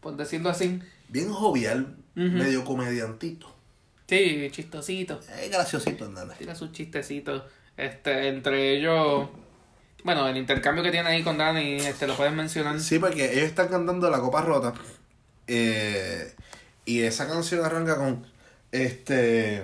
por 0.00 0.16
decirlo 0.16 0.50
así. 0.50 0.80
bien 1.08 1.32
jovial, 1.32 1.96
Medio 2.14 2.64
comediantito. 2.64 3.54
Sí, 4.06 4.48
chistosito. 4.50 5.20
Es 5.40 5.50
graciosito, 5.50 6.04
¿entendés? 6.06 6.38
Tira 6.38 6.54
sus 6.54 6.72
chistecitos. 6.72 7.44
Este, 7.76 8.28
entre 8.28 8.76
ellos, 8.76 9.28
bueno, 10.04 10.28
el 10.28 10.36
intercambio 10.36 10.82
que 10.82 10.90
tiene 10.90 11.08
ahí 11.08 11.22
con 11.22 11.38
Dani, 11.38 11.76
este, 11.76 12.06
lo 12.06 12.16
puedes 12.16 12.32
mencionar. 12.32 12.78
Sí, 12.80 12.98
porque 12.98 13.32
ellos 13.32 13.44
están 13.44 13.68
cantando 13.68 14.10
La 14.10 14.18
Copa 14.20 14.42
Rota. 14.42 14.74
eh, 15.46 16.34
y 16.84 17.02
esa 17.02 17.28
canción 17.28 17.64
arranca 17.64 17.96
con. 17.96 18.26
Este. 18.72 19.62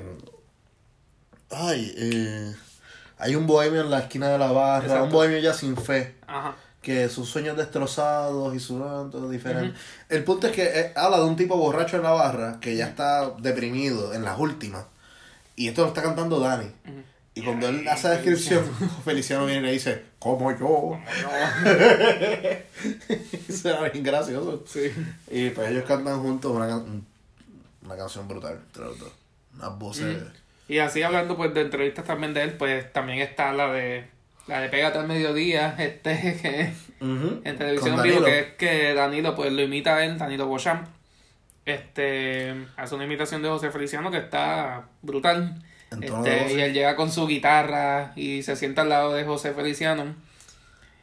Ay, 1.50 1.92
eh, 1.96 2.54
hay 3.18 3.34
un 3.34 3.46
bohemio 3.46 3.80
en 3.80 3.90
la 3.90 4.00
esquina 4.00 4.28
de 4.28 4.38
la 4.38 4.52
barra. 4.52 4.84
Exacto. 4.84 5.04
Un 5.04 5.10
bohemio 5.10 5.38
ya 5.38 5.52
sin 5.52 5.76
fe. 5.76 6.14
Ajá. 6.26 6.56
Que 6.86 7.08
sus 7.08 7.28
sueños 7.28 7.56
destrozados 7.56 8.54
y 8.54 8.60
su. 8.60 8.78
todo 8.78 9.28
diferente. 9.28 9.76
El 10.08 10.22
punto 10.22 10.46
es 10.46 10.52
que 10.52 10.62
eh, 10.64 10.92
habla 10.94 11.18
de 11.18 11.24
un 11.24 11.34
tipo 11.34 11.56
borracho 11.56 11.96
en 11.96 12.04
la 12.04 12.12
barra 12.12 12.58
que 12.60 12.76
ya 12.76 12.86
está 12.86 13.30
deprimido 13.40 14.14
en 14.14 14.22
las 14.22 14.38
últimas. 14.38 14.84
Y 15.56 15.66
esto 15.66 15.82
lo 15.82 15.88
está 15.88 16.02
cantando 16.02 16.38
Dani. 16.38 16.70
Y 17.34 17.42
cuando 17.42 17.68
él 17.68 17.86
hace 17.88 18.06
la 18.08 18.14
descripción, 18.14 18.64
Feliciano 19.04 19.46
viene 19.46 19.62
y 19.62 19.64
le 19.64 19.72
dice, 19.72 20.02
como 20.20 20.52
yo. 20.58 20.96
Se 23.48 23.72
ve 23.72 23.90
bien 23.90 24.04
gracioso. 24.04 24.62
Sí. 24.66 24.92
Y 25.30 25.50
pues 25.50 25.70
ellos 25.70 25.84
cantan 25.86 26.22
juntos 26.22 26.52
una, 26.52 26.68
can- 26.68 27.04
una 27.84 27.96
canción 27.96 28.28
brutal 28.28 28.60
entre 28.66 28.84
los 28.84 28.98
dos. 28.98 29.12
Unas 29.56 29.78
voces. 29.78 30.18
Y 30.68 30.78
así 30.78 31.02
hablando 31.02 31.36
pues 31.36 31.52
de 31.54 31.62
entrevistas 31.62 32.04
también 32.04 32.32
de 32.34 32.42
él, 32.42 32.52
pues 32.56 32.92
también 32.92 33.18
está 33.20 33.52
la 33.52 33.72
de 33.72 34.04
la 34.46 34.60
de 34.60 34.68
Pégate 34.68 34.98
al 34.98 35.06
mediodía, 35.06 35.74
este 35.78 36.38
que 36.40 36.72
en 37.00 37.58
televisión 37.58 38.02
vivo, 38.02 38.24
que 38.24 38.38
es 38.38 38.46
que 38.54 38.94
Danilo 38.94 39.34
pues 39.34 39.52
lo 39.52 39.62
imita 39.62 39.96
a 39.96 40.04
él, 40.04 40.18
Danilo 40.18 40.48
Beauchamp. 40.48 40.86
Este 41.64 42.54
hace 42.76 42.94
una 42.94 43.04
imitación 43.04 43.42
de 43.42 43.48
José 43.48 43.70
Feliciano 43.70 44.10
que 44.10 44.18
está 44.18 44.88
brutal. 45.02 45.62
Este, 45.90 46.52
y 46.52 46.60
él 46.60 46.72
llega 46.72 46.96
con 46.96 47.10
su 47.10 47.26
guitarra 47.26 48.12
y 48.16 48.42
se 48.42 48.56
sienta 48.56 48.82
al 48.82 48.88
lado 48.88 49.14
de 49.14 49.24
José 49.24 49.52
Feliciano. 49.52 50.14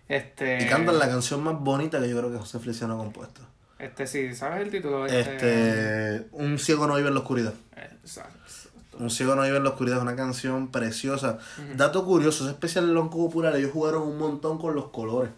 Este 0.07 0.63
Y 0.63 0.67
cantan 0.67 0.99
la 0.99 1.07
canción 1.07 1.43
más 1.43 1.59
bonita 1.59 1.99
que 1.99 2.09
yo 2.09 2.17
creo 2.17 2.31
que 2.31 2.37
José 2.37 2.59
Feliciano 2.59 2.95
ha 2.95 2.97
compuesto. 2.97 3.41
Este 3.79 4.07
sí, 4.07 4.33
¿sabes 4.35 4.61
el 4.61 4.71
título? 4.71 5.05
Este, 5.05 6.27
Un 6.31 6.59
ciego 6.59 6.87
no 6.87 6.95
vive 6.95 7.09
en 7.09 7.13
la 7.13 7.19
oscuridad. 7.21 7.53
Exacto. 7.75 8.42
Un 8.99 9.09
ciego 9.09 9.35
no 9.35 9.41
vive 9.43 9.57
en 9.57 9.63
la 9.63 9.69
oscuridad 9.71 9.97
es 9.97 10.03
una 10.03 10.15
canción 10.15 10.67
preciosa. 10.69 11.39
Dato 11.75 12.05
curioso, 12.05 12.43
ese 12.43 12.53
especial 12.53 12.87
de 12.87 12.93
Lonco 12.93 13.17
Popular, 13.17 13.55
ellos 13.55 13.71
jugaron 13.71 14.03
un 14.03 14.17
montón 14.17 14.57
con 14.59 14.75
los 14.75 14.89
colores 14.89 15.31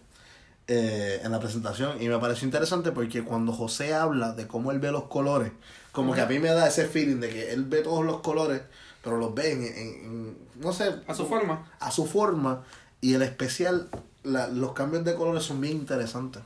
eh, 0.68 1.22
en 1.24 1.32
la 1.32 1.40
presentación. 1.40 2.02
Y 2.02 2.10
me 2.10 2.18
pareció 2.20 2.46
interesante 2.46 2.92
porque 2.92 3.24
cuando 3.24 3.54
José 3.54 3.94
habla 3.94 4.34
de 4.34 4.48
cómo 4.48 4.72
él 4.72 4.80
ve 4.80 4.92
los 4.92 5.04
colores, 5.06 5.52
como 5.92 6.14
que 6.14 6.22
a 6.22 6.26
mí 6.26 6.40
me 6.40 6.50
da 6.50 6.68
ese 6.68 6.86
feeling 6.88 7.18
de 7.22 7.30
que 7.30 7.54
él 7.54 7.64
ve 7.66 7.82
todos 7.82 8.04
los 8.06 8.20
colores, 8.22 8.62
pero 9.04 9.18
los 9.18 9.34
ve 9.34 9.52
en, 9.54 9.64
en- 9.64 10.06
en- 10.06 10.38
no 10.60 10.74
sé, 10.74 10.94
A 11.08 11.14
su 11.14 11.26
forma. 11.26 11.72
a 11.80 11.92
su 11.92 12.06
forma. 12.06 12.64
Y 13.00 13.14
el 13.14 13.22
especial, 13.22 13.88
la- 14.24 14.48
los 14.50 14.74
cambios 14.74 15.06
de 15.06 15.16
colores 15.16 15.44
son 15.44 15.62
bien 15.62 15.78
interesantes. 15.78 16.42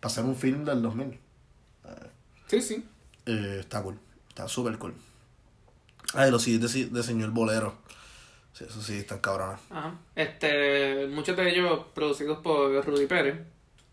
Para 0.00 0.12
hacer 0.12 0.24
un 0.24 0.36
film 0.36 0.64
del 0.64 0.80
2000. 0.82 1.18
Sí, 2.48 2.62
sí. 2.62 2.84
Eh, 3.26 3.58
está 3.60 3.82
cool. 3.82 3.98
Está 4.28 4.46
súper 4.48 4.78
cool. 4.78 4.94
Ay, 6.14 6.30
los 6.30 6.42
CDs 6.42 6.72
de, 6.72 6.86
de 6.86 7.02
señor 7.02 7.30
Bolero. 7.30 7.74
Sí, 8.52 8.64
eso 8.68 8.80
sí, 8.82 8.98
están 8.98 9.18
cabrones. 9.18 9.58
Ajá. 9.70 9.94
Este, 10.14 11.06
muchos 11.08 11.36
de 11.36 11.50
ellos 11.50 11.80
producidos 11.94 12.38
por 12.38 12.84
Rudy 12.86 13.06
Pérez. 13.06 13.36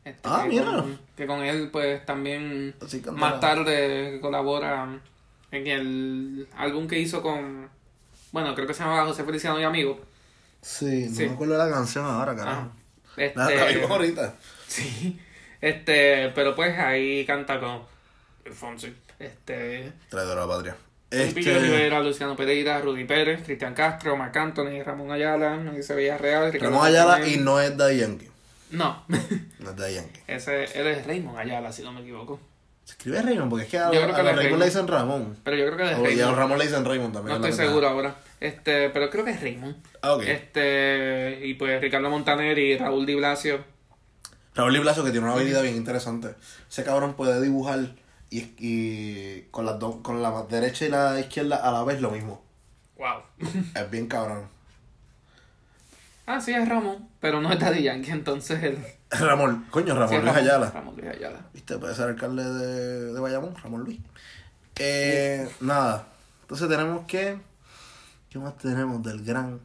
Este, 0.06 0.22
Ah, 0.24 0.42
que 0.44 0.50
mira. 0.50 0.66
Con, 0.66 1.00
que 1.18 1.28
con 1.28 1.42
él, 1.44 1.70
pues, 1.72 2.06
también 2.06 2.76
más 3.14 3.40
tarde 3.40 4.20
colabora 4.22 5.00
en 5.52 5.68
el 5.68 6.48
álbum 6.58 6.88
que 6.88 7.00
hizo 7.00 7.22
con... 7.22 7.70
Bueno, 8.32 8.56
creo 8.56 8.66
que 8.66 8.74
se 8.74 8.84
llamaba 8.84 9.06
José 9.06 9.24
Feliciano 9.24 9.60
y 9.60 9.64
Amigos. 9.64 9.98
Sí, 10.62 11.08
no 11.10 11.16
Sí. 11.16 11.26
me 11.28 11.34
acuerdo 11.34 11.54
de 11.54 11.60
la 11.60 11.70
canción 11.70 12.06
ahora, 12.06 12.36
carajo. 12.36 12.72
Este, 13.18 13.38
la 13.38 13.88
ahorita. 13.88 14.36
sí. 14.68 15.20
Este, 15.62 16.30
pero 16.36 16.56
pues 16.56 16.78
ahí 16.80 17.26
canta 17.26 17.60
con 17.60 17.82
Fonsi. 18.54 18.94
Este, 19.20 19.94
Traidor 20.10 20.38
a 20.40 20.42
la 20.42 20.48
patria. 20.48 20.76
Este- 21.14 21.60
Rivera, 21.60 22.02
Luciano 22.02 22.36
Pereira, 22.36 22.80
Rudy 22.82 23.06
Pérez, 23.06 23.44
Cristian 23.44 23.74
Castro, 23.74 24.18
Marc 24.18 24.36
Anthony, 24.38 24.82
Ramón 24.86 25.12
Ayala, 25.12 25.58
Villarreal, 25.58 26.52
Ricardo 26.52 26.74
Ramón 26.76 26.88
Ayala 26.88 27.12
Martínez. 27.18 27.36
y 27.36 27.40
no 27.40 27.60
es 27.60 27.78
Daddy 27.78 27.98
Yankee. 27.98 28.30
No, 28.72 29.04
No 29.08 29.70
es 29.70 29.76
Daddy 29.76 29.94
Yankee. 29.96 30.20
ese 30.28 30.64
él 30.80 30.88
es 30.88 31.06
Raymond 31.06 31.38
Ayala, 31.38 31.72
si 31.72 31.84
no 31.84 31.92
me 31.92 32.02
equivoco. 32.02 32.40
Se 32.86 32.94
escribe 32.94 33.22
Raymond 33.22 33.50
porque 33.50 33.64
es 33.66 33.72
que 33.72 33.78
a, 33.78 33.86
Yo 33.86 34.02
creo 34.02 34.08
que 34.08 34.12
Raymond 34.14 34.36
le 34.38 34.44
Raymond. 34.44 34.64
dicen 34.66 34.88
Ramón. 34.88 35.38
Pero 35.44 35.56
yo 35.58 35.66
creo 35.68 35.78
que 35.78 35.84
es 35.94 35.98
O- 36.00 36.02
y 36.02 36.04
a 36.04 36.08
los 36.08 36.18
Raymond. 36.18 36.38
Ramón 36.38 36.58
le 36.58 36.66
dicen 36.66 36.86
Raymond 36.86 37.14
también. 37.14 37.40
No 37.40 37.46
es 37.48 37.52
estoy 37.54 37.68
seguro 37.68 37.88
ahora. 37.88 38.16
Este, 38.42 38.90
pero 38.90 39.10
creo 39.10 39.24
que 39.24 39.32
es 39.32 39.42
Raymond. 39.42 39.76
Ah, 40.02 40.14
ok. 40.16 40.24
Este, 40.24 41.40
y 41.44 41.54
pues 41.54 41.80
Ricardo 41.80 42.10
Montaner 42.10 42.58
y 42.58 42.78
Raúl 42.78 43.06
Di 43.06 43.16
Blasio. 43.16 43.64
Raúl 44.56 44.78
Blasio 44.80 45.04
que 45.04 45.12
tiene 45.12 45.26
una 45.26 45.36
habilidad 45.36 45.62
bien 45.62 45.76
interesante. 45.78 46.36
Ese 46.70 46.84
cabrón 46.84 47.14
puede 47.14 47.42
dibujar 47.42 47.80
y, 48.34 48.56
y 48.58 49.42
con 49.52 49.66
las 49.66 49.78
dos, 49.80 49.98
con 49.98 50.24
la 50.24 50.44
derecha 50.44 50.86
y 50.86 50.90
la 50.90 51.20
izquierda 51.20 51.58
a 51.58 51.72
la 51.72 51.84
vez 51.84 52.02
lo 52.02 52.10
mismo. 52.12 52.42
Wow. 52.98 53.22
Es 53.76 53.92
bien 53.92 54.08
cabrón. 54.08 54.48
Ah, 56.26 56.40
sí, 56.40 56.54
es 56.54 56.68
Ramón, 56.68 57.10
pero 57.20 57.42
no 57.42 57.52
es 57.52 57.60
Daddy 57.60 57.84
Yankee, 57.84 58.12
entonces 58.12 58.64
él. 58.64 58.78
Ramón, 59.12 59.66
coño, 59.70 59.94
Ramón 59.94 60.10
sí, 60.10 60.22
Luis 60.22 60.36
Ayala. 60.36 60.72
Ramón 60.72 60.96
Luis 60.96 61.10
Ayala. 61.10 61.42
¿Viste? 61.54 61.78
Puede 61.78 61.94
ser 61.94 62.10
alcalde 62.10 62.44
de, 62.44 63.14
de 63.14 63.20
Bayamón, 63.20 63.56
Ramón 63.62 63.84
Luis. 63.84 64.00
Eh, 64.78 65.48
nada. 65.60 66.08
Entonces 66.42 66.70
tenemos 66.70 67.06
que. 67.06 67.38
¿Qué 68.30 68.40
más 68.40 68.58
tenemos 68.58 69.04
del 69.04 69.24
gran 69.24 69.60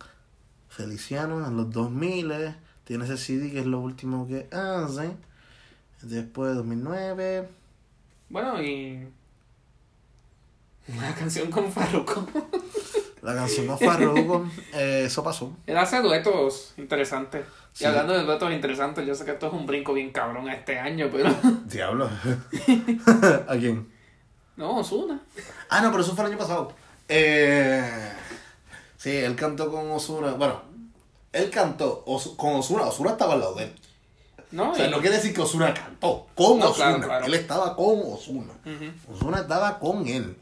Feliciano 0.69 1.47
en 1.47 1.57
los 1.57 1.71
2000? 1.71 2.55
Tiene 2.85 3.05
ese 3.05 3.17
CD 3.17 3.51
que 3.51 3.61
es 3.61 3.67
lo 3.67 3.81
último 3.81 4.27
que 4.27 4.49
hace. 4.53 5.13
Después 6.03 6.51
de 6.51 6.57
2009. 6.57 7.49
Bueno, 8.29 8.63
y. 8.63 9.07
Una 10.89 11.15
canción 11.15 11.51
con 11.51 11.71
Farruko. 11.71 12.27
La 13.23 13.35
canción 13.35 13.67
con 13.67 13.79
Farruko. 13.79 14.47
eh, 14.75 15.03
eso 15.07 15.23
pasó. 15.23 15.53
Él 15.67 15.77
hace 15.77 16.01
duetos 16.01 16.73
interesantes. 16.79 17.45
Sí. 17.73 17.85
Y 17.85 17.87
hablando 17.87 18.15
de 18.15 18.25
duetos 18.25 18.51
interesantes, 18.53 19.07
yo 19.07 19.15
sé 19.15 19.25
que 19.25 19.33
esto 19.33 19.49
es 19.49 19.53
un 19.53 19.67
brinco 19.67 19.93
bien 19.93 20.11
cabrón 20.11 20.49
a 20.49 20.55
este 20.55 20.79
año, 20.79 21.09
pero. 21.13 21.31
Diablo. 21.67 22.09
¿A 23.49 23.57
quién? 23.57 23.93
No, 24.57 24.79
Osuna. 24.79 25.21
Ah, 25.69 25.81
no, 25.83 25.91
pero 25.91 26.03
eso 26.03 26.15
fue 26.15 26.25
el 26.25 26.31
año 26.33 26.39
pasado. 26.39 26.73
Eh, 27.09 28.13
sí, 28.97 29.11
él 29.17 29.37
cantó 29.37 29.71
con 29.71 29.91
Osuna. 29.91 30.33
Bueno, 30.33 30.63
él 31.33 31.51
cantó 31.51 32.05
con 32.37 32.57
Osuna. 32.57 32.85
Osuna 32.85 33.11
estaba 33.13 33.35
al 33.35 33.41
lado 33.41 33.55
de 33.55 33.65
él. 33.65 33.75
No, 34.51 34.71
O 34.73 34.75
sea, 34.75 34.87
y- 34.89 34.91
no 34.91 35.01
quiere 35.01 35.17
decir 35.17 35.35
que 35.35 35.43
Osuna 35.43 35.75
cantó 35.75 36.27
con 36.35 36.59
No, 36.59 36.71
Osuna. 36.71 36.87
claro, 36.87 37.03
claro. 37.07 37.27
Él 37.27 37.35
estaba 37.35 37.77
con 37.77 38.01
Osuna. 38.05 38.53
Ujú. 38.65 39.15
Osuna 39.15 39.41
estaba 39.41 39.79
con 39.79 40.07
él. 40.07 40.37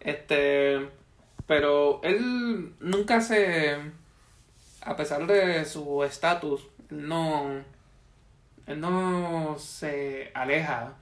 Este. 0.00 0.88
Pero 1.46 2.00
él 2.02 2.74
nunca 2.80 3.20
se. 3.20 3.76
A 4.82 4.96
pesar 4.96 5.26
de 5.26 5.64
su 5.64 6.02
estatus, 6.04 6.62
él 6.90 7.08
no. 7.08 7.62
Él 8.66 8.80
no 8.80 9.56
se 9.58 10.30
aleja 10.34 10.92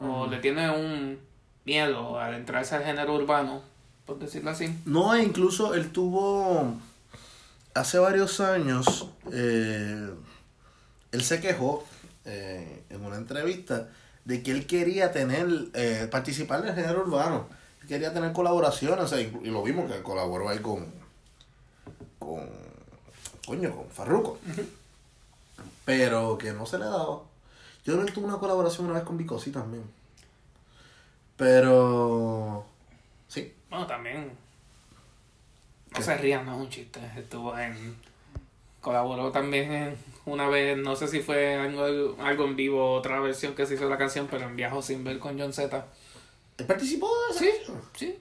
o 0.00 0.26
le 0.26 0.38
tiene 0.38 0.70
un 0.70 1.18
miedo 1.66 2.18
al 2.18 2.34
entrarse 2.34 2.74
al 2.74 2.84
género 2.84 3.14
urbano, 3.14 3.60
por 4.06 4.18
decirlo 4.18 4.50
así. 4.50 4.74
No, 4.86 5.14
e 5.14 5.22
incluso 5.22 5.74
él 5.74 5.90
tuvo. 5.92 6.74
Hace 7.74 7.98
varios 7.98 8.40
años. 8.40 9.10
eh, 9.32 10.08
él 11.16 11.24
se 11.24 11.40
quejó 11.40 11.82
eh, 12.26 12.84
en 12.90 13.04
una 13.04 13.16
entrevista 13.16 13.88
de 14.24 14.42
que 14.42 14.50
él 14.50 14.66
quería 14.66 15.12
tener. 15.12 15.48
eh, 15.74 16.08
participar 16.10 16.62
del 16.62 16.74
género 16.74 17.00
urbano. 17.02 17.48
Él 17.82 17.88
quería 17.88 18.12
tener 18.12 18.32
colaboraciones. 18.32 19.04
o 19.04 19.08
sea, 19.08 19.20
y 19.20 19.30
lo 19.46 19.62
vimos 19.62 19.90
que 19.90 20.02
colaboró 20.02 20.48
ahí 20.48 20.58
con. 20.58 20.86
con. 22.18 22.48
coño, 23.46 23.74
con 23.74 23.88
Farruko. 23.88 24.38
Pero 25.84 26.36
que 26.36 26.52
no 26.52 26.66
se 26.66 26.78
le 26.78 26.84
daba. 26.84 27.22
Yo 27.84 27.92
creo 27.92 28.00
que 28.00 28.08
él 28.08 28.12
tuvo 28.12 28.26
una 28.26 28.38
colaboración 28.38 28.86
una 28.86 28.96
vez 28.96 29.04
con 29.04 29.16
Bicosí 29.16 29.50
también. 29.50 29.84
Pero. 31.36 32.66
Sí. 33.28 33.54
Bueno, 33.70 33.86
también. 33.86 34.32
No 35.92 35.96
¿Qué? 35.96 36.02
se 36.02 36.16
rían, 36.18 36.44
no 36.44 36.56
es 36.56 36.60
un 36.60 36.68
chiste. 36.68 37.00
Estuvo 37.16 37.56
en. 37.58 37.96
Colaboró 38.80 39.32
también 39.32 39.72
en 39.72 39.96
una 40.26 40.48
vez, 40.48 40.76
no 40.76 40.94
sé 40.96 41.08
si 41.08 41.20
fue 41.20 41.54
algo, 41.56 42.16
algo 42.20 42.44
en 42.44 42.54
vivo, 42.56 42.92
otra 42.94 43.18
versión 43.20 43.54
que 43.54 43.64
se 43.66 43.74
hizo 43.74 43.84
de 43.84 43.90
la 43.90 43.98
canción, 43.98 44.28
pero 44.30 44.44
en 44.44 44.54
Viajo 44.56 44.82
sin 44.82 45.02
ver 45.04 45.18
con 45.18 45.38
John 45.38 45.52
Z. 45.52 45.86
¿Él 46.58 46.66
participó 46.66 47.08
de 47.08 47.34
esa 47.34 47.38
Sí, 47.44 47.50
canción? 47.66 47.82
sí. 47.96 48.18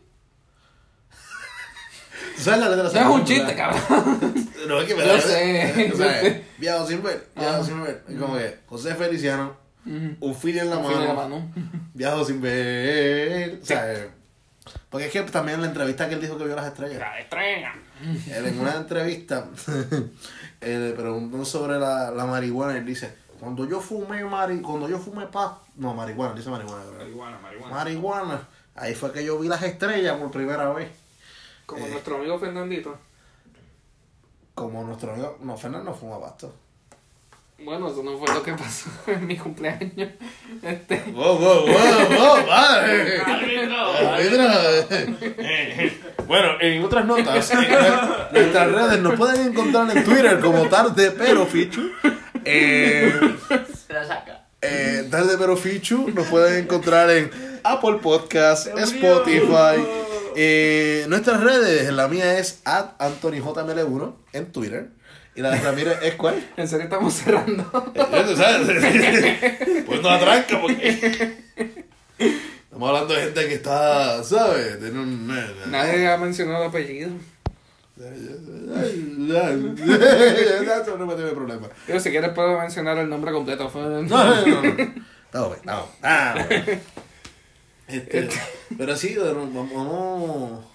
¿Tú 2.38 2.42
¿Sabes 2.44 2.60
la 2.62 2.70
letra? 2.70 3.04
No 3.04 3.10
es 3.10 3.16
un 3.22 3.26
chiste, 3.26 3.56
cabrón. 3.56 3.82
No 4.68 4.80
es 4.82 4.88
que 4.88 4.96
me 4.96 5.06
Yo 5.06 5.20
sé, 5.22 5.88
yo 5.92 5.96
sé. 5.98 6.44
Viajo 6.58 6.88
sin 6.88 7.04
ver, 7.04 7.28
viajo 7.36 7.64
sin 7.64 7.84
ver. 7.84 8.04
Y 8.10 8.16
como 8.16 8.36
que 8.38 8.58
José 8.66 8.96
Feliciano, 8.96 9.56
Ujú. 9.86 10.16
un 10.22 10.34
fili 10.36 10.58
en 10.60 10.70
la 10.72 10.78
Un 10.78 10.84
mano, 10.88 11.02
en 11.02 11.08
la 11.08 11.14
mano. 11.14 11.52
viajo 11.94 12.26
sin 12.26 12.42
ver. 12.42 13.60
O 13.62 13.66
sea, 13.66 13.94
eh, 13.94 14.10
porque 14.90 15.08
es 15.08 15.12
que 15.12 15.22
también 15.24 15.56
en 15.56 15.62
la 15.62 15.68
entrevista 15.68 16.08
que 16.08 16.16
él 16.16 16.22
dijo 16.22 16.38
que 16.38 16.46
vio 16.46 16.56
las 16.56 16.68
estrellas. 16.68 17.00
La 17.00 17.20
estrella. 17.20 17.74
Él 18.32 18.46
en 18.48 18.60
una 18.60 18.76
entrevista 18.76 19.48
eh, 20.62 20.78
le 20.80 20.92
preguntan 20.94 21.46
sobre 21.46 21.80
la, 21.80 22.12
la 22.12 22.26
marihuana 22.26 22.74
y 22.74 22.78
él 22.78 22.86
dice, 22.86 23.16
cuando 23.40 23.68
yo 23.68 23.80
fumé 23.80 24.24
mari, 24.26 24.62
cuando 24.62 24.88
yo 24.90 24.98
fumé 25.00 25.28
pa, 25.28 25.62
no 25.76 25.94
marihuana, 25.94 26.34
dice 26.34 26.50
marihuana. 26.50 26.84
Marihuana, 26.98 27.38
marihuana. 27.40 27.74
marihuana, 27.76 28.48
ahí 28.76 28.96
fue 28.96 29.12
que 29.12 29.24
yo 29.24 29.38
vi 29.40 29.48
las 29.48 29.62
estrellas 29.64 30.18
por 30.18 30.32
primera 30.32 30.70
vez. 30.74 30.90
Como 31.66 31.86
Eh. 31.86 31.90
nuestro 31.90 32.18
amigo 32.18 32.40
Fernandito. 32.40 32.98
Como 34.54 34.84
nuestro 34.84 35.12
amigo, 35.14 35.38
no, 35.42 35.58
Fernando 35.58 35.92
no 35.92 35.96
fuma 35.98 36.20
pasto. 36.20 36.54
Bueno, 37.58 37.88
eso 37.90 38.04
no 38.04 38.18
fue 38.18 38.28
lo 38.34 38.44
que 38.44 38.52
pasó 38.54 38.90
en 39.08 39.26
mi 39.26 39.38
cumpleaños. 39.38 40.10
Este. 40.62 41.04
Wow, 41.14 41.38
wow, 41.38 41.66
wow, 41.66 42.18
wow, 42.18 42.48
madre. 42.48 43.22
Bueno, 46.28 46.60
en 46.60 46.84
otras 46.84 47.06
notas, 47.06 47.52
en 47.52 47.60
nuestras 48.34 48.72
redes 48.72 49.00
nos 49.00 49.14
pueden 49.16 49.48
encontrar 49.52 49.96
en 49.96 50.04
Twitter 50.04 50.40
como 50.40 50.68
Tarde 50.68 51.12
Pero 51.12 51.46
Fichu. 51.46 51.92
Eh, 52.44 53.14
Se 53.88 53.94
la 53.94 54.04
saca. 54.06 54.48
eh, 54.62 55.08
Tarde 55.12 55.36
Pero 55.38 55.56
Fichu 55.56 56.10
nos 56.16 56.26
pueden 56.28 56.64
encontrar 56.64 57.12
en 57.12 57.30
Apple 57.64 58.00
Podcast, 58.02 58.68
Spotify. 58.76 59.86
Eh, 60.36 61.06
nuestras 61.10 61.42
redes, 61.42 61.92
la 61.94 62.08
mía 62.08 62.40
es 62.40 62.62
at 62.66 62.94
AnthonyJML1 63.00 64.14
en 64.34 64.52
Twitter. 64.52 64.90
Y 65.36 65.42
la 65.42 65.52
de 65.52 65.60
Ramírez 65.60 65.98
es 66.02 66.16
cuál? 66.16 66.44
En 66.58 66.68
serio 66.68 66.86
estamos 66.86 67.14
cerrando. 67.14 67.64
Pues 69.86 70.02
no 70.02 70.10
atranca 70.10 70.62
porque. 70.62 71.36
Estamos 72.18 72.90
hablando 72.90 73.14
de 73.14 73.22
gente 73.22 73.48
que 73.48 73.54
está, 73.56 74.24
¿sabes? 74.24 74.80
Tiene 74.80 75.00
un. 75.00 75.28
Nadie 75.70 76.08
ha 76.08 76.18
mencionado 76.18 76.64
el 76.64 76.70
apellido. 76.70 77.10
Eso 80.76 80.98
no 80.98 81.06
me 81.06 81.16
tiene 81.16 81.32
problema. 81.32 81.70
Pero 81.88 82.00
si 82.00 82.10
quieres 82.10 82.32
puedo 82.32 82.60
mencionar 82.60 82.98
el 82.98 83.10
nombre 83.10 83.32
completo. 83.32 83.72
No, 83.74 83.90
no, 83.90 84.02
no. 84.02 84.62
no. 84.62 84.94
Estamos. 85.26 85.58
Ah, 86.04 86.34
bueno. 86.48 86.82
Este, 87.88 88.28
pero 88.78 88.96
sí, 88.98 89.16
vamos- 89.16 90.66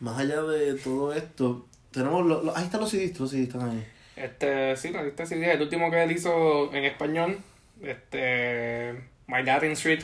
Más 0.00 0.18
allá 0.18 0.42
de 0.42 0.74
todo 0.74 1.12
esto, 1.12 1.67
tenemos. 1.90 2.26
Los, 2.26 2.44
los- 2.44 2.56
ahí 2.56 2.64
están 2.64 2.80
los 2.80 2.90
CDs, 2.90 3.18
los 3.18 3.30
CDs 3.30 3.48
están 3.48 3.70
ahí. 3.70 3.86
Este, 4.16 4.76
sí, 4.76 4.90
la 4.90 5.02
lista 5.04 5.24
CD, 5.26 5.52
el 5.52 5.62
último 5.62 5.90
que 5.90 6.02
él 6.02 6.10
hizo 6.12 6.72
en 6.74 6.84
español, 6.84 7.38
este, 7.80 8.94
My 9.26 9.42
Latin 9.44 9.72
Street, 9.72 10.02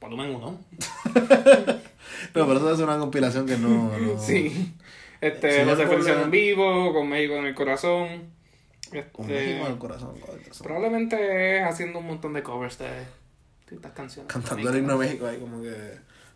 volumen 0.00 0.34
1. 0.34 0.40
No, 0.40 0.60
pero 2.32 2.52
eso 2.56 2.72
es 2.74 2.80
una 2.80 2.98
compilación 2.98 3.46
que 3.46 3.56
no. 3.56 3.90
no 3.98 4.18
Sí. 4.24 4.72
Este, 5.20 5.50
Feliciano 5.64 5.74
recuerdo- 5.74 6.22
en 6.24 6.30
vivo, 6.30 6.92
con 6.92 7.08
México 7.08 7.34
en 7.36 7.46
el 7.46 7.54
corazón. 7.54 8.34
Con 9.12 9.28
Este, 9.28 9.46
México 9.46 9.66
en 9.66 9.72
el 9.72 9.78
corazón, 9.78 10.14
probablemente 10.62 11.58
es 11.58 11.64
haciendo 11.64 11.98
un 11.98 12.06
montón 12.06 12.32
de 12.34 12.42
covers 12.44 12.78
de, 12.78 12.84
de 12.86 13.76
estas 13.76 13.92
canciones. 13.92 14.32
Cantando 14.32 14.70
el 14.70 14.76
himno 14.78 14.96
México 14.96 15.26
ahí 15.26 15.38
como 15.38 15.60
que. 15.60 15.74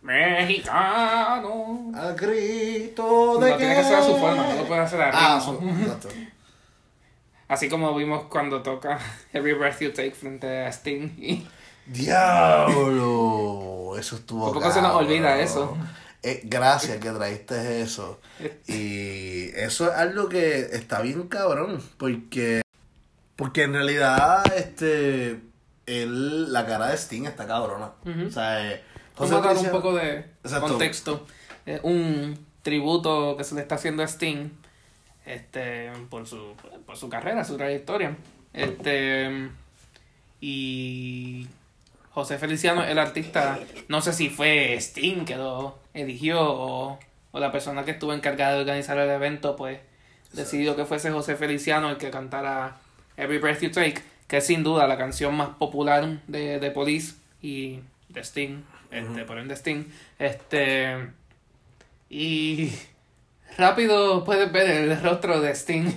Mexicano. 0.01 1.91
Al 1.95 2.15
grito 2.15 3.37
de 3.39 3.51
No, 3.51 3.57
tiene 3.57 3.75
que 3.75 3.83
ser 3.83 3.95
a 3.95 4.03
su 4.03 4.17
forma, 4.17 4.47
no 4.47 4.55
lo 4.55 4.65
puede 4.67 4.81
hacer 4.81 5.01
a 5.01 5.09
Ah, 5.13 5.39
ritmo. 5.39 5.59
su- 5.59 5.81
exacto. 5.81 6.09
Así 7.47 7.67
como 7.69 7.93
vimos 7.95 8.25
cuando 8.29 8.61
toca 8.61 8.97
Every 9.33 9.53
Breath 9.53 9.79
You 9.81 9.91
Take 9.91 10.11
frente 10.11 10.65
a 10.65 10.69
Sting. 10.71 11.09
Y 11.19 11.47
Diablo, 11.85 13.95
eso 13.97 14.15
estuvo. 14.15 14.53
Poco 14.53 14.71
se 14.71 14.81
nos 14.81 14.95
olvida 14.95 15.37
eso. 15.39 15.77
Eh, 16.23 16.41
gracias 16.45 16.97
que 16.99 17.09
traíste 17.09 17.81
eso. 17.81 18.19
Y 18.67 19.49
eso 19.55 19.91
es 19.91 19.97
algo 19.97 20.29
que 20.29 20.59
está 20.71 21.01
bien 21.01 21.27
cabrón. 21.27 21.81
Porque. 21.97 22.61
Porque 23.35 23.63
en 23.63 23.73
realidad, 23.73 24.43
este. 24.55 25.41
Él, 25.87 26.53
la 26.53 26.65
cara 26.65 26.87
de 26.89 26.97
Sting 26.97 27.25
está 27.25 27.47
cabrona. 27.47 27.91
O 28.27 28.31
sea, 28.31 28.71
eh, 28.71 28.83
Vamos 29.29 29.45
a 29.45 29.53
dar 29.53 29.57
un 29.57 29.71
poco 29.71 29.93
de 29.93 30.25
Exacto. 30.43 30.67
contexto. 30.67 31.25
Es 31.65 31.79
un 31.83 32.37
tributo 32.61 33.35
que 33.37 33.43
se 33.43 33.55
le 33.55 33.61
está 33.61 33.75
haciendo 33.75 34.03
a 34.03 34.07
Sting 34.07 34.49
este, 35.25 35.91
por, 36.09 36.27
su, 36.27 36.55
por 36.85 36.97
su 36.97 37.09
carrera, 37.09 37.43
su 37.43 37.57
trayectoria. 37.57 38.15
Este, 38.53 39.49
y 40.39 41.47
José 42.11 42.37
Feliciano, 42.37 42.83
el 42.83 42.99
artista, 42.99 43.59
no 43.87 44.01
sé 44.01 44.13
si 44.13 44.29
fue 44.29 44.75
Sting 44.79 45.25
que 45.25 45.35
lo 45.35 45.77
eligió 45.93 46.41
o, 46.41 46.99
o 47.31 47.39
la 47.39 47.51
persona 47.51 47.85
que 47.85 47.91
estuvo 47.91 48.13
encargada 48.13 48.55
de 48.55 48.61
organizar 48.61 48.97
el 48.97 49.09
evento, 49.09 49.55
pues 49.55 49.79
decidió 50.33 50.75
que 50.75 50.85
fuese 50.85 51.11
José 51.11 51.35
Feliciano 51.35 51.89
el 51.89 51.97
que 51.97 52.09
cantara 52.09 52.77
Every 53.17 53.39
Breath 53.39 53.61
You 53.61 53.71
Take, 53.71 54.01
que 54.27 54.37
es 54.37 54.45
sin 54.45 54.63
duda 54.63 54.87
la 54.87 54.97
canción 54.97 55.35
más 55.35 55.49
popular 55.49 56.21
de, 56.27 56.59
de 56.59 56.71
Police 56.71 57.15
y 57.41 57.79
de 58.09 58.21
Sting, 58.21 58.63
este, 58.91 59.23
por 59.25 59.37
ende 59.37 59.55
Sting. 59.55 59.83
Este, 60.19 61.09
y 62.09 62.71
rápido 63.57 64.23
puedes 64.23 64.51
ver 64.51 64.69
el 64.69 65.01
rostro 65.01 65.39
de 65.41 65.51
Sting 65.55 65.89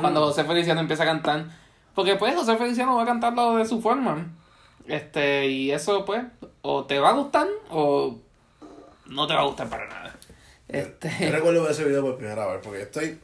cuando 0.00 0.20
José 0.26 0.44
Feliciano 0.44 0.80
empieza 0.80 1.02
a 1.04 1.06
cantar. 1.06 1.46
Porque 1.94 2.16
pues 2.16 2.34
José 2.34 2.56
Feliciano 2.56 2.96
va 2.96 3.02
a 3.02 3.06
cantarlo 3.06 3.56
de 3.56 3.66
su 3.66 3.80
forma. 3.80 4.26
Este, 4.86 5.46
y 5.48 5.70
eso 5.70 6.04
pues, 6.04 6.24
o 6.62 6.84
te 6.84 6.98
va 6.98 7.10
a 7.10 7.12
gustar 7.12 7.46
o 7.70 8.18
no 9.06 9.26
te 9.26 9.34
va 9.34 9.40
a 9.40 9.44
gustar 9.44 9.68
para 9.68 9.86
nada. 9.88 10.14
Yo 10.68 10.78
Este. 10.78 11.30
recuerdo 11.30 11.62
ver 11.62 11.72
ese 11.72 11.84
video 11.84 12.02
por 12.02 12.16
primera 12.18 12.46
vez, 12.46 12.60
porque 12.62 12.82
estoy... 12.82 13.18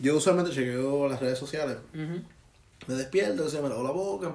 Yo 0.00 0.16
usualmente 0.16 0.52
chequeo 0.52 1.08
las 1.08 1.20
redes 1.20 1.38
sociales, 1.38 1.76
Ujú, 1.94 2.20
me 2.88 2.94
despierto, 2.94 3.48
se 3.48 3.62
me 3.62 3.68
lavo 3.68 3.84
la 3.84 3.90
boca, 3.92 4.34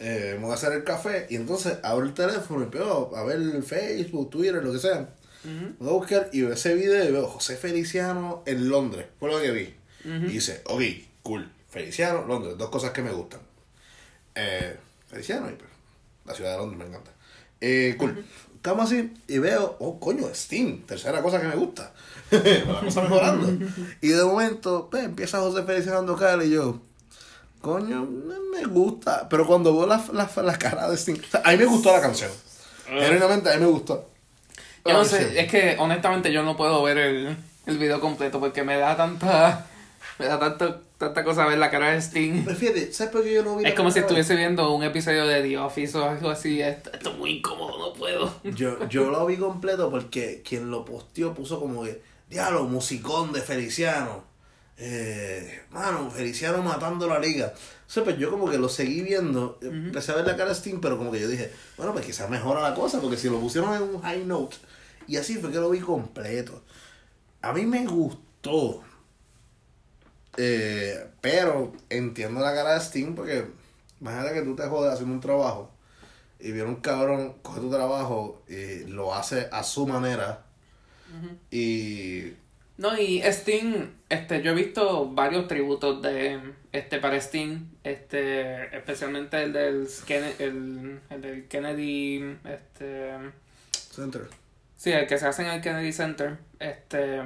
eh, 0.00 0.32
me 0.38 0.44
voy 0.44 0.50
a 0.52 0.54
hacer 0.54 0.72
el 0.72 0.82
café, 0.82 1.26
y 1.30 1.36
entonces 1.36 1.78
abro 1.82 2.04
el 2.06 2.14
teléfono 2.14 2.60
y 2.60 2.64
empiezo 2.64 3.14
a 3.16 3.22
ver 3.24 3.36
el 3.36 3.62
Facebook, 3.62 4.30
Twitter, 4.30 4.64
lo 4.64 4.72
que 4.72 4.78
sea. 4.80 5.10
ujú, 5.44 5.50
Me 5.50 5.74
voy 5.78 5.88
a 5.90 5.92
buscar 5.92 6.30
y 6.32 6.40
veo 6.42 6.52
ese 6.54 6.74
video 6.74 7.04
y 7.08 7.12
veo 7.12 7.26
José 7.28 7.56
Feliciano 7.56 8.42
en 8.46 8.68
Londres, 8.68 9.06
fue 9.18 9.30
lo 9.30 9.40
que 9.40 9.50
vi. 9.52 9.74
ujú. 10.04 10.24
Y 10.26 10.32
dice, 10.32 10.62
ok, 10.66 10.80
cool, 11.22 11.48
Feliciano, 11.68 12.24
Londres, 12.26 12.56
dos 12.58 12.70
cosas 12.70 12.90
que 12.90 13.02
me 13.02 13.12
gustan. 13.12 13.40
Eh, 14.34 14.76
Feliciano 15.08 15.48
y 15.50 15.54
pues, 15.54 15.70
la 16.24 16.34
ciudad 16.34 16.52
de 16.52 16.58
Londres 16.58 16.78
me 16.80 16.86
encanta. 16.86 17.10
Eh, 17.60 17.94
cool. 17.98 18.24
Cama 18.62 18.82
así 18.84 19.12
y 19.26 19.38
veo, 19.38 19.76
oh 19.80 19.98
coño, 19.98 20.26
Steam, 20.34 20.82
tercera 20.86 21.22
cosa 21.22 21.40
que 21.40 21.46
me 21.48 21.56
gusta. 21.56 21.92
la 22.30 22.80
cosa 22.80 23.02
mejorando. 23.02 23.66
y 24.00 24.08
de 24.08 24.22
momento, 24.24 24.88
pues, 24.90 25.04
empieza 25.04 25.40
José 25.40 25.62
Feliciano 25.64 25.98
a 26.00 26.06
tocar 26.06 26.42
y 26.42 26.50
yo, 26.50 26.80
coño, 27.60 28.04
me 28.06 28.34
me 28.60 28.64
gusta. 28.66 29.28
Pero 29.28 29.46
cuando 29.46 29.76
veo 29.76 29.86
la, 29.86 30.02
la, 30.12 30.28
la 30.42 30.58
cara 30.58 30.88
de 30.90 30.96
Steam, 30.96 31.18
o 31.18 31.30
sea, 31.30 31.42
a 31.44 31.50
mí 31.52 31.58
me 31.58 31.66
gustó 31.66 31.92
la 31.92 32.00
canción. 32.00 32.30
Genuinamente, 32.86 33.50
a 33.50 33.54
mí 33.54 33.60
me 33.60 33.70
gustó. 33.70 34.08
Yo 34.84 34.92
no 34.94 35.00
Ah, 35.00 35.04
sé, 35.04 35.38
es 35.40 35.50
que 35.50 35.76
honestamente 35.78 36.32
yo 36.32 36.42
no 36.42 36.56
puedo 36.56 36.82
ver 36.82 36.98
el, 36.98 37.36
el 37.66 37.78
video 37.78 38.00
completo 38.00 38.40
porque 38.40 38.64
me 38.64 38.76
da 38.78 38.96
tanta. 38.96 39.66
Me 40.18 40.26
da 40.26 40.38
tanto, 40.38 40.80
tanta 40.98 41.22
cosa 41.24 41.46
ver 41.46 41.58
la 41.58 41.70
cara 41.70 41.92
de 41.92 41.98
Sting. 42.00 42.42
Pero 42.44 42.56
fíjate, 42.56 42.92
¿sabes 42.92 43.12
por 43.12 43.22
qué 43.22 43.34
yo 43.34 43.42
lo 43.42 43.56
vi? 43.56 43.64
Es 43.66 43.74
como 43.74 43.90
si 43.90 44.00
estuviese 44.00 44.34
viendo 44.34 44.74
un 44.74 44.82
episodio 44.82 45.26
de 45.26 45.42
The 45.42 45.58
Office 45.58 45.96
o 45.96 46.04
algo 46.08 46.30
así. 46.30 46.60
Esto, 46.60 46.90
esto 46.92 47.10
es 47.10 47.16
muy 47.18 47.38
incómodo, 47.38 47.78
no 47.78 47.92
puedo. 47.94 48.34
Yo, 48.42 48.86
yo 48.88 49.10
lo 49.10 49.24
vi 49.26 49.36
completo 49.36 49.90
porque 49.90 50.42
quien 50.46 50.70
lo 50.70 50.84
posteó 50.84 51.32
puso 51.34 51.60
como 51.60 51.84
que, 51.84 52.02
diablo, 52.28 52.64
musicón 52.64 53.32
de 53.32 53.40
Feliciano. 53.42 54.24
Eh, 54.82 55.62
mano, 55.70 56.10
Feliciano 56.10 56.62
matando 56.62 57.06
la 57.06 57.18
liga. 57.18 57.52
O 57.54 57.90
sea, 57.90 58.02
pues 58.02 58.16
yo 58.16 58.30
como 58.30 58.50
que 58.50 58.56
lo 58.56 58.68
seguí 58.68 59.02
viendo, 59.02 59.58
empecé 59.60 60.12
a 60.12 60.16
ver 60.16 60.26
la 60.26 60.36
cara 60.36 60.48
de 60.48 60.54
Steam, 60.54 60.80
pero 60.80 60.96
como 60.96 61.12
que 61.12 61.20
yo 61.20 61.28
dije, 61.28 61.52
bueno, 61.76 61.92
pues 61.92 62.06
quizás 62.06 62.30
mejora 62.30 62.62
la 62.62 62.74
cosa, 62.74 63.00
porque 63.00 63.18
si 63.18 63.28
lo 63.28 63.38
pusieron 63.38 63.74
en 63.74 63.82
un 63.82 64.00
high 64.00 64.24
note, 64.24 64.56
y 65.06 65.16
así 65.16 65.36
fue 65.36 65.52
que 65.52 65.58
lo 65.58 65.68
vi 65.68 65.80
completo. 65.80 66.62
A 67.42 67.52
mí 67.52 67.66
me 67.66 67.84
gustó. 67.86 68.82
Eh, 70.36 71.10
pero 71.20 71.72
entiendo 71.90 72.40
la 72.40 72.54
cara 72.54 72.74
de 72.74 72.80
Steam 72.80 73.14
porque 73.14 73.46
imagínate 74.00 74.32
que 74.32 74.42
tú 74.42 74.54
te 74.56 74.66
jodes 74.68 74.94
haciendo 74.94 75.14
un 75.14 75.20
trabajo 75.20 75.70
y 76.38 76.52
viene 76.52 76.68
un 76.68 76.76
cabrón, 76.76 77.34
coge 77.42 77.60
tu 77.60 77.70
trabajo 77.70 78.42
y 78.48 78.84
lo 78.84 79.14
hace 79.14 79.48
a 79.52 79.62
su 79.62 79.86
manera. 79.86 80.44
Y. 81.50 82.32
No, 82.80 82.98
y 82.98 83.20
Sting, 83.20 83.90
este, 84.08 84.40
yo 84.40 84.52
he 84.52 84.54
visto 84.54 85.10
varios 85.10 85.46
tributos 85.46 86.00
de 86.00 86.40
este 86.72 86.98
para 86.98 87.16
Sting, 87.18 87.66
este, 87.84 88.74
especialmente 88.74 89.42
el 89.42 89.52
del 89.52 89.86
el, 90.38 91.00
el 91.10 91.20
del 91.20 91.46
Kennedy, 91.46 92.38
este, 92.42 93.10
Center. 93.70 94.22
sí, 94.78 94.92
el 94.92 95.06
que 95.06 95.18
se 95.18 95.26
hace 95.26 95.42
en 95.42 95.48
el 95.48 95.60
Kennedy 95.60 95.92
Center, 95.92 96.38
este, 96.58 97.20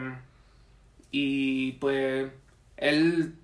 y 1.12 1.70
pues 1.74 2.32
él, 2.76 3.36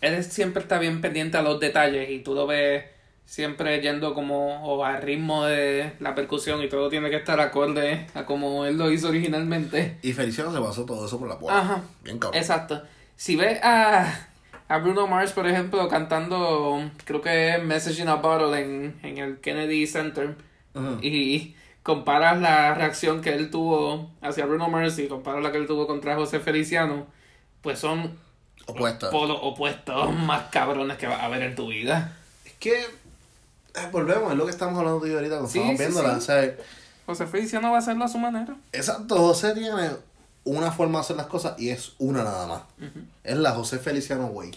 él 0.00 0.24
siempre 0.24 0.64
está 0.64 0.80
bien 0.80 1.00
pendiente 1.00 1.36
a 1.36 1.42
los 1.42 1.60
detalles 1.60 2.10
y 2.10 2.24
tú 2.24 2.34
lo 2.34 2.48
ves 2.48 2.86
siempre 3.26 3.80
yendo 3.80 4.14
como 4.14 4.64
o 4.64 4.84
al 4.84 5.02
ritmo 5.02 5.44
de 5.44 5.92
la 6.00 6.14
percusión 6.14 6.62
y 6.62 6.68
todo 6.68 6.88
tiene 6.88 7.10
que 7.10 7.16
estar 7.16 7.38
acorde 7.40 8.06
a 8.14 8.24
como 8.24 8.64
él 8.64 8.78
lo 8.78 8.90
hizo 8.90 9.08
originalmente. 9.08 9.98
Y 10.02 10.12
Feliciano 10.12 10.52
se 10.52 10.60
pasó 10.60 10.86
todo 10.86 11.06
eso 11.06 11.18
por 11.18 11.28
la 11.28 11.38
puerta. 11.38 11.60
Ajá. 11.60 11.82
Bien 12.02 12.18
cabrón. 12.18 12.40
Exacto. 12.40 12.82
Si 13.16 13.34
ves 13.36 13.58
a, 13.62 14.28
a 14.68 14.78
Bruno 14.78 15.06
Mars, 15.06 15.32
por 15.32 15.46
ejemplo, 15.46 15.86
cantando, 15.88 16.90
creo 17.04 17.20
que 17.20 17.56
es 17.56 17.62
Message 17.62 18.00
in 18.02 18.08
a 18.08 18.14
Bottle 18.14 18.58
en, 18.60 18.98
en 19.02 19.18
el 19.18 19.40
Kennedy 19.40 19.86
Center, 19.86 20.36
y 21.00 21.54
comparas 21.82 22.38
la 22.40 22.74
reacción 22.74 23.22
que 23.22 23.34
él 23.34 23.50
tuvo 23.50 24.10
hacia 24.20 24.44
Bruno 24.44 24.68
Mars 24.68 24.98
y 24.98 25.08
comparas 25.08 25.42
la 25.42 25.50
que 25.50 25.58
él 25.58 25.66
tuvo 25.66 25.86
contra 25.86 26.14
José 26.14 26.38
Feliciano, 26.38 27.06
pues 27.62 27.78
son 27.78 28.18
Opuesta. 28.66 29.10
polos 29.10 29.38
opuestos 29.40 30.12
más 30.12 30.50
cabrones 30.50 30.98
que 30.98 31.06
vas 31.06 31.22
a 31.22 31.28
ver 31.28 31.42
en 31.42 31.54
tu 31.54 31.68
vida. 31.68 32.16
Es 32.44 32.52
que. 32.54 33.05
Eh, 33.76 33.88
volvemos, 33.92 34.32
es 34.32 34.38
lo 34.38 34.44
que 34.44 34.50
estamos 34.50 34.78
hablando 34.78 35.00
tú 35.00 35.06
y 35.06 35.10
yo 35.10 35.16
ahorita 35.16 35.34
cuando 35.36 35.50
Sí, 35.50 35.58
estamos 35.58 35.76
sí, 35.78 35.84
viéndola. 35.84 36.10
sí. 36.14 36.18
o 36.18 36.20
sea, 36.20 36.56
José 37.06 37.26
Feliciano 37.26 37.70
va 37.70 37.76
a 37.76 37.80
hacerlo 37.80 38.04
a 38.04 38.08
su 38.08 38.18
manera. 38.18 38.56
exacto, 38.72 39.16
José 39.16 39.52
tiene 39.54 39.90
una 40.44 40.72
forma 40.72 40.98
de 40.98 41.04
hacer 41.04 41.16
las 41.16 41.26
cosas 41.26 41.58
y 41.58 41.70
es 41.70 41.92
una 41.98 42.22
nada 42.24 42.46
más. 42.46 42.62
Es 43.24 43.36
la 43.36 43.52
José 43.52 43.78
Feliciano 43.78 44.26
Way. 44.26 44.52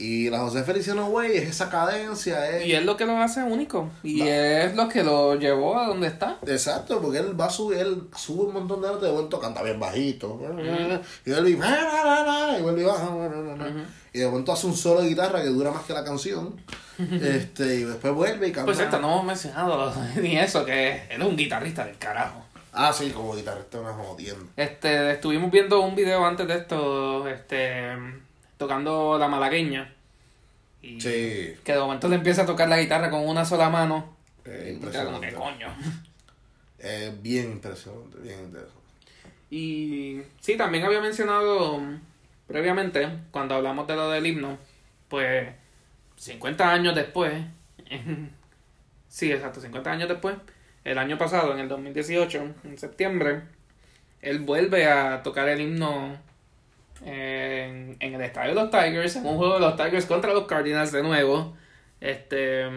Y 0.00 0.30
la 0.30 0.38
José 0.38 0.64
Feliciano 0.64 1.08
Way 1.08 1.36
es 1.36 1.50
esa 1.50 1.68
cadencia, 1.68 2.48
es... 2.48 2.64
Y 2.64 2.72
es 2.72 2.82
lo 2.86 2.96
que 2.96 3.04
lo 3.04 3.18
hace 3.18 3.42
único. 3.42 3.90
Y 4.02 4.22
es 4.22 4.74
lo 4.74 4.88
que 4.88 5.04
lo 5.04 5.34
llevó 5.34 5.78
a 5.78 5.88
donde 5.88 6.06
está. 6.06 6.38
Exacto, 6.46 7.02
porque 7.02 7.18
él 7.18 7.38
va 7.38 7.44
a 7.44 7.50
subir, 7.50 7.80
él 7.80 8.04
sube 8.16 8.46
un 8.46 8.54
montón 8.54 8.80
de 8.80 8.88
notas 8.88 9.02
de 9.02 9.12
momento 9.12 9.38
canta 9.38 9.62
bien 9.62 9.78
bajito. 9.78 10.40
Y 11.26 11.30
vuelve 11.32 11.50
y, 11.50 11.52
y 11.52 12.62
vuelve 12.62 12.80
y 12.80 12.84
baja. 12.84 13.10
Y 14.14 14.18
de 14.20 14.26
momento 14.26 14.52
hace 14.52 14.66
un 14.68 14.74
solo 14.74 15.02
de 15.02 15.10
guitarra 15.10 15.42
que 15.42 15.48
dura 15.48 15.70
más 15.70 15.82
que 15.82 15.92
la 15.92 16.02
canción. 16.02 16.58
este, 16.98 17.74
y 17.76 17.84
después 17.84 18.14
vuelve 18.14 18.48
y 18.48 18.52
canta. 18.52 18.66
Por 18.66 18.76
cierto, 18.76 18.98
no 19.00 19.12
hemos 19.12 19.24
mencionado 19.26 19.92
ni 20.16 20.38
eso, 20.38 20.64
que 20.64 21.02
él 21.10 21.20
es 21.20 21.28
un 21.28 21.36
guitarrista 21.36 21.84
del 21.84 21.98
carajo. 21.98 22.42
Ah, 22.72 22.90
sí, 22.94 23.10
como 23.10 23.34
guitarrista 23.36 23.80
una 23.80 23.92
jodienda. 23.92 24.50
Este, 24.56 25.12
estuvimos 25.12 25.50
viendo 25.50 25.80
un 25.82 25.94
video 25.94 26.24
antes 26.24 26.48
de 26.48 26.56
esto, 26.56 27.28
este, 27.28 27.96
tocando 28.60 29.16
la 29.18 29.26
malagueña. 29.26 29.92
Y 30.82 31.00
Sí. 31.00 31.56
Que 31.64 31.72
de 31.72 31.78
momento 31.78 32.08
le 32.08 32.16
empieza 32.16 32.42
a 32.42 32.46
tocar 32.46 32.68
la 32.68 32.78
guitarra 32.78 33.10
con 33.10 33.26
una 33.26 33.44
sola 33.44 33.70
mano. 33.70 34.16
Eh, 34.44 34.76
Y 34.76 34.80
queda 34.80 35.04
como 35.04 35.16
impresionante. 35.16 35.28
que 35.28 35.34
coño. 35.34 35.68
Eh, 36.82 37.14
bien 37.20 37.52
impresionante, 37.52 38.16
bien 38.20 38.40
interesante. 38.40 38.80
Y 39.50 40.22
sí, 40.40 40.56
también 40.56 40.82
había 40.84 41.02
mencionado 41.02 41.78
previamente, 42.46 43.06
cuando 43.30 43.54
hablamos 43.54 43.86
de 43.86 43.96
lo 43.96 44.08
del 44.08 44.26
himno, 44.26 44.56
pues 45.08 45.46
50 46.16 46.72
años 46.72 46.94
después, 46.94 47.34
sí, 49.08 49.30
exacto, 49.30 49.60
50 49.60 49.90
años 49.92 50.08
después, 50.08 50.36
el 50.84 50.96
año 50.96 51.18
pasado, 51.18 51.52
en 51.52 51.58
el 51.60 51.68
2018, 51.68 52.54
en 52.64 52.78
septiembre, 52.78 53.42
él 54.22 54.38
vuelve 54.38 54.86
a 54.86 55.22
tocar 55.22 55.50
el 55.50 55.60
himno 55.60 56.16
en, 57.04 57.96
en 58.00 58.14
el 58.14 58.20
estadio 58.20 58.54
de 58.54 58.60
los 58.60 58.70
Tigers, 58.70 59.16
en 59.16 59.26
un 59.26 59.36
juego 59.36 59.54
de 59.54 59.60
los 59.60 59.76
Tigers 59.76 60.06
contra 60.06 60.32
los 60.32 60.46
Cardinals 60.46 60.92
de 60.92 61.02
nuevo. 61.02 61.56
Este, 62.00 62.68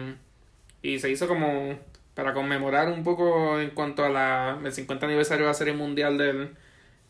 y 0.82 0.98
se 0.98 1.10
hizo 1.10 1.26
como 1.26 1.78
para 2.14 2.32
conmemorar 2.32 2.88
un 2.88 3.02
poco 3.02 3.58
en 3.58 3.70
cuanto 3.70 4.04
a 4.04 4.08
la, 4.08 4.58
el 4.64 4.72
50 4.72 5.06
aniversario 5.06 5.44
de 5.46 5.50
la 5.50 5.54
Serie 5.54 5.74
Mundial 5.74 6.16
del 6.18 6.50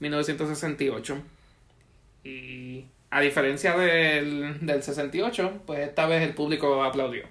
1968. 0.01 1.19
Y 2.25 2.85
a 3.11 3.21
diferencia 3.21 3.77
del, 3.77 4.65
del 4.67 4.83
68, 4.83 5.63
pues 5.67 5.81
esta 5.81 6.07
vez 6.07 6.23
el 6.23 6.35
público 6.35 6.83
aplaudió. 6.83 7.25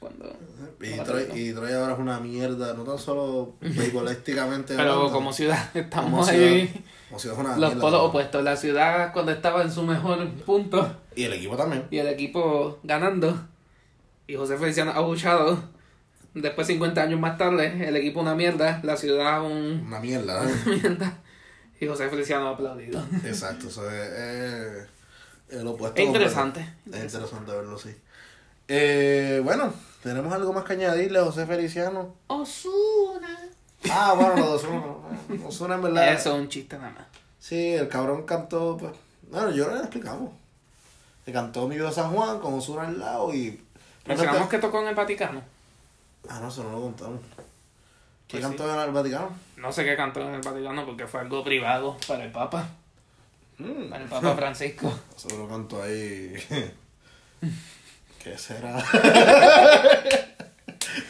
Cuando, 0.00 0.36
Y 0.80 0.98
Troy, 1.04 1.26
y 1.34 1.52
Troy 1.52 1.72
ahora 1.72 1.94
es 1.94 1.98
una 1.98 2.20
mierda, 2.20 2.74
no 2.74 2.84
tan 2.84 2.98
solo 2.98 3.54
beisbolísticamente 3.60 4.76
Pero 4.76 5.10
como 5.10 5.32
ciudad 5.32 5.70
como 5.72 5.84
estamos 5.84 6.28
ciudad, 6.28 6.68
como 7.08 7.18
ciudad 7.20 7.38
es 7.38 7.44
una 7.44 7.56
Los 7.56 7.74
polos 7.74 8.00
opuestos. 8.00 8.42
La 8.42 8.56
ciudad 8.56 9.12
cuando 9.12 9.32
estaba 9.32 9.62
en 9.62 9.70
su 9.70 9.82
mejor 9.82 10.28
punto 10.44 10.96
Y 11.14 11.24
el 11.24 11.32
equipo 11.32 11.56
también. 11.56 11.86
y 11.90 11.98
el 11.98 12.08
equipo 12.08 12.78
ganando. 12.82 13.38
Y 14.26 14.34
José 14.34 14.56
Feliciano 14.58 14.90
abuchado 14.92 15.76
Después, 16.36 16.66
50 16.66 17.00
años 17.00 17.18
más 17.18 17.38
tarde, 17.38 17.88
el 17.88 17.96
equipo 17.96 18.20
una 18.20 18.34
mierda, 18.34 18.80
la 18.82 18.98
ciudad 18.98 19.42
un 19.42 19.84
Una 19.86 20.00
mierda. 20.00 20.44
¿eh? 20.50 20.54
mierda. 20.66 21.18
Y 21.80 21.86
José 21.86 22.10
Feliciano 22.10 22.48
aplaudido. 22.48 23.02
Exacto, 23.24 23.68
eso 23.68 23.90
es 23.90 24.10
eh, 24.12 24.86
el 25.48 25.66
opuesto. 25.66 25.98
Es 25.98 26.06
interesante. 26.06 26.74
Es 26.92 27.04
interesante 27.04 27.52
verlo, 27.52 27.78
sí. 27.78 27.96
Eh, 28.68 29.40
bueno, 29.44 29.72
¿tenemos 30.02 30.30
algo 30.30 30.52
más 30.52 30.64
que 30.64 30.74
añadirle 30.74 31.20
a 31.20 31.24
José 31.24 31.46
Feliciano? 31.46 32.14
Osuna. 32.26 33.48
Ah, 33.90 34.14
bueno, 34.16 34.36
lo 34.36 34.46
de 34.46 34.52
Ozuna. 34.54 34.82
Ozuna 35.46 35.74
en 35.76 35.82
verdad. 35.82 36.12
Eso 36.12 36.34
es 36.34 36.40
un 36.40 36.48
chiste 36.48 36.76
nada 36.76 36.90
más. 36.90 37.06
Sí, 37.38 37.74
el 37.74 37.88
cabrón 37.88 38.24
cantó, 38.24 38.76
pues. 38.76 38.92
Bueno, 39.30 39.50
yo 39.50 39.68
lo 39.68 39.76
explicamos. 39.78 40.32
Le 41.24 41.32
cantó 41.32 41.66
Mi 41.68 41.76
Vida 41.76 41.92
San 41.92 42.10
Juan 42.12 42.38
con 42.40 42.54
Ozuna 42.54 42.82
al 42.88 42.98
lado 42.98 43.32
y. 43.34 43.62
Mencionamos 44.06 44.48
que 44.48 44.58
tocó 44.58 44.80
en 44.82 44.88
el 44.88 44.94
Vaticano. 44.94 45.42
Ah, 46.28 46.40
no, 46.40 46.48
eso 46.48 46.64
no 46.64 46.72
lo 46.72 46.80
contamos. 46.82 47.20
¿Qué 48.26 48.38
Pues 48.38 48.42
cantó 48.44 48.72
en 48.72 48.80
el 48.80 48.92
Vaticano? 48.92 49.30
No 49.56 49.72
sé 49.72 49.84
qué 49.84 49.96
cantó 49.96 50.20
en 50.20 50.34
el 50.34 50.40
Vaticano 50.40 50.84
porque 50.84 51.06
fue 51.06 51.20
algo 51.20 51.44
privado 51.44 51.96
para 52.08 52.24
el 52.24 52.32
Papa. 52.32 52.68
Mm, 53.58 53.88
Para 53.88 54.02
el 54.02 54.08
Papa 54.08 54.34
Francisco. 54.36 54.92
Eso 55.16 55.28
lo 55.36 55.48
canto 55.48 55.80
ahí. 55.82 56.34
¿Qué 58.22 58.36
será? 58.36 58.76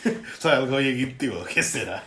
o 0.06 0.40
sea, 0.40 0.56
algo 0.56 0.76
bien 0.76 1.00
íntimo. 1.00 1.42
¿Qué 1.44 1.62
será? 1.62 2.02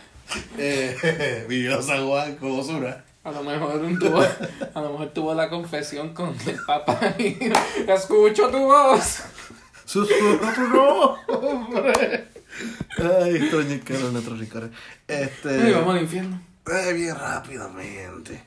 Eh, 0.58 1.44
Mi 1.48 1.56
Vida 1.56 1.82
San 1.82 2.06
Juan 2.06 2.36
con 2.36 2.58
Ozuna. 2.58 3.04
A 3.22 3.32
lo 3.32 3.42
mejor 3.42 3.80
tuvo, 3.98 4.20
a 4.20 4.80
lo 4.80 4.92
mejor 4.92 5.08
tuvo 5.08 5.34
la 5.34 5.50
confesión 5.50 6.14
con 6.14 6.34
el 6.46 6.58
Papa 6.66 7.14
y 7.18 7.36
escucho 7.86 8.48
tu 8.48 8.58
voz. 8.58 9.22
Susurra 9.84 10.54
tu 10.54 10.68
nombre. 10.68 12.28
Ay, 12.98 13.36
extraño 13.36 14.10
nuestros 14.12 14.38
ricores. 14.38 14.70
Este. 15.06 15.72
Vamos 15.72 15.96
al 15.96 16.02
infierno. 16.02 16.40
Eh, 16.66 16.92
bien 16.92 17.14
rápidamente. 17.14 18.42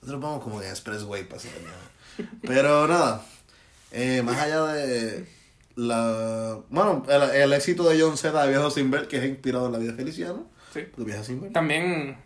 Nosotros 0.00 0.22
vamos 0.22 0.44
como 0.44 0.62
en 0.62 0.68
Expressway 0.68 1.24
para 1.28 1.42
mañana. 1.42 2.30
Pero 2.42 2.86
nada, 2.86 3.24
eh, 3.90 4.22
más 4.22 4.38
allá 4.38 4.64
de 4.66 5.28
la. 5.74 6.60
Bueno, 6.68 7.04
el, 7.08 7.22
el 7.22 7.52
éxito 7.52 7.88
de 7.88 8.00
John 8.00 8.16
Z 8.16 8.40
de 8.42 8.48
Viejo 8.48 8.70
Sin 8.70 8.90
Ver, 8.90 9.08
que 9.08 9.16
es 9.16 9.24
inspirado 9.24 9.66
en 9.66 9.72
la 9.72 9.78
vida 9.78 9.92
de 9.92 9.96
Feliciano. 9.96 10.53
Sí. 10.74 11.40
También 11.52 12.18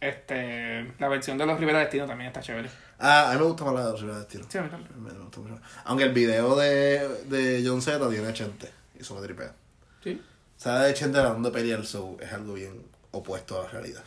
este, 0.00 0.92
la 0.98 1.08
versión 1.08 1.38
de 1.38 1.46
los 1.46 1.58
Rivera 1.58 1.78
Destino 1.78 2.06
también 2.06 2.28
está 2.28 2.40
chévere. 2.40 2.68
Ah, 2.98 3.30
a 3.30 3.34
mí 3.34 3.38
me 3.38 3.46
gusta 3.46 3.64
más 3.64 3.74
la 3.74 3.92
de 3.92 3.96
Rivera 3.96 4.18
Destino. 4.18 4.46
Sí, 4.48 4.58
a 4.58 4.62
mí 4.62 4.68
también. 4.68 5.02
Me 5.02 5.12
me 5.12 5.18
gusta 5.18 5.40
mucho. 5.40 5.60
Aunque 5.84 6.04
el 6.04 6.12
video 6.12 6.56
de, 6.56 7.08
de 7.26 7.62
John 7.66 7.80
Z 7.80 8.10
tiene 8.10 8.32
Chente. 8.32 8.70
Y 8.98 9.02
eso 9.02 9.14
me 9.14 9.22
tripea. 9.22 9.54
Sí. 10.02 10.20
O 10.58 10.60
sea, 10.60 10.80
de 10.80 10.94
Chente 10.94 11.18
hablando 11.18 11.50
de 11.50 11.54
pelear, 11.54 11.86
so 11.86 12.16
es 12.20 12.32
algo 12.32 12.54
bien 12.54 12.82
opuesto 13.12 13.60
a 13.60 13.64
la 13.64 13.70
realidad. 13.70 14.04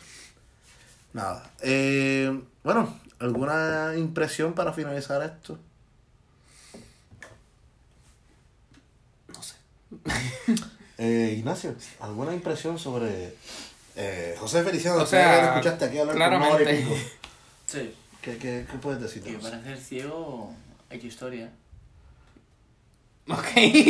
Nada. 1.12 1.50
Eh, 1.62 2.42
bueno, 2.62 2.96
¿alguna 3.18 3.94
impresión 3.96 4.52
para 4.52 4.72
finalizar 4.72 5.22
esto? 5.22 5.58
No 9.28 9.42
sé. 9.42 9.56
Eh, 11.00 11.36
Ignacio, 11.38 11.76
¿alguna 12.00 12.34
impresión 12.34 12.76
sobre 12.76 13.36
eh, 13.98 14.34
José 14.38 14.62
Feliciano? 14.62 15.02
O 15.02 15.06
sea, 15.06 15.34
que 15.36 15.42
lo 15.42 15.48
escuchaste 15.48 15.84
aquí 15.86 15.98
hablar 15.98 16.16
por 16.16 16.26
una 16.38 16.48
hora 16.48 16.62
y 16.62 16.64
claramente. 16.64 16.82
pico? 16.82 16.96
Sí. 17.66 17.94
¿Qué, 18.22 18.36
qué, 18.38 18.66
qué 18.70 18.78
puedes 18.78 19.00
decir? 19.02 19.22
de 19.22 19.32
Que 19.32 19.38
para 19.38 19.62
ser 19.62 19.76
ciego 19.78 20.54
hay 20.88 20.98
historia. 21.06 21.50
Ok. 23.28 23.44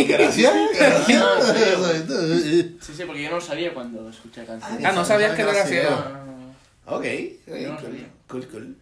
Gracias. 0.09 0.53
No, 1.09 1.37
Gracias. 1.37 2.05
Sí, 2.81 2.95
sí, 2.97 3.05
porque 3.07 3.23
yo 3.23 3.31
no 3.31 3.37
lo 3.37 3.41
sabía 3.41 3.73
cuando 3.73 4.09
escuché 4.09 4.41
la 4.43 4.47
canción. 4.59 4.85
Ah, 4.87 4.93
no 4.93 5.05
sabías 5.05 5.35
que 5.37 5.43
era 5.43 5.65
ciego. 5.67 5.91
No, 5.91 6.09
no, 6.09 6.25
no. 6.27 6.49
Ok, 6.97 7.05
no 7.47 7.77
cool, 7.77 7.79
sabía. 7.81 8.09
cool, 8.29 8.49
cool. 8.49 8.77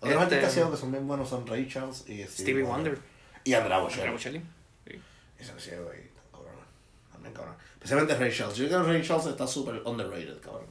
Otros 0.00 0.12
Este- 0.22 0.34
artistas 0.34 0.52
ciegos 0.52 0.70
que 0.72 0.76
son 0.76 0.92
bien 0.92 1.06
buenos 1.08 1.28
son 1.28 1.46
Ray 1.46 1.66
Charles 1.68 2.04
y 2.08 2.22
Stevie 2.24 2.62
Wonder. 2.64 2.98
Y 3.44 3.54
Andrea 3.54 3.78
Andrea 3.78 4.10
Bocelli. 4.10 4.12
Bocelli. 4.12 4.42
Sí. 4.86 5.00
Ese 5.38 5.52
es 5.56 5.62
ciego 5.64 5.90
ahí, 5.90 6.07
cabrón. 7.32 7.54
Especialmente 7.74 8.14
Ray 8.16 8.32
Charles. 8.32 8.56
Yo 8.56 8.66
creo 8.68 8.82
que 8.84 8.92
Ray 8.92 9.02
Charles 9.02 9.26
está 9.26 9.46
súper 9.46 9.80
underrated, 9.84 10.40
cabrón. 10.40 10.66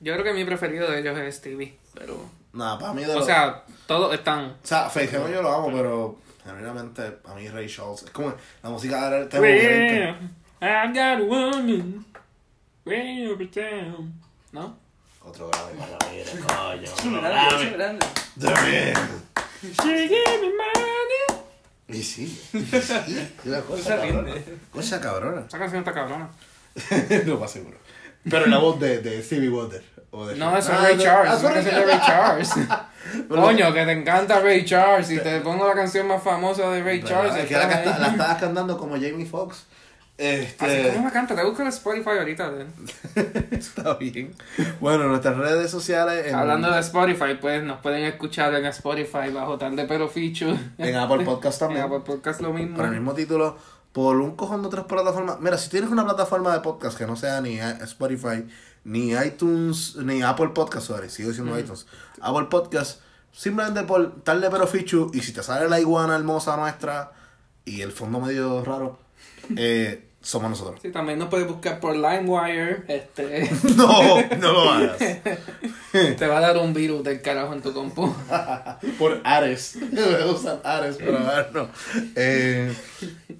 Yo 0.00 0.12
creo 0.12 0.24
que 0.24 0.32
mi 0.32 0.44
preferido 0.44 0.90
de 0.90 1.00
ellos 1.00 1.18
es 1.18 1.36
Stevie, 1.36 1.76
pero... 1.94 2.30
Nada, 2.52 2.78
para 2.78 2.92
mí 2.92 3.04
de 3.04 3.12
O 3.12 3.16
los- 3.16 3.26
sea, 3.26 3.64
todos 3.86 4.14
están... 4.14 4.44
O 4.62 4.66
sea, 4.66 4.88
Feliciano 4.88 5.28
yo 5.28 5.42
lo 5.42 5.52
amo, 5.52 5.70
pero 5.72 6.16
genuinamente 6.44 7.18
a 7.26 7.34
mí 7.34 7.48
Ray 7.48 7.68
Charles 7.68 8.02
es 8.04 8.10
como 8.10 8.32
la 8.62 8.70
música 8.70 9.10
de 9.10 9.26
tengo 9.26 9.44
diferente. 9.44 10.18
I've 10.60 10.92
got 10.92 11.20
a 11.20 11.24
woman 11.24 12.04
way 12.84 13.26
over 13.28 13.48
town. 13.50 14.12
¿No? 14.52 14.76
Otro 15.24 15.48
grave 15.50 15.72
para 15.76 15.90
la 15.90 16.08
vida, 16.12 16.30
coño. 16.46 16.82
Es 16.98 17.04
un 17.04 17.20
grande, 17.20 17.56
es 17.56 17.62
un 17.66 17.72
grande. 17.72 18.06
También. 18.40 18.94
She 19.62 20.08
gave 20.08 20.40
me 20.40 20.48
money. 20.48 21.07
Y 21.94 22.02
sí, 22.02 22.24
y 22.52 22.58
sí. 22.60 23.30
Una 23.46 23.60
cosa 23.62 23.76
Cosa 23.82 23.96
cabrona. 23.96 24.22
rinde. 24.34 24.44
Cosa 24.70 25.00
cabrona. 25.00 25.44
Esa 25.48 25.58
canción 25.58 25.78
está 25.80 25.94
cabrona. 25.94 26.28
no 27.26 27.38
más 27.38 27.50
seguro. 27.50 27.78
Pero 28.28 28.46
la 28.46 28.58
voz 28.58 28.78
de, 28.78 28.98
de 28.98 29.22
Stevie 29.22 29.48
Wonder. 29.48 29.82
o 30.10 30.26
de- 30.26 30.36
No, 30.36 30.56
eso 30.56 30.72
es 30.72 30.80
Ray 30.82 30.98
Charles. 30.98 31.32
ah, 31.32 31.36
Es 31.36 31.40
una 31.40 31.50
sorry. 31.50 31.64
canción 31.64 31.80
de 31.80 31.86
Ray 31.92 32.00
Charles. 32.06 32.50
Coño, 33.28 33.72
que 33.72 33.84
te 33.86 33.92
encanta 33.92 34.40
Ray 34.40 34.64
Charles 34.66 35.10
y 35.10 35.18
te 35.18 35.40
pongo 35.40 35.66
la 35.66 35.74
canción 35.74 36.06
más 36.06 36.22
famosa 36.22 36.68
de 36.70 36.82
Ray. 36.82 37.02
Charles. 37.02 37.34
Es 37.36 37.46
que 37.46 37.54
la 37.54 37.64
estabas 38.10 38.38
cantando 38.38 38.76
como 38.76 38.94
Jamie 38.94 39.24
Foxx. 39.26 39.64
Este, 40.18 40.64
Así 40.64 40.94
como 40.94 41.06
la 41.06 41.12
canta, 41.12 41.36
te 41.36 41.44
busco 41.44 41.62
el 41.62 41.68
Spotify 41.68 42.10
ahorita. 42.18 42.50
de- 42.50 42.66
Está 43.52 43.94
bien. 43.94 44.34
Bueno, 44.80 45.04
nuestras 45.04 45.36
redes 45.36 45.70
sociales. 45.70 46.26
En, 46.26 46.34
Hablando 46.34 46.72
de 46.72 46.80
Spotify, 46.80 47.38
pues 47.40 47.62
nos 47.62 47.78
pueden 47.80 48.02
escuchar 48.04 48.52
en 48.54 48.66
Spotify 48.66 49.30
bajo 49.32 49.56
tal 49.58 49.76
de 49.76 49.84
pero 49.84 50.08
feature. 50.08 50.58
En 50.76 50.96
Apple 50.96 51.24
Podcast 51.24 51.60
también. 51.60 51.82
En 51.82 51.86
Apple 51.86 52.00
Podcast 52.04 52.40
lo 52.40 52.52
mismo. 52.52 52.76
Por 52.76 52.86
el 52.86 52.90
mismo 52.92 53.14
título. 53.14 53.56
Por 53.92 54.16
un 54.16 54.34
cojón 54.34 54.62
de 54.62 54.66
otras 54.68 54.86
plataformas. 54.86 55.38
Mira, 55.40 55.56
si 55.56 55.70
tienes 55.70 55.88
una 55.90 56.04
plataforma 56.04 56.52
de 56.52 56.60
podcast 56.60 56.98
que 56.98 57.06
no 57.06 57.14
sea 57.16 57.40
ni 57.40 57.58
Spotify, 57.60 58.44
ni 58.84 59.12
iTunes, 59.12 59.96
ni 59.96 60.20
Apple 60.22 60.48
Podcast, 60.48 60.88
sorry, 60.88 61.08
sigo 61.10 61.28
diciendo 61.30 61.56
iTunes. 61.58 61.86
Apple 62.20 62.46
Podcast, 62.50 63.00
simplemente 63.32 63.84
por 63.84 64.22
darle 64.24 64.50
pero 64.50 64.66
feature. 64.66 65.16
Y 65.16 65.20
si 65.22 65.32
te 65.32 65.42
sale 65.44 65.68
la 65.68 65.78
iguana 65.80 66.16
hermosa 66.16 66.56
nuestra 66.56 67.12
y 67.64 67.80
el 67.82 67.92
fondo 67.92 68.20
medio 68.20 68.64
raro, 68.64 68.98
eh, 69.56 70.07
somos 70.20 70.50
nosotros. 70.50 70.80
Sí, 70.82 70.90
también 70.90 71.18
nos 71.18 71.28
puedes 71.28 71.46
buscar 71.46 71.78
por 71.80 71.94
LimeWire. 71.94 72.84
Este, 72.88 73.50
No, 73.76 74.20
no 74.36 74.52
lo 74.64 74.70
hagas. 74.70 74.98
te 75.92 76.26
va 76.26 76.38
a 76.38 76.40
dar 76.40 76.58
un 76.58 76.74
virus 76.74 77.02
del 77.04 77.22
carajo 77.22 77.52
en 77.54 77.62
tu 77.62 77.72
compu. 77.72 78.12
Por 78.98 79.20
Ares. 79.24 79.78
Usan 80.28 80.58
Ares 80.64 80.96
para 80.96 81.18
vernos. 81.20 81.68
Eh, 82.16 82.74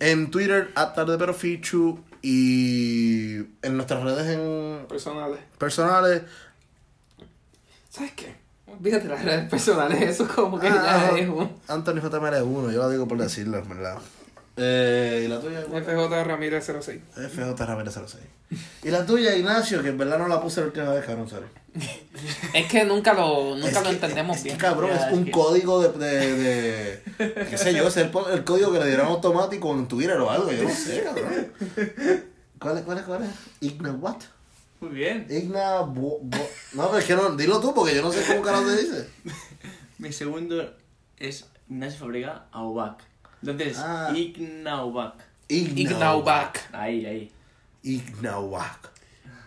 en 0.01 0.31
Twitter, 0.31 0.71
at 0.75 0.95
tarde 0.95 1.19
pero 1.19 1.35
feature. 1.35 1.99
Y 2.23 3.37
en 3.63 3.77
nuestras 3.77 4.03
redes 4.03 4.27
en 4.29 4.87
Personales. 4.89 5.39
personales. 5.59 6.23
¿Sabes 7.91 8.13
qué? 8.13 8.35
Olvídate 8.67 9.09
las 9.09 9.25
redes 9.25 9.49
personales. 9.49 10.01
Eso 10.03 10.27
como 10.29 10.59
que 10.59 10.67
Ah, 10.69 11.11
ya 11.13 11.19
es 11.19 11.29
un... 11.29 11.51
Anthony 11.69 12.01
JML 12.01 12.43
1, 12.43 12.73
yo 12.73 12.79
lo 12.83 12.91
digo 12.91 13.07
por 13.09 13.19
decirlo, 13.19 13.59
en 13.59 13.69
verdad. 13.69 13.99
Eh, 14.61 15.23
y 15.25 15.29
la 15.29 15.41
tuya, 15.41 15.61
FJ 15.63 16.25
Ramírez 16.25 16.65
06. 16.67 17.01
FJ 17.15 17.65
Ramírez 17.67 17.95
06. 17.95 18.25
Y 18.83 18.89
la 18.91 19.07
tuya, 19.07 19.37
Ignacio, 19.37 19.83
que 19.83 19.89
en 19.89 19.99
verdad 19.99 20.19
no 20.19 20.27
la 20.29 20.41
puse 20.41 20.61
la 20.61 20.67
última 20.67 20.89
vez, 20.91 21.05
cabrón, 21.05 21.29
sorry. 21.29 21.47
Es 22.55 22.67
que 22.69 22.85
nunca 22.85 23.13
lo, 23.15 23.55
nunca 23.55 23.69
Es 23.69 23.75
lo 23.75 23.83
que- 23.83 23.89
entendemos 23.91 24.37
es 24.39 24.43
que, 24.43 24.49
bien. 24.49 24.59
cabrón, 24.59 24.91
Ya, 24.91 25.07
es 25.09 25.13
un 25.13 25.25
que- 25.27 25.31
código 25.31 25.81
de, 25.83 25.93
de, 25.99 26.37
de- 27.19 27.47
qué 27.51 27.59
sé 27.59 27.73
yo, 27.75 27.87
es 27.89 27.97
el, 27.99 28.11
código 28.11 28.73
que 28.73 28.79
le 28.81 28.87
dieron 28.87 29.07
automático 29.07 29.71
en 29.73 29.87
Twitter 29.87 30.17
o 30.19 30.31
algo, 30.31 30.51
yo 30.51 30.65
no 30.65 30.71
sé, 30.71 31.03
cabrón. 31.05 31.53
¿Cuál 32.59 32.79
es, 32.79 32.85
cuál 32.85 32.99
es, 32.99 33.05
cuál 33.05 33.23
es? 33.25 33.31
Igna 33.61 33.93
what? 33.93 34.17
Muy 34.81 34.91
bien. 34.91 35.27
Igna 35.29 35.81
bo, 35.81 36.19
bo- 36.23 36.51
No, 36.73 36.87
pero 36.87 36.99
es 36.99 37.05
que 37.05 37.15
no, 37.15 37.31
dilo 37.37 37.61
tú, 37.61 37.73
porque 37.75 37.95
yo 37.95 38.03
no 38.03 38.11
sé 38.13 38.25
cómo 38.27 38.43
carajo 38.43 38.69
se 38.69 38.77
dice. 38.83 39.09
Mi 39.99 40.13
segundo 40.13 40.75
es 41.19 41.45
Ignacio 41.69 41.99
Fabrega 42.01 42.47
Aubac. 42.53 43.03
Entonces, 43.43 43.79
Ah. 43.79 44.13
Ignaubac. 44.15 45.15
Ignaubac. 45.49 46.69
Ahí, 46.75 47.07
ahí. 47.07 47.33
Ignaubac. 47.83 48.91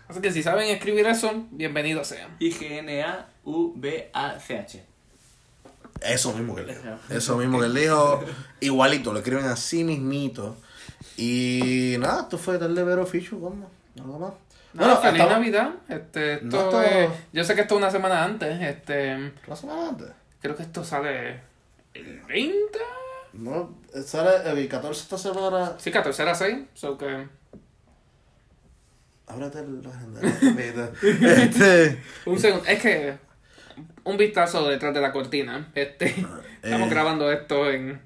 Así 0.07 0.19
que 0.21 0.31
si 0.31 0.41
saben 0.43 0.69
escribir 0.69 1.05
eso, 1.07 1.45
bienvenidos 1.51 2.07
sean. 2.07 2.35
I-G-N-A-U-B-A-C-H. 3.53 4.83
Eso 6.01 6.33
mismo 6.33 6.55
que 6.55 6.63
dijo. 6.63 6.81
Eso 7.09 7.37
mismo 7.37 7.59
que 7.59 7.67
dijo. 7.69 8.23
Igualito, 8.59 9.13
lo 9.13 9.19
escriben 9.19 9.45
así 9.45 9.83
mismito. 9.83 10.57
Y 11.17 11.95
nada, 11.99 12.21
esto 12.23 12.37
fue 12.37 12.57
Tarde 12.57 12.83
Vero 12.83 13.05
Fichu, 13.05 13.39
¿cómo? 13.39 13.69
Nada 13.95 14.17
más. 14.17 14.31
Bueno, 14.73 14.97
feliz 14.97 15.13
estamos- 15.21 15.33
Navidad. 15.33 15.69
Este, 15.89 16.33
esto 16.35 16.45
No, 16.47 16.63
esto- 16.63 16.81
es- 16.81 17.09
yo 17.33 17.43
sé 17.43 17.55
que 17.55 17.61
esto 17.61 17.75
es 17.75 17.79
una 17.81 17.91
semana 17.91 18.23
antes. 18.23 18.61
Este, 18.61 19.31
La 19.47 19.55
semana 19.55 19.89
antes. 19.89 20.07
creo 20.41 20.55
que 20.55 20.63
esto 20.63 20.83
sale 20.83 21.41
el 21.93 22.21
20. 22.21 22.79
No, 23.33 23.77
sale 24.05 24.49
el 24.49 24.67
14 24.67 25.01
esta 25.03 25.17
semana. 25.17 25.75
Sí, 25.77 25.91
14 25.91 26.23
a 26.23 26.35
6. 26.35 26.57
So 26.73 26.97
que 26.97 27.27
Ábrate 29.27 29.63
los 29.65 29.93
agendales. 29.95 30.43
este. 31.03 32.01
Un 32.25 32.37
segundo, 32.37 32.65
es 32.67 32.81
que 32.81 33.17
un 34.03 34.17
vistazo 34.17 34.67
detrás 34.67 34.93
de 34.93 34.99
la 35.01 35.11
cortina. 35.13 35.71
Este, 35.73 36.07
estamos 36.61 36.87
Eh. 36.87 36.91
grabando 36.91 37.31
esto 37.31 37.69
en. 37.71 38.01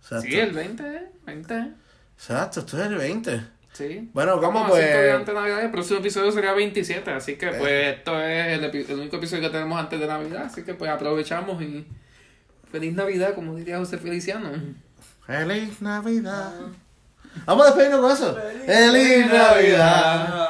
Exacto. 0.00 0.26
Sí, 0.28 0.38
el 0.38 0.52
20, 0.52 1.02
20. 1.24 1.72
Exacto, 2.16 2.60
esto 2.60 2.78
es 2.80 2.86
el 2.86 2.96
20. 2.96 3.40
Sí. 3.72 4.10
Bueno, 4.12 4.34
¿cómo 4.40 4.60
Vamos 4.60 4.66
a 4.66 4.68
pues? 4.70 4.90
todavía 4.90 5.14
antes 5.14 5.34
de 5.34 5.40
Navidad. 5.40 5.62
El 5.64 5.70
próximo 5.70 6.00
episodio 6.00 6.32
sería 6.32 6.52
27. 6.52 7.10
Así 7.12 7.36
que, 7.36 7.46
pues, 7.52 7.96
esto 7.96 8.20
es 8.20 8.58
el, 8.58 8.64
el 8.64 8.98
único 8.98 9.16
episodio 9.16 9.44
que 9.44 9.50
tenemos 9.50 9.78
antes 9.78 9.98
de 10.00 10.06
Navidad. 10.06 10.42
Así 10.46 10.64
que, 10.64 10.74
pues, 10.74 10.90
aprovechamos 10.90 11.62
y. 11.62 11.86
Feliz 12.70 12.94
Navidad, 12.94 13.34
como 13.34 13.54
diría 13.54 13.78
José 13.78 13.98
Feliciano. 13.98 14.50
Feliz 15.26 15.80
Navidad. 15.80 16.52
Vamos 17.46 17.64
a 17.66 17.68
despedirnos 17.70 18.00
con 18.00 18.12
eso. 18.12 18.38
Feliz 18.66 19.26
Navidad. 19.32 20.48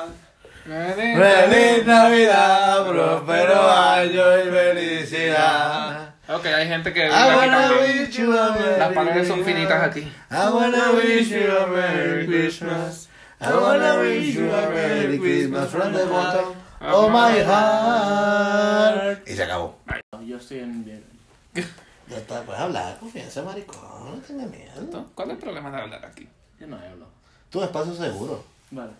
Feliz 0.64 1.86
Navidad, 1.86 2.86
próspero 2.86 3.70
año 3.70 4.38
y 4.38 4.50
felicidad. 4.50 6.14
Ok, 6.28 6.44
hay 6.46 6.68
gente 6.68 6.92
que. 6.92 7.06
I 7.06 7.08
vive 7.08 7.18
aquí 7.18 7.36
wanna 7.36 7.68
también. 7.68 8.00
wish 8.06 8.16
you 8.18 8.32
a 8.38 8.50
Merry 8.52 8.78
Las 8.78 8.92
paredes 8.92 9.28
son 9.28 9.44
finitas 9.44 9.82
aquí. 9.82 10.00
I 10.30 10.50
wanna 10.52 10.92
wish 10.92 11.28
you 11.30 11.50
a 11.56 11.66
Merry 11.66 12.26
Christmas. 12.26 13.08
I 13.40 13.52
wanna 13.54 14.00
wish 14.00 14.34
you 14.34 14.52
a 14.52 14.68
Merry 14.68 15.18
Christmas 15.18 15.70
from 15.70 15.92
the 15.94 16.04
bottom 16.04 16.54
of 16.82 17.10
my 17.10 17.40
heart. 17.42 19.26
Y 19.26 19.34
se 19.34 19.42
acabó. 19.44 19.78
Yo 20.26 20.36
estoy 20.36 20.58
en 20.58 20.84
bien. 20.84 21.04
Ya 22.08 22.16
está, 22.16 22.42
puedes 22.42 22.60
hablar, 22.60 22.98
confianza, 22.98 23.42
maricón, 23.42 24.16
no 24.16 24.20
tengas 24.26 24.50
miedo. 24.50 25.06
¿Cuál 25.14 25.28
es 25.28 25.34
el 25.34 25.40
problema 25.40 25.70
de 25.70 25.76
hablar 25.82 26.04
aquí? 26.06 26.26
Yo 26.58 26.66
no 26.66 26.76
hablo. 26.76 27.06
Tu 27.50 27.62
espacio 27.62 27.94
seguro. 27.94 28.44
Vale. 28.70 28.92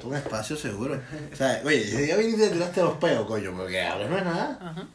Tu 0.00 0.14
espacio 0.14 0.56
seguro. 0.56 1.00
O 1.32 1.36
sea, 1.36 1.60
oye, 1.64 1.82
ese 1.82 2.02
día 2.02 2.16
viniste 2.16 2.46
y 2.46 2.48
te 2.48 2.54
tiraste 2.54 2.82
los 2.82 2.96
peos, 2.96 3.26
coño, 3.26 3.52
porque 3.56 3.82
hablas 3.82 4.08
no 4.08 4.18
es 4.18 4.24
nada. 4.24 4.58
Ajá. 4.60 4.86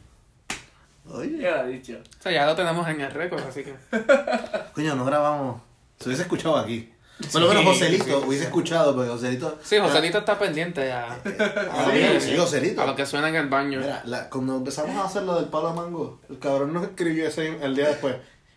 Oye. 1.10 1.38
Ya 1.38 1.62
lo 1.62 1.68
he 1.68 1.72
dicho. 1.72 1.98
O 2.18 2.22
sea, 2.22 2.32
ya 2.32 2.46
lo 2.46 2.56
tenemos 2.56 2.86
en 2.88 3.00
el 3.00 3.10
récord, 3.10 3.42
así 3.46 3.64
que. 3.64 3.74
Coño, 4.74 4.94
no 4.94 5.04
grabamos. 5.04 5.62
Se 5.98 6.08
hubiese 6.08 6.22
escuchado 6.22 6.56
aquí. 6.56 6.92
Por 7.32 7.40
lo 7.42 7.48
menos 7.48 7.62
Sí, 7.64 7.68
Joselito 7.70 8.04
sí, 8.20 8.26
hubiese 8.26 8.44
escuchado, 8.44 8.94
porque 8.94 9.10
Joselito. 9.10 9.58
Sí, 9.62 9.78
Joselito 9.78 10.18
está 10.18 10.38
pendiente 10.38 10.92
a, 10.92 11.12
a, 11.14 11.16
lo 11.16 11.92
Sí, 11.92 11.98
que, 11.98 12.20
sí, 12.20 12.36
Joselito. 12.36 12.80
a 12.82 12.86
lo 12.86 12.94
que 12.96 13.06
suena 13.06 13.28
en 13.28 13.34
el 13.36 13.48
baño. 13.48 13.80
Mira, 13.80 14.02
la- 14.04 14.30
cuando 14.30 14.56
empezamos 14.56 14.96
a 14.96 15.04
hacer 15.04 15.22
lo 15.24 15.34
del 15.36 15.46
palo 15.46 15.70
de 15.70 15.74
mango, 15.74 16.20
el 16.30 16.38
cabrón 16.38 16.72
nos 16.72 16.84
escribió 16.84 17.26
ese 17.26 17.58
el 17.62 17.74
día 17.74 17.88
después. 17.88 18.14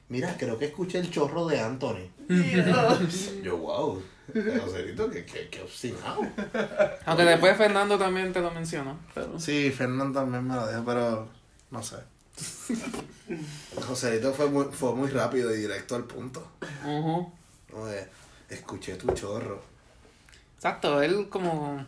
Mira, 0.09 0.35
creo 0.37 0.57
que 0.59 0.65
escuché 0.65 0.99
el 0.99 1.09
chorro 1.09 1.47
de 1.47 1.59
Anthony. 1.59 2.09
Yo, 3.41 3.57
wow. 3.57 4.01
Joselito, 4.61 5.09
qué, 5.09 5.25
qué, 5.25 5.47
qué 5.49 5.61
obstinado. 5.61 6.21
Aunque 7.05 7.23
después 7.25 7.57
Fernando 7.57 7.97
también 7.97 8.31
te 8.31 8.41
lo 8.41 8.51
mencionó. 8.51 8.97
Pero... 9.13 9.39
Sí, 9.39 9.71
Fernando 9.71 10.19
también 10.21 10.47
me 10.47 10.55
lo 10.55 10.67
dijo, 10.67 10.83
pero 10.85 11.27
no 11.71 11.81
sé. 11.83 11.95
Joselito 13.87 14.33
fue 14.33 14.47
muy, 14.47 14.65
fue 14.71 14.93
muy 14.95 15.09
rápido 15.09 15.53
y 15.53 15.57
directo 15.59 15.95
al 15.95 16.03
punto. 16.03 16.45
De, 16.85 18.07
escuché 18.51 18.95
tu 18.95 19.07
chorro. 19.13 19.61
Exacto, 20.55 21.01
él 21.01 21.27
como... 21.29 21.85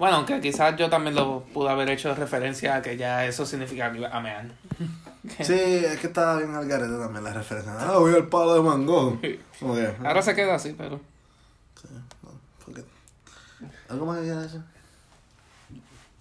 Bueno, 0.00 0.16
aunque 0.16 0.40
quizás 0.40 0.74
yo 0.76 0.90
también 0.90 1.14
lo 1.14 1.44
pude 1.54 1.70
haber 1.70 1.88
hecho 1.90 2.12
referencia 2.14 2.76
a 2.76 2.82
que 2.82 2.96
ya 2.96 3.24
eso 3.26 3.46
significa 3.46 3.86
amean. 4.12 4.52
Sí, 5.42 5.52
es 5.52 5.98
que 6.00 6.06
estaba 6.06 6.38
bien 6.38 6.54
al 6.54 6.66
garete 6.66 6.96
también 6.98 7.22
la 7.22 7.34
referencia. 7.34 7.74
Ah, 7.78 7.98
voy 7.98 8.14
al 8.14 8.26
palo 8.28 8.54
de 8.54 8.62
mango. 8.62 9.20
Como 9.58 9.74
que, 9.74 9.94
Ahora 10.02 10.22
se 10.22 10.34
queda 10.34 10.54
así, 10.54 10.74
pero... 10.76 10.98
porque- 12.64 12.84
¿Algo 13.90 14.06
más 14.06 14.16
que 14.18 14.24
quieras 14.24 14.44
decir? 14.44 14.62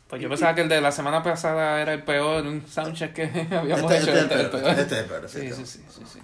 Pues 0.09 0.21
yo 0.21 0.27
pensaba 0.27 0.53
que 0.53 0.61
el 0.61 0.69
de 0.69 0.81
la 0.81 0.91
semana 0.91 1.23
pasada 1.23 1.81
era 1.81 1.93
el 1.93 2.03
peor 2.03 2.43
soundcheck 2.67 3.13
que 3.13 3.23
habíamos 3.55 3.89
Este, 3.89 4.11
hecho. 4.11 4.11
este 4.19 4.33
es 4.35 4.41
el 4.41 4.41
Este 4.41 4.41
es 4.41 4.41
el 4.41 4.49
peor. 4.49 4.69
Este 4.79 4.95
es 4.95 5.01
el 5.01 5.05
peor. 5.07 5.29
Sí, 5.29 5.51
sí, 5.53 5.65
sí, 5.65 5.85
sí, 5.89 6.01
sí. 6.05 6.19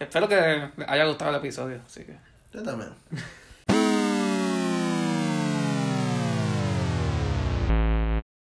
Espero 0.00 0.28
que 0.28 0.70
les 0.76 0.88
haya 0.88 1.04
gustado 1.04 1.30
el 1.30 1.36
episodio, 1.36 1.80
así 1.86 2.02
que... 2.04 2.16
Yo 2.56 2.62
también. 2.62 2.88